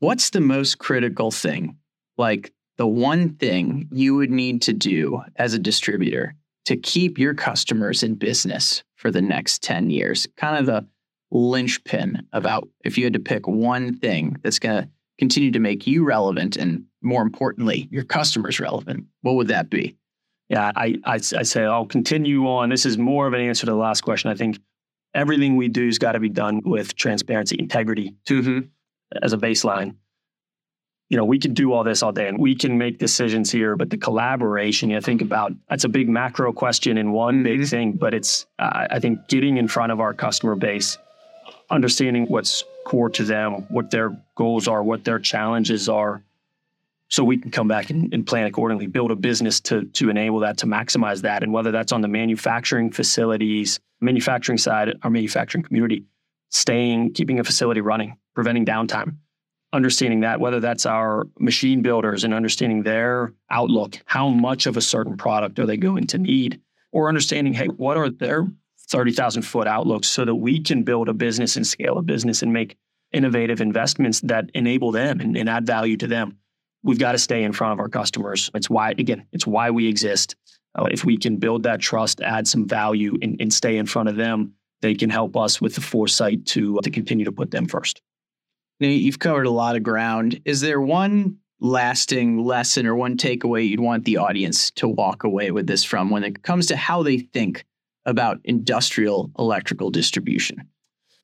What's 0.00 0.30
the 0.30 0.40
most 0.40 0.78
critical 0.78 1.30
thing? 1.30 1.76
Like 2.18 2.52
the 2.78 2.86
one 2.86 3.36
thing 3.36 3.88
you 3.92 4.16
would 4.16 4.30
need 4.30 4.62
to 4.62 4.72
do 4.72 5.22
as 5.36 5.54
a 5.54 5.58
distributor 5.58 6.34
to 6.64 6.76
keep 6.76 7.18
your 7.18 7.34
customers 7.34 8.02
in 8.02 8.16
business 8.16 8.82
for 9.00 9.10
the 9.10 9.22
next 9.22 9.62
10 9.62 9.90
years? 9.90 10.28
Kind 10.36 10.58
of 10.58 10.66
the 10.66 10.86
linchpin 11.30 12.26
about 12.32 12.68
if 12.84 12.98
you 12.98 13.04
had 13.04 13.14
to 13.14 13.20
pick 13.20 13.48
one 13.48 13.96
thing 13.96 14.36
that's 14.42 14.58
going 14.58 14.82
to 14.82 14.88
continue 15.18 15.50
to 15.50 15.58
make 15.58 15.86
you 15.86 16.04
relevant 16.04 16.56
and 16.56 16.84
more 17.02 17.22
importantly, 17.22 17.88
your 17.90 18.04
customers 18.04 18.60
relevant, 18.60 19.06
what 19.22 19.36
would 19.36 19.48
that 19.48 19.70
be? 19.70 19.96
Yeah, 20.50 20.72
I, 20.76 20.96
I, 21.04 21.14
I 21.14 21.18
say 21.42 21.64
I'll 21.64 21.86
continue 21.86 22.46
on. 22.46 22.68
This 22.68 22.84
is 22.84 22.98
more 22.98 23.26
of 23.26 23.32
an 23.32 23.40
answer 23.40 23.66
to 23.66 23.72
the 23.72 23.78
last 23.78 24.02
question. 24.02 24.30
I 24.30 24.34
think 24.34 24.58
everything 25.14 25.56
we 25.56 25.68
do 25.68 25.86
has 25.86 25.98
got 25.98 26.12
to 26.12 26.20
be 26.20 26.28
done 26.28 26.60
with 26.64 26.94
transparency, 26.94 27.56
integrity 27.58 28.14
Mm-hmm. 28.28 28.66
as 29.22 29.32
a 29.32 29.38
baseline. 29.38 29.94
You 31.10 31.16
know, 31.16 31.24
we 31.24 31.40
can 31.40 31.54
do 31.54 31.72
all 31.72 31.82
this 31.82 32.02
all 32.04 32.12
day 32.12 32.28
and 32.28 32.38
we 32.38 32.54
can 32.54 32.78
make 32.78 32.98
decisions 32.98 33.50
here, 33.50 33.76
but 33.76 33.90
the 33.90 33.96
collaboration, 33.98 34.90
you 34.90 34.94
know, 34.94 35.00
think 35.00 35.20
about 35.22 35.52
that's 35.68 35.82
a 35.82 35.88
big 35.88 36.08
macro 36.08 36.52
question 36.52 36.96
in 36.96 37.10
one 37.10 37.42
big 37.42 37.60
Mhm. 37.60 37.68
thing, 37.70 37.92
but 37.92 38.14
it's, 38.14 38.46
uh, 38.60 38.86
I 38.90 39.00
think, 39.00 39.26
getting 39.28 39.56
in 39.56 39.66
front 39.66 39.90
of 39.90 39.98
our 40.00 40.14
customer 40.14 40.54
base, 40.54 40.98
understanding 41.68 42.26
what's 42.26 42.64
core 42.84 43.10
to 43.10 43.24
them, 43.24 43.66
what 43.70 43.90
their 43.90 44.16
goals 44.36 44.68
are, 44.68 44.84
what 44.84 45.04
their 45.04 45.18
challenges 45.18 45.88
are, 45.88 46.22
so 47.08 47.24
we 47.24 47.38
can 47.38 47.50
come 47.50 47.66
back 47.66 47.90
and, 47.90 48.14
and 48.14 48.24
plan 48.24 48.46
accordingly, 48.46 48.86
build 48.86 49.10
a 49.10 49.16
business 49.16 49.58
to, 49.62 49.86
to 49.86 50.10
enable 50.10 50.38
that, 50.40 50.58
to 50.58 50.66
maximize 50.66 51.22
that. 51.22 51.42
And 51.42 51.52
whether 51.52 51.72
that's 51.72 51.90
on 51.90 52.02
the 52.02 52.08
manufacturing 52.08 52.92
facilities, 52.92 53.80
manufacturing 54.00 54.58
side, 54.58 54.96
our 55.02 55.10
manufacturing 55.10 55.64
community, 55.64 56.04
staying, 56.50 57.14
keeping 57.14 57.40
a 57.40 57.44
facility 57.44 57.80
running, 57.80 58.16
preventing 58.32 58.64
downtime, 58.64 59.16
understanding 59.72 60.20
that, 60.20 60.40
whether 60.40 60.60
that's 60.60 60.86
our 60.86 61.26
machine 61.38 61.82
builders 61.82 62.24
and 62.24 62.34
understanding 62.34 62.82
their 62.82 63.32
outlook, 63.50 63.98
how 64.04 64.28
much 64.28 64.66
of 64.66 64.76
a 64.76 64.80
certain 64.80 65.16
product 65.16 65.58
are 65.58 65.66
they 65.66 65.76
going 65.76 66.06
to 66.08 66.18
need, 66.18 66.60
or 66.92 67.08
understanding, 67.08 67.52
hey, 67.52 67.66
what 67.66 67.96
are 67.96 68.10
their 68.10 68.48
30,000 68.90 69.42
foot 69.42 69.68
outlooks 69.68 70.08
so 70.08 70.24
that 70.24 70.34
we 70.34 70.60
can 70.60 70.82
build 70.82 71.08
a 71.08 71.14
business 71.14 71.56
and 71.56 71.66
scale 71.66 71.98
a 71.98 72.02
business 72.02 72.42
and 72.42 72.52
make 72.52 72.76
innovative 73.12 73.60
investments 73.60 74.20
that 74.22 74.50
enable 74.54 74.92
them 74.92 75.20
and, 75.20 75.36
and 75.36 75.48
add 75.48 75.66
value 75.66 75.96
to 75.96 76.06
them. 76.06 76.36
We've 76.82 76.98
got 76.98 77.12
to 77.12 77.18
stay 77.18 77.44
in 77.44 77.52
front 77.52 77.74
of 77.74 77.80
our 77.80 77.88
customers. 77.88 78.50
It's 78.54 78.70
why, 78.70 78.90
again, 78.90 79.26
it's 79.32 79.46
why 79.46 79.70
we 79.70 79.86
exist. 79.86 80.34
Uh, 80.74 80.88
if 80.90 81.04
we 81.04 81.16
can 81.16 81.36
build 81.36 81.64
that 81.64 81.80
trust, 81.80 82.20
add 82.20 82.46
some 82.46 82.66
value, 82.66 83.18
and, 83.22 83.36
and 83.40 83.52
stay 83.52 83.76
in 83.76 83.86
front 83.86 84.08
of 84.08 84.16
them, 84.16 84.54
they 84.80 84.94
can 84.94 85.10
help 85.10 85.36
us 85.36 85.60
with 85.60 85.74
the 85.74 85.80
foresight 85.80 86.46
to, 86.46 86.80
to 86.82 86.90
continue 86.90 87.24
to 87.24 87.32
put 87.32 87.50
them 87.50 87.66
first. 87.66 88.00
Nate, 88.80 89.02
you've 89.02 89.18
covered 89.18 89.46
a 89.46 89.50
lot 89.50 89.76
of 89.76 89.82
ground. 89.82 90.40
Is 90.44 90.60
there 90.62 90.80
one 90.80 91.36
lasting 91.60 92.42
lesson 92.42 92.86
or 92.86 92.94
one 92.94 93.16
takeaway 93.18 93.68
you'd 93.68 93.80
want 93.80 94.04
the 94.06 94.16
audience 94.16 94.70
to 94.72 94.88
walk 94.88 95.24
away 95.24 95.50
with 95.50 95.66
this 95.66 95.84
from 95.84 96.08
when 96.10 96.24
it 96.24 96.42
comes 96.42 96.66
to 96.66 96.76
how 96.76 97.02
they 97.02 97.18
think 97.18 97.66
about 98.06 98.38
industrial 98.44 99.30
electrical 99.38 99.90
distribution? 99.90 100.66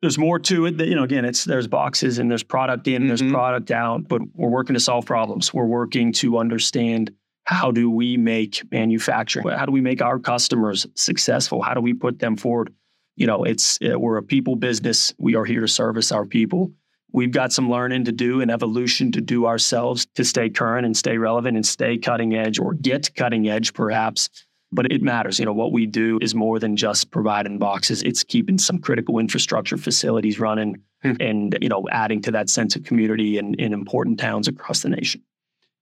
There's 0.02 0.18
more 0.18 0.38
to 0.40 0.66
it. 0.66 0.76
That, 0.76 0.88
you 0.88 0.94
know, 0.94 1.04
again, 1.04 1.24
it's 1.24 1.44
there's 1.44 1.66
boxes 1.66 2.18
and 2.18 2.30
there's 2.30 2.42
product 2.42 2.86
in, 2.86 3.07
there's 3.09 3.22
Mhm. 3.22 3.32
product 3.32 3.70
out, 3.70 4.07
but 4.07 4.20
we're 4.34 4.50
working 4.50 4.74
to 4.74 4.80
solve 4.80 5.07
problems. 5.07 5.54
We're 5.54 5.64
working 5.64 6.12
to 6.14 6.36
understand 6.36 7.12
how 7.44 7.70
do 7.70 7.88
we 7.88 8.18
make 8.18 8.62
manufacturing, 8.70 9.48
how 9.48 9.64
do 9.64 9.72
we 9.72 9.80
make 9.80 10.02
our 10.02 10.18
customers 10.18 10.86
successful, 10.94 11.62
how 11.62 11.72
do 11.72 11.80
we 11.80 11.94
put 11.94 12.18
them 12.18 12.36
forward. 12.36 12.72
you 13.18 13.26
know, 13.26 13.44
it's 13.44 13.78
uh, 13.80 13.98
we're 13.98 14.18
a 14.18 14.22
people 14.22 14.57
business. 14.57 15.14
We 15.16 15.36
are 15.36 15.46
here 15.46 15.62
to 15.62 15.68
service 15.68 16.12
our 16.12 16.26
people. 16.26 16.72
We've 17.12 17.30
got 17.30 17.52
some 17.52 17.70
learning 17.70 18.04
to 18.04 18.12
do 18.12 18.40
and 18.40 18.50
evolution 18.50 19.12
to 19.12 19.20
do 19.20 19.46
ourselves 19.46 20.07
to 20.14 20.24
stay 20.24 20.50
current 20.50 20.84
and 20.84 20.96
stay 20.96 21.18
relevant 21.18 21.57
and 21.57 21.64
stay 21.64 21.96
cutting 21.98 22.34
edge 22.34 22.59
or 22.59 22.74
get 22.74 23.14
cutting 23.14 23.48
edge, 23.48 23.72
perhaps. 23.72 24.28
But 24.72 24.92
it 24.92 25.02
matters. 25.02 25.38
You 25.38 25.46
know, 25.46 25.52
what 25.52 25.72
we 25.72 25.86
do 25.86 26.18
is 26.20 26.34
more 26.34 26.59
than 26.59 26.76
just 26.76 27.11
providing 27.11 27.59
boxes. 27.59 28.02
It's 28.02 28.24
keeping 28.24 28.59
some 28.59 28.80
critical 28.80 29.18
infrastructure 29.18 29.76
facilities 29.76 30.38
running 30.40 30.82
Hmm. 31.02 31.12
and, 31.20 31.59
you 31.61 31.68
know, 31.68 31.86
adding 31.90 32.22
to 32.22 32.30
that 32.32 32.48
sense 32.48 32.74
of 32.74 32.84
community 32.84 33.38
in, 33.38 33.54
in 33.54 33.72
important 33.72 34.18
towns 34.18 34.48
across 34.48 34.80
the 34.80 34.88
nation. 34.88 35.22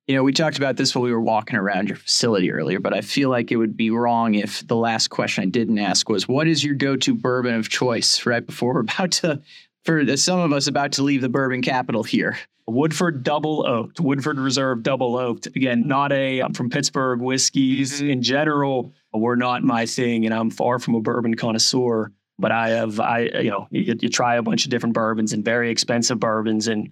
You 0.09 0.17
know, 0.17 0.23
we 0.23 0.33
talked 0.33 0.59
about 0.59 0.77
this 0.77 0.95
while 0.95 1.05
we 1.05 1.13
were 1.13 1.21
walking 1.21 1.57
around 1.57 1.89
your 1.89 1.97
facility 1.97 2.51
earlier, 2.51 2.81
but 2.81 2.93
I 2.93 3.01
feel 3.01 3.31
like 3.31 3.51
it 3.51 3.57
would 3.57 3.77
be 3.77 3.91
wrong 3.91 4.35
if 4.35 4.67
the 4.67 4.77
last 4.77 5.09
question 5.09 5.43
I 5.45 5.47
didn't 5.47 5.79
ask 5.79 6.09
was, 6.09 6.29
"What 6.29 6.47
is 6.47 6.63
your 6.63 6.75
go-to 6.75 7.15
bourbon 7.15 7.55
of 7.55 7.69
choice?" 7.69 8.27
Right 8.27 8.45
before 8.45 8.75
we're 8.75 8.81
about 8.81 9.13
to, 9.13 9.41
for 9.85 10.17
some 10.17 10.41
of 10.41 10.53
us, 10.53 10.67
about 10.67 10.93
to 10.93 11.03
leave 11.03 11.21
the 11.21 11.29
bourbon 11.29 11.63
capital 11.63 12.03
here. 12.03 12.37
Woodford 12.67 13.23
Double 13.23 13.67
Oaked, 13.67 14.01
Woodford 14.01 14.39
Reserve 14.39 14.83
Double 14.83 15.17
Oaked. 15.17 15.47
Again, 15.49 15.87
not 15.87 16.13
a, 16.13 16.41
I'm 16.41 16.55
from 16.55 16.71
Pittsburgh 16.71 17.21
whiskeys 17.21 18.01
Mhm. 18.01 18.11
in 18.11 18.23
general 18.23 18.93
were 19.13 19.37
not 19.37 19.63
my 19.63 19.85
thing, 19.87 20.25
and 20.25 20.35
I'm 20.35 20.51
far 20.51 20.79
from 20.79 20.95
a 20.95 21.01
bourbon 21.01 21.35
connoisseur. 21.35 22.11
But 22.39 22.51
I 22.51 22.71
have, 22.71 22.99
I, 22.99 23.21
you 23.43 23.51
know, 23.51 23.69
you, 23.71 23.95
you 24.01 24.09
try 24.09 24.37
a 24.37 24.43
bunch 24.43 24.65
of 24.65 24.71
different 24.71 24.95
bourbons 24.95 25.33
and 25.33 25.45
very 25.45 25.71
expensive 25.71 26.19
bourbons, 26.19 26.67
and 26.67 26.91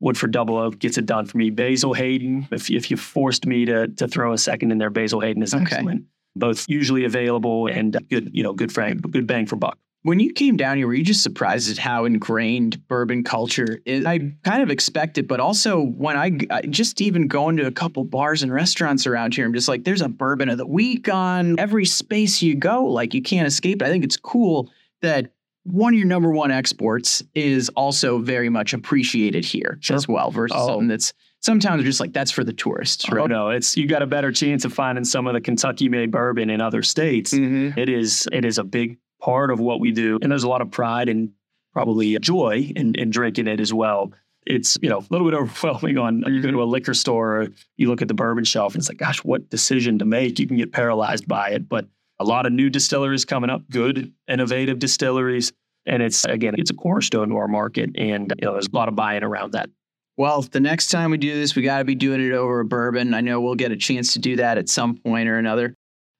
Woodford 0.00 0.32
Double 0.32 0.58
Oak 0.58 0.78
gets 0.78 0.98
it 0.98 1.06
done 1.06 1.24
for 1.24 1.38
me. 1.38 1.48
Basil 1.48 1.94
Hayden, 1.94 2.48
if, 2.50 2.68
if 2.70 2.90
you 2.90 2.96
forced 2.98 3.46
me 3.46 3.64
to 3.66 3.86
to 3.88 4.08
throw 4.08 4.32
a 4.34 4.38
second 4.38 4.72
in 4.72 4.78
there, 4.78 4.90
Basil 4.90 5.20
Hayden 5.20 5.42
is 5.42 5.54
Okay. 5.54 5.62
excellent. 5.76 6.04
Both 6.36 6.66
usually 6.68 7.04
available 7.04 7.68
and 7.68 7.96
good, 8.10 8.30
you 8.34 8.42
know, 8.42 8.52
good 8.52 8.72
frank, 8.72 9.00
good 9.10 9.26
bang 9.26 9.46
for 9.46 9.56
buck. 9.56 9.78
When 10.04 10.20
you 10.20 10.34
came 10.34 10.58
down 10.58 10.76
here, 10.76 10.86
were 10.86 10.92
you 10.92 11.02
just 11.02 11.22
surprised 11.22 11.70
at 11.70 11.78
how 11.78 12.04
ingrained 12.04 12.86
bourbon 12.88 13.24
culture 13.24 13.80
is? 13.86 14.04
I 14.04 14.32
kind 14.44 14.62
of 14.62 14.68
expect 14.70 15.16
it, 15.16 15.26
but 15.26 15.40
also 15.40 15.80
when 15.80 16.14
I, 16.18 16.38
I 16.50 16.60
just 16.60 17.00
even 17.00 17.26
going 17.26 17.56
to 17.56 17.66
a 17.66 17.70
couple 17.70 18.04
bars 18.04 18.42
and 18.42 18.52
restaurants 18.52 19.06
around 19.06 19.34
here, 19.34 19.46
I'm 19.46 19.54
just 19.54 19.66
like, 19.66 19.84
there's 19.84 20.02
a 20.02 20.08
bourbon 20.10 20.50
of 20.50 20.58
the 20.58 20.66
week 20.66 21.08
on 21.08 21.58
every 21.58 21.86
space 21.86 22.42
you 22.42 22.54
go. 22.54 22.84
Like 22.84 23.14
you 23.14 23.22
can't 23.22 23.46
escape 23.48 23.80
it. 23.80 23.86
I 23.86 23.88
think 23.88 24.04
it's 24.04 24.18
cool 24.18 24.70
that 25.00 25.30
one 25.62 25.94
of 25.94 25.98
your 25.98 26.06
number 26.06 26.30
one 26.30 26.50
exports 26.50 27.22
is 27.34 27.70
also 27.70 28.18
very 28.18 28.50
much 28.50 28.74
appreciated 28.74 29.42
here 29.46 29.78
Sure. 29.80 29.96
as 29.96 30.06
well 30.06 30.30
versus 30.30 30.54
Oh. 30.60 30.66
something 30.66 30.88
that's 30.88 31.14
sometimes 31.40 31.82
just 31.82 32.00
like 32.00 32.12
that's 32.12 32.30
for 32.30 32.44
the 32.44 32.52
tourists, 32.52 33.06
Oh 33.10 33.16
right? 33.16 33.30
no, 33.30 33.48
it's 33.48 33.74
you 33.74 33.88
got 33.88 34.02
a 34.02 34.06
better 34.06 34.30
chance 34.32 34.66
of 34.66 34.74
finding 34.74 35.06
some 35.06 35.26
of 35.26 35.32
the 35.32 35.40
Kentucky 35.40 35.88
made 35.88 36.10
bourbon 36.10 36.50
in 36.50 36.60
other 36.60 36.82
states. 36.82 37.32
Mhm. 37.32 37.78
It 37.78 37.88
is 37.88 38.28
it 38.32 38.44
is 38.44 38.58
a 38.58 38.64
big 38.64 38.98
part 39.24 39.50
of 39.50 39.58
what 39.58 39.80
we 39.80 39.90
do, 39.90 40.18
and 40.20 40.30
there's 40.30 40.44
a 40.44 40.48
lot 40.48 40.60
of 40.60 40.70
pride 40.70 41.08
and 41.08 41.30
probably 41.72 42.18
joy 42.18 42.70
in, 42.76 42.94
in 42.94 43.08
drinking 43.08 43.48
it 43.48 43.58
as 43.58 43.72
well. 43.72 44.12
It's 44.46 44.76
you 44.82 44.90
know 44.90 44.98
a 44.98 45.06
little 45.08 45.28
bit 45.28 45.36
overwhelming. 45.36 45.96
On 45.96 46.22
you 46.26 46.42
go 46.42 46.50
to 46.50 46.62
a 46.62 46.64
liquor 46.64 46.92
store, 46.92 47.40
or 47.40 47.48
you 47.78 47.88
look 47.88 48.02
at 48.02 48.08
the 48.08 48.14
bourbon 48.14 48.44
shelf, 48.44 48.74
and 48.74 48.80
it's 48.80 48.88
like, 48.90 48.98
gosh, 48.98 49.24
what 49.24 49.48
decision 49.48 49.98
to 50.00 50.04
make? 50.04 50.38
You 50.38 50.46
can 50.46 50.58
get 50.58 50.72
paralyzed 50.72 51.26
by 51.26 51.50
it. 51.50 51.68
But 51.68 51.86
a 52.20 52.24
lot 52.24 52.44
of 52.44 52.52
new 52.52 52.68
distilleries 52.68 53.24
coming 53.24 53.48
up, 53.48 53.62
good 53.70 54.12
innovative 54.28 54.78
distilleries, 54.78 55.52
and 55.86 56.02
it's 56.02 56.26
again, 56.26 56.54
it's 56.58 56.70
a 56.70 56.74
cornerstone 56.74 57.30
to 57.30 57.36
our 57.36 57.48
market, 57.48 57.90
and 57.96 58.32
you 58.38 58.46
know 58.46 58.52
there's 58.52 58.68
a 58.68 58.76
lot 58.76 58.88
of 58.88 58.94
buy-in 58.94 59.24
around 59.24 59.52
that. 59.52 59.70
Well, 60.18 60.42
the 60.42 60.60
next 60.60 60.88
time 60.88 61.10
we 61.10 61.16
do 61.16 61.34
this, 61.34 61.56
we 61.56 61.62
got 61.62 61.78
to 61.78 61.84
be 61.84 61.94
doing 61.94 62.20
it 62.20 62.32
over 62.32 62.60
a 62.60 62.64
bourbon. 62.64 63.14
I 63.14 63.20
know 63.22 63.40
we'll 63.40 63.56
get 63.56 63.72
a 63.72 63.76
chance 63.76 64.12
to 64.12 64.20
do 64.20 64.36
that 64.36 64.58
at 64.58 64.68
some 64.68 64.96
point 64.96 65.28
or 65.28 65.38
another. 65.38 65.74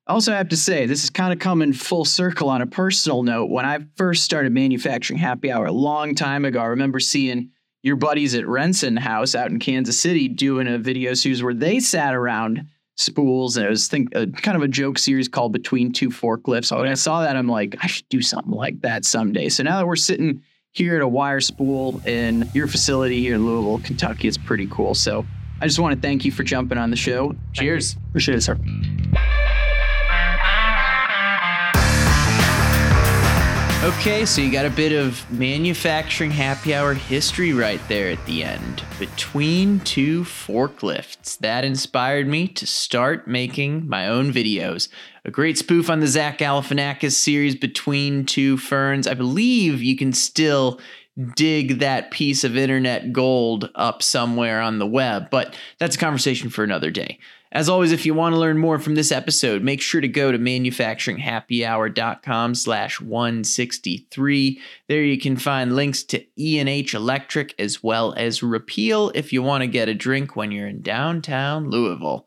I 0.07 0.12
also 0.12 0.32
have 0.32 0.50
to 0.50 0.57
say, 0.57 0.84
this 0.84 1.02
is 1.02 1.09
kind 1.09 1.32
of 1.32 1.38
coming 1.38 1.72
full 1.72 2.05
circle 2.05 2.50
on 2.50 2.61
a 2.61 2.66
personal 2.66 3.22
note. 3.22 3.46
When 3.46 3.64
I 3.64 3.78
first 3.96 4.22
started 4.22 4.52
manufacturing 4.52 5.18
happy 5.18 5.50
hour 5.50 5.64
a 5.64 5.72
long 5.72 6.14
time 6.14 6.44
ago, 6.44 6.61
I 6.61 6.66
remember 6.66 7.00
seeing 7.00 7.50
your 7.82 7.96
buddies 7.96 8.34
at 8.34 8.44
Rensenhouse 8.44 9.34
out 9.34 9.50
in 9.50 9.59
Kansas 9.59 9.98
City 9.98 10.28
doing 10.28 10.68
a 10.68 10.76
video 10.76 11.14
series 11.14 11.42
where 11.42 11.55
they 11.55 11.80
sat 11.80 12.14
around 12.14 12.66
spools 12.96 13.57
and 13.57 13.64
it 13.64 13.70
was 13.70 13.88
think 13.88 14.14
a, 14.14 14.26
kind 14.26 14.59
of 14.59 14.62
a 14.62 14.68
joke 14.68 14.98
series 14.98 15.26
called 15.26 15.52
Between 15.52 15.90
Two 15.90 16.11
Forklifts. 16.11 16.66
So 16.66 16.80
when 16.80 16.90
I 16.90 16.94
saw 16.94 17.22
that, 17.22 17.34
I'm 17.34 17.48
like, 17.48 17.76
I 17.80 17.86
should 17.86 18.09
do 18.11 18.20
something 18.20 18.52
like 18.52 18.82
that 18.82 19.07
someday. 19.07 19.48
So 19.48 19.62
now 19.62 19.78
that 19.78 19.86
we're 19.86 19.96
sitting 19.96 20.42
here 20.72 20.96
at 20.96 21.02
a 21.02 21.09
wire 21.09 21.40
spool 21.40 22.02
in 22.07 22.50
your 22.52 22.66
facility 22.66 23.22
here 23.22 23.36
in 23.36 23.46
Louisville, 23.46 23.80
Kentucky, 23.82 24.28
it's 24.28 24.36
pretty 24.36 24.66
cool. 24.66 24.92
So 24.94 25.24
I 25.62 25.66
just 25.66 25.78
want 25.78 25.94
to 25.94 26.00
thank 26.07 26.26
you 26.26 26.30
for 26.30 26.42
jumping 26.42 26.76
on 26.76 26.90
the 26.90 26.96
show. 26.96 27.34
Cheers. 27.55 27.96
Appreciate 28.11 28.36
it, 28.36 28.42
sir. 28.42 28.59
Okay, 33.85 34.24
so 34.24 34.41
you 34.41 34.51
got 34.51 34.64
a 34.64 34.70
bit 34.70 34.93
of 34.93 35.30
manufacturing 35.30 36.30
happy 36.30 36.74
hour 36.74 36.95
history 36.95 37.53
right 37.53 37.80
there 37.87 38.09
at 38.09 38.24
the 38.24 38.43
end. 38.43 38.82
Between 38.99 39.80
two 39.80 40.24
forklifts. 40.24 41.37
That 41.41 41.66
inspired 41.66 42.26
me 42.26 42.49
to 42.49 42.66
start 42.66 43.28
making 43.28 43.87
my 43.87 44.09
own 44.09 44.32
videos. 44.32 44.89
A 45.26 45.30
great 45.30 45.59
spoof 45.59 45.91
on 45.91 46.01
the 46.01 46.07
Zach 46.07 46.39
Galifianakis 46.39 47.12
series, 47.12 47.55
Between 47.55 48.24
Two 48.24 48.57
Ferns. 48.57 49.07
I 49.07 49.12
believe 49.12 49.82
you 49.82 49.99
can 49.99 50.14
still 50.14 50.80
dig 51.37 51.80
that 51.80 52.11
piece 52.11 52.43
of 52.43 52.57
internet 52.57 53.12
gold 53.12 53.70
up 53.74 54.03
somewhere 54.03 54.62
on 54.62 54.78
the 54.78 54.87
web, 54.87 55.28
but 55.28 55.55
that's 55.78 55.97
a 55.97 55.99
conversation 55.99 56.49
for 56.49 56.64
another 56.64 56.91
day. 56.91 57.18
As 57.55 57.68
always, 57.68 57.92
if 57.92 58.05
you 58.05 58.14
want 58.14 58.34
to 58.34 58.40
learn 58.40 58.59
more 58.59 58.80
from 58.80 58.96
this 58.96 59.12
episode, 59.12 59.62
make 59.62 59.80
sure 59.80 60.00
to 60.00 60.09
go 60.09 60.32
to 60.32 60.38
manufacturinghappyhour.com 60.40 62.57
slash 62.57 63.00
163. 63.00 64.61
There 64.88 65.05
you 65.05 65.20
can 65.20 65.36
find 65.36 65.76
links 65.76 66.02
to 66.02 66.24
E&H 66.36 66.94
Electric 66.94 67.55
as 67.57 67.80
well 67.80 68.12
as 68.16 68.42
Repeal 68.42 69.12
if 69.14 69.32
you 69.32 69.40
want 69.40 69.62
to 69.62 69.68
get 69.68 69.88
a 69.88 69.94
drink 69.94 70.34
when 70.34 70.50
you're 70.50 70.66
in 70.66 70.82
downtown 70.82 71.70
Louisville. 71.70 72.26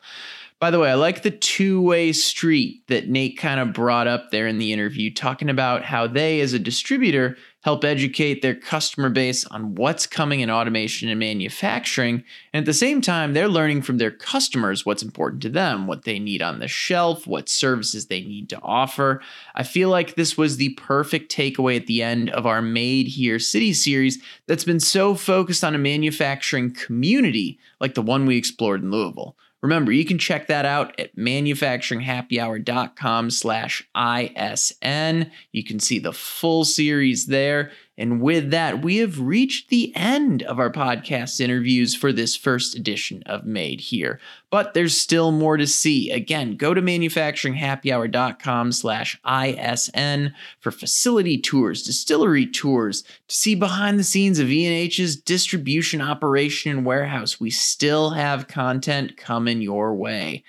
By 0.59 0.71
the 0.71 0.79
way, 0.79 0.89
I 0.89 0.95
like 0.95 1.23
the 1.23 1.29
two 1.29 1.81
way 1.81 2.13
street 2.13 2.87
that 2.87 3.09
Nate 3.09 3.37
kind 3.37 3.59
of 3.59 3.73
brought 3.73 4.07
up 4.07 4.31
there 4.31 4.47
in 4.47 4.59
the 4.59 4.71
interview, 4.71 5.13
talking 5.13 5.49
about 5.49 5.83
how 5.83 6.07
they, 6.07 6.39
as 6.39 6.53
a 6.53 6.59
distributor, 6.59 7.35
help 7.67 7.83
educate 7.83 8.41
their 8.41 8.55
customer 8.55 9.09
base 9.09 9.45
on 9.47 9.75
what's 9.75 10.07
coming 10.07 10.39
in 10.39 10.49
automation 10.49 11.09
and 11.09 11.19
manufacturing. 11.19 12.23
And 12.53 12.61
at 12.61 12.65
the 12.65 12.73
same 12.73 13.01
time, 13.01 13.33
they're 13.33 13.49
learning 13.49 13.81
from 13.81 13.97
their 13.97 14.09
customers 14.09 14.85
what's 14.85 15.03
important 15.03 15.41
to 15.41 15.49
them, 15.49 15.85
what 15.85 16.05
they 16.05 16.17
need 16.17 16.41
on 16.41 16.59
the 16.59 16.69
shelf, 16.69 17.27
what 17.27 17.49
services 17.49 18.05
they 18.05 18.21
need 18.21 18.47
to 18.51 18.61
offer. 18.61 19.21
I 19.53 19.63
feel 19.63 19.89
like 19.89 20.15
this 20.15 20.37
was 20.37 20.55
the 20.55 20.75
perfect 20.75 21.29
takeaway 21.29 21.75
at 21.75 21.87
the 21.87 22.01
end 22.01 22.29
of 22.29 22.45
our 22.45 22.61
Made 22.61 23.07
Here 23.07 23.37
City 23.37 23.73
series 23.73 24.23
that's 24.45 24.63
been 24.63 24.79
so 24.79 25.13
focused 25.13 25.65
on 25.65 25.75
a 25.75 25.77
manufacturing 25.77 26.73
community 26.73 27.59
like 27.81 27.95
the 27.95 28.01
one 28.01 28.25
we 28.25 28.37
explored 28.37 28.81
in 28.81 28.91
Louisville. 28.91 29.35
Remember, 29.61 29.91
you 29.91 30.05
can 30.05 30.19
check 30.19 30.47
that 30.47 30.65
out 30.65 30.97
at 30.99 31.15
manufacturinghappyhour.com 31.15 33.31
slash 33.31 33.87
ISN. 33.95 35.31
You 35.51 35.63
can 35.63 35.79
see 35.79 35.99
the 35.99 36.13
full 36.13 36.63
series 36.63 37.25
there. 37.25 37.71
And 37.97 38.21
with 38.21 38.51
that, 38.51 38.83
we 38.83 38.97
have 38.97 39.19
reached 39.19 39.69
the 39.69 39.91
end 39.95 40.43
of 40.43 40.59
our 40.59 40.71
podcast 40.71 41.39
interviews 41.39 41.95
for 41.95 42.13
this 42.13 42.35
first 42.35 42.75
edition 42.75 43.23
of 43.25 43.43
Made 43.43 43.81
Here. 43.81 44.19
But 44.51 44.75
there's 44.75 44.95
still 44.95 45.31
more 45.31 45.57
to 45.57 45.65
see. 45.65 46.11
Again, 46.11 46.57
go 46.57 46.75
to 46.75 46.81
manufacturinghappyhour.com 46.81 48.71
slash 48.71 49.19
ISN 49.25 50.35
for 50.59 50.69
facility 50.71 51.39
tours, 51.39 51.81
distillery 51.81 52.45
tours, 52.45 53.01
to 53.01 53.35
see 53.35 53.55
behind 53.55 53.97
the 53.97 54.03
scenes 54.03 54.37
of 54.37 54.51
E&H's 54.51 55.15
distribution 55.15 55.99
operation 55.99 56.71
and 56.71 56.85
warehouse. 56.85 57.39
We 57.39 57.49
still 57.49 58.11
have 58.11 58.47
content 58.47 59.17
coming 59.17 59.59
your 59.61 59.95
way. 59.95 60.43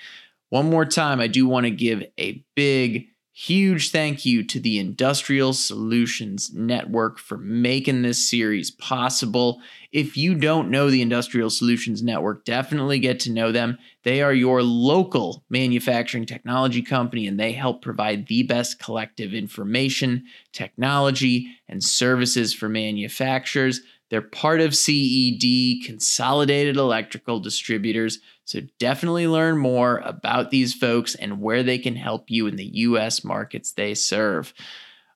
One 0.51 0.69
more 0.69 0.85
time, 0.85 1.19
I 1.21 1.27
do 1.29 1.47
want 1.47 1.65
to 1.65 1.71
give 1.71 2.05
a 2.19 2.45
big 2.55 3.09
Huge 3.41 3.93
thank 3.93 4.27
you 4.27 4.43
to 4.43 4.59
the 4.59 4.81
Industrial 4.81 5.53
Solutions 5.53 6.53
Network 6.53 7.21
for 7.21 7.39
making 7.39 8.03
this 8.03 8.29
series 8.29 8.73
possible. 8.73 9.61
If 9.93 10.17
you 10.17 10.35
don't 10.35 10.73
know 10.73 10.91
the 10.91 11.03
Industrial 11.03 11.49
Solutions 11.49 12.03
Network, 12.03 12.45
definitely 12.45 12.99
get 12.99 13.21
to 13.21 13.33
know 13.33 13.53
them. 13.53 13.79
They 14.03 14.23
are 14.23 14.35
your 14.35 14.65
local 14.65 15.45
manufacturing 15.51 16.27
technology 16.27 16.83
company 16.83 17.29
and 17.29 17.39
they 17.39 17.53
help 17.53 17.81
provide 17.81 18.27
the 18.27 18.43
best 18.43 18.81
collective 18.81 19.33
information, 19.33 20.25
technology, 20.53 21.47
and 21.69 21.81
services 21.81 22.53
for 22.53 22.69
manufacturers. 22.69 23.83
They're 24.11 24.23
part 24.23 24.61
of 24.61 24.75
CED, 24.75 25.85
Consolidated 25.85 26.77
Electrical 26.77 27.41
Distributors. 27.41 28.19
So 28.45 28.61
definitely 28.79 29.27
learn 29.27 29.59
more 29.59 29.99
about 29.99 30.51
these 30.51 30.75
folks 30.75 31.15
and 31.15 31.41
where 31.41 31.63
they 31.63 31.79
can 31.79 31.97
help 31.97 32.31
you 32.31 32.47
in 32.47 32.57
the 32.57 32.71
US 32.75 33.23
markets 33.23 33.73
they 33.73 33.95
serve. 33.95 34.55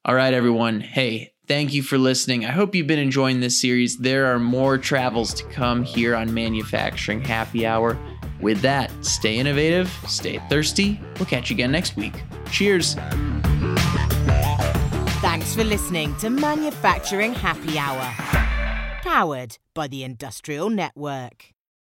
All 0.05 0.15
right, 0.15 0.35
everyone. 0.35 0.81
Hey, 0.81 1.33
thank 1.47 1.73
you 1.73 1.83
for 1.83 1.97
listening. 1.97 2.45
I 2.45 2.51
hope 2.51 2.75
you've 2.75 2.87
been 2.87 2.99
enjoying 2.99 3.41
this 3.41 3.61
series. 3.61 3.99
There 3.99 4.27
are 4.27 4.39
more 4.39 4.77
travels 4.77 5.33
to 5.35 5.45
come 5.45 5.85
here 5.85 6.15
on 6.15 6.35
Manufacturing 6.35 7.23
Happy 7.23 7.65
Hour. 7.65 7.97
With 8.41 8.61
that, 8.63 8.91
stay 9.05 9.39
innovative, 9.39 9.89
stay 10.09 10.39
thirsty. 10.51 11.01
We'll 11.19 11.27
catch 11.27 11.49
you 11.49 11.55
again 11.55 11.71
next 11.71 11.97
week. 11.97 12.15
Cheers. 12.51 12.97
Thanks 15.23 15.55
for 15.55 15.63
listening 15.63 16.17
to 16.17 16.29
Manufacturing 16.29 17.33
Happy 17.33 17.79
Hour, 17.79 18.03
powered 19.03 19.59
by 19.75 19.89
the 19.89 20.05
Industrial 20.05 20.71
Network. 20.71 21.53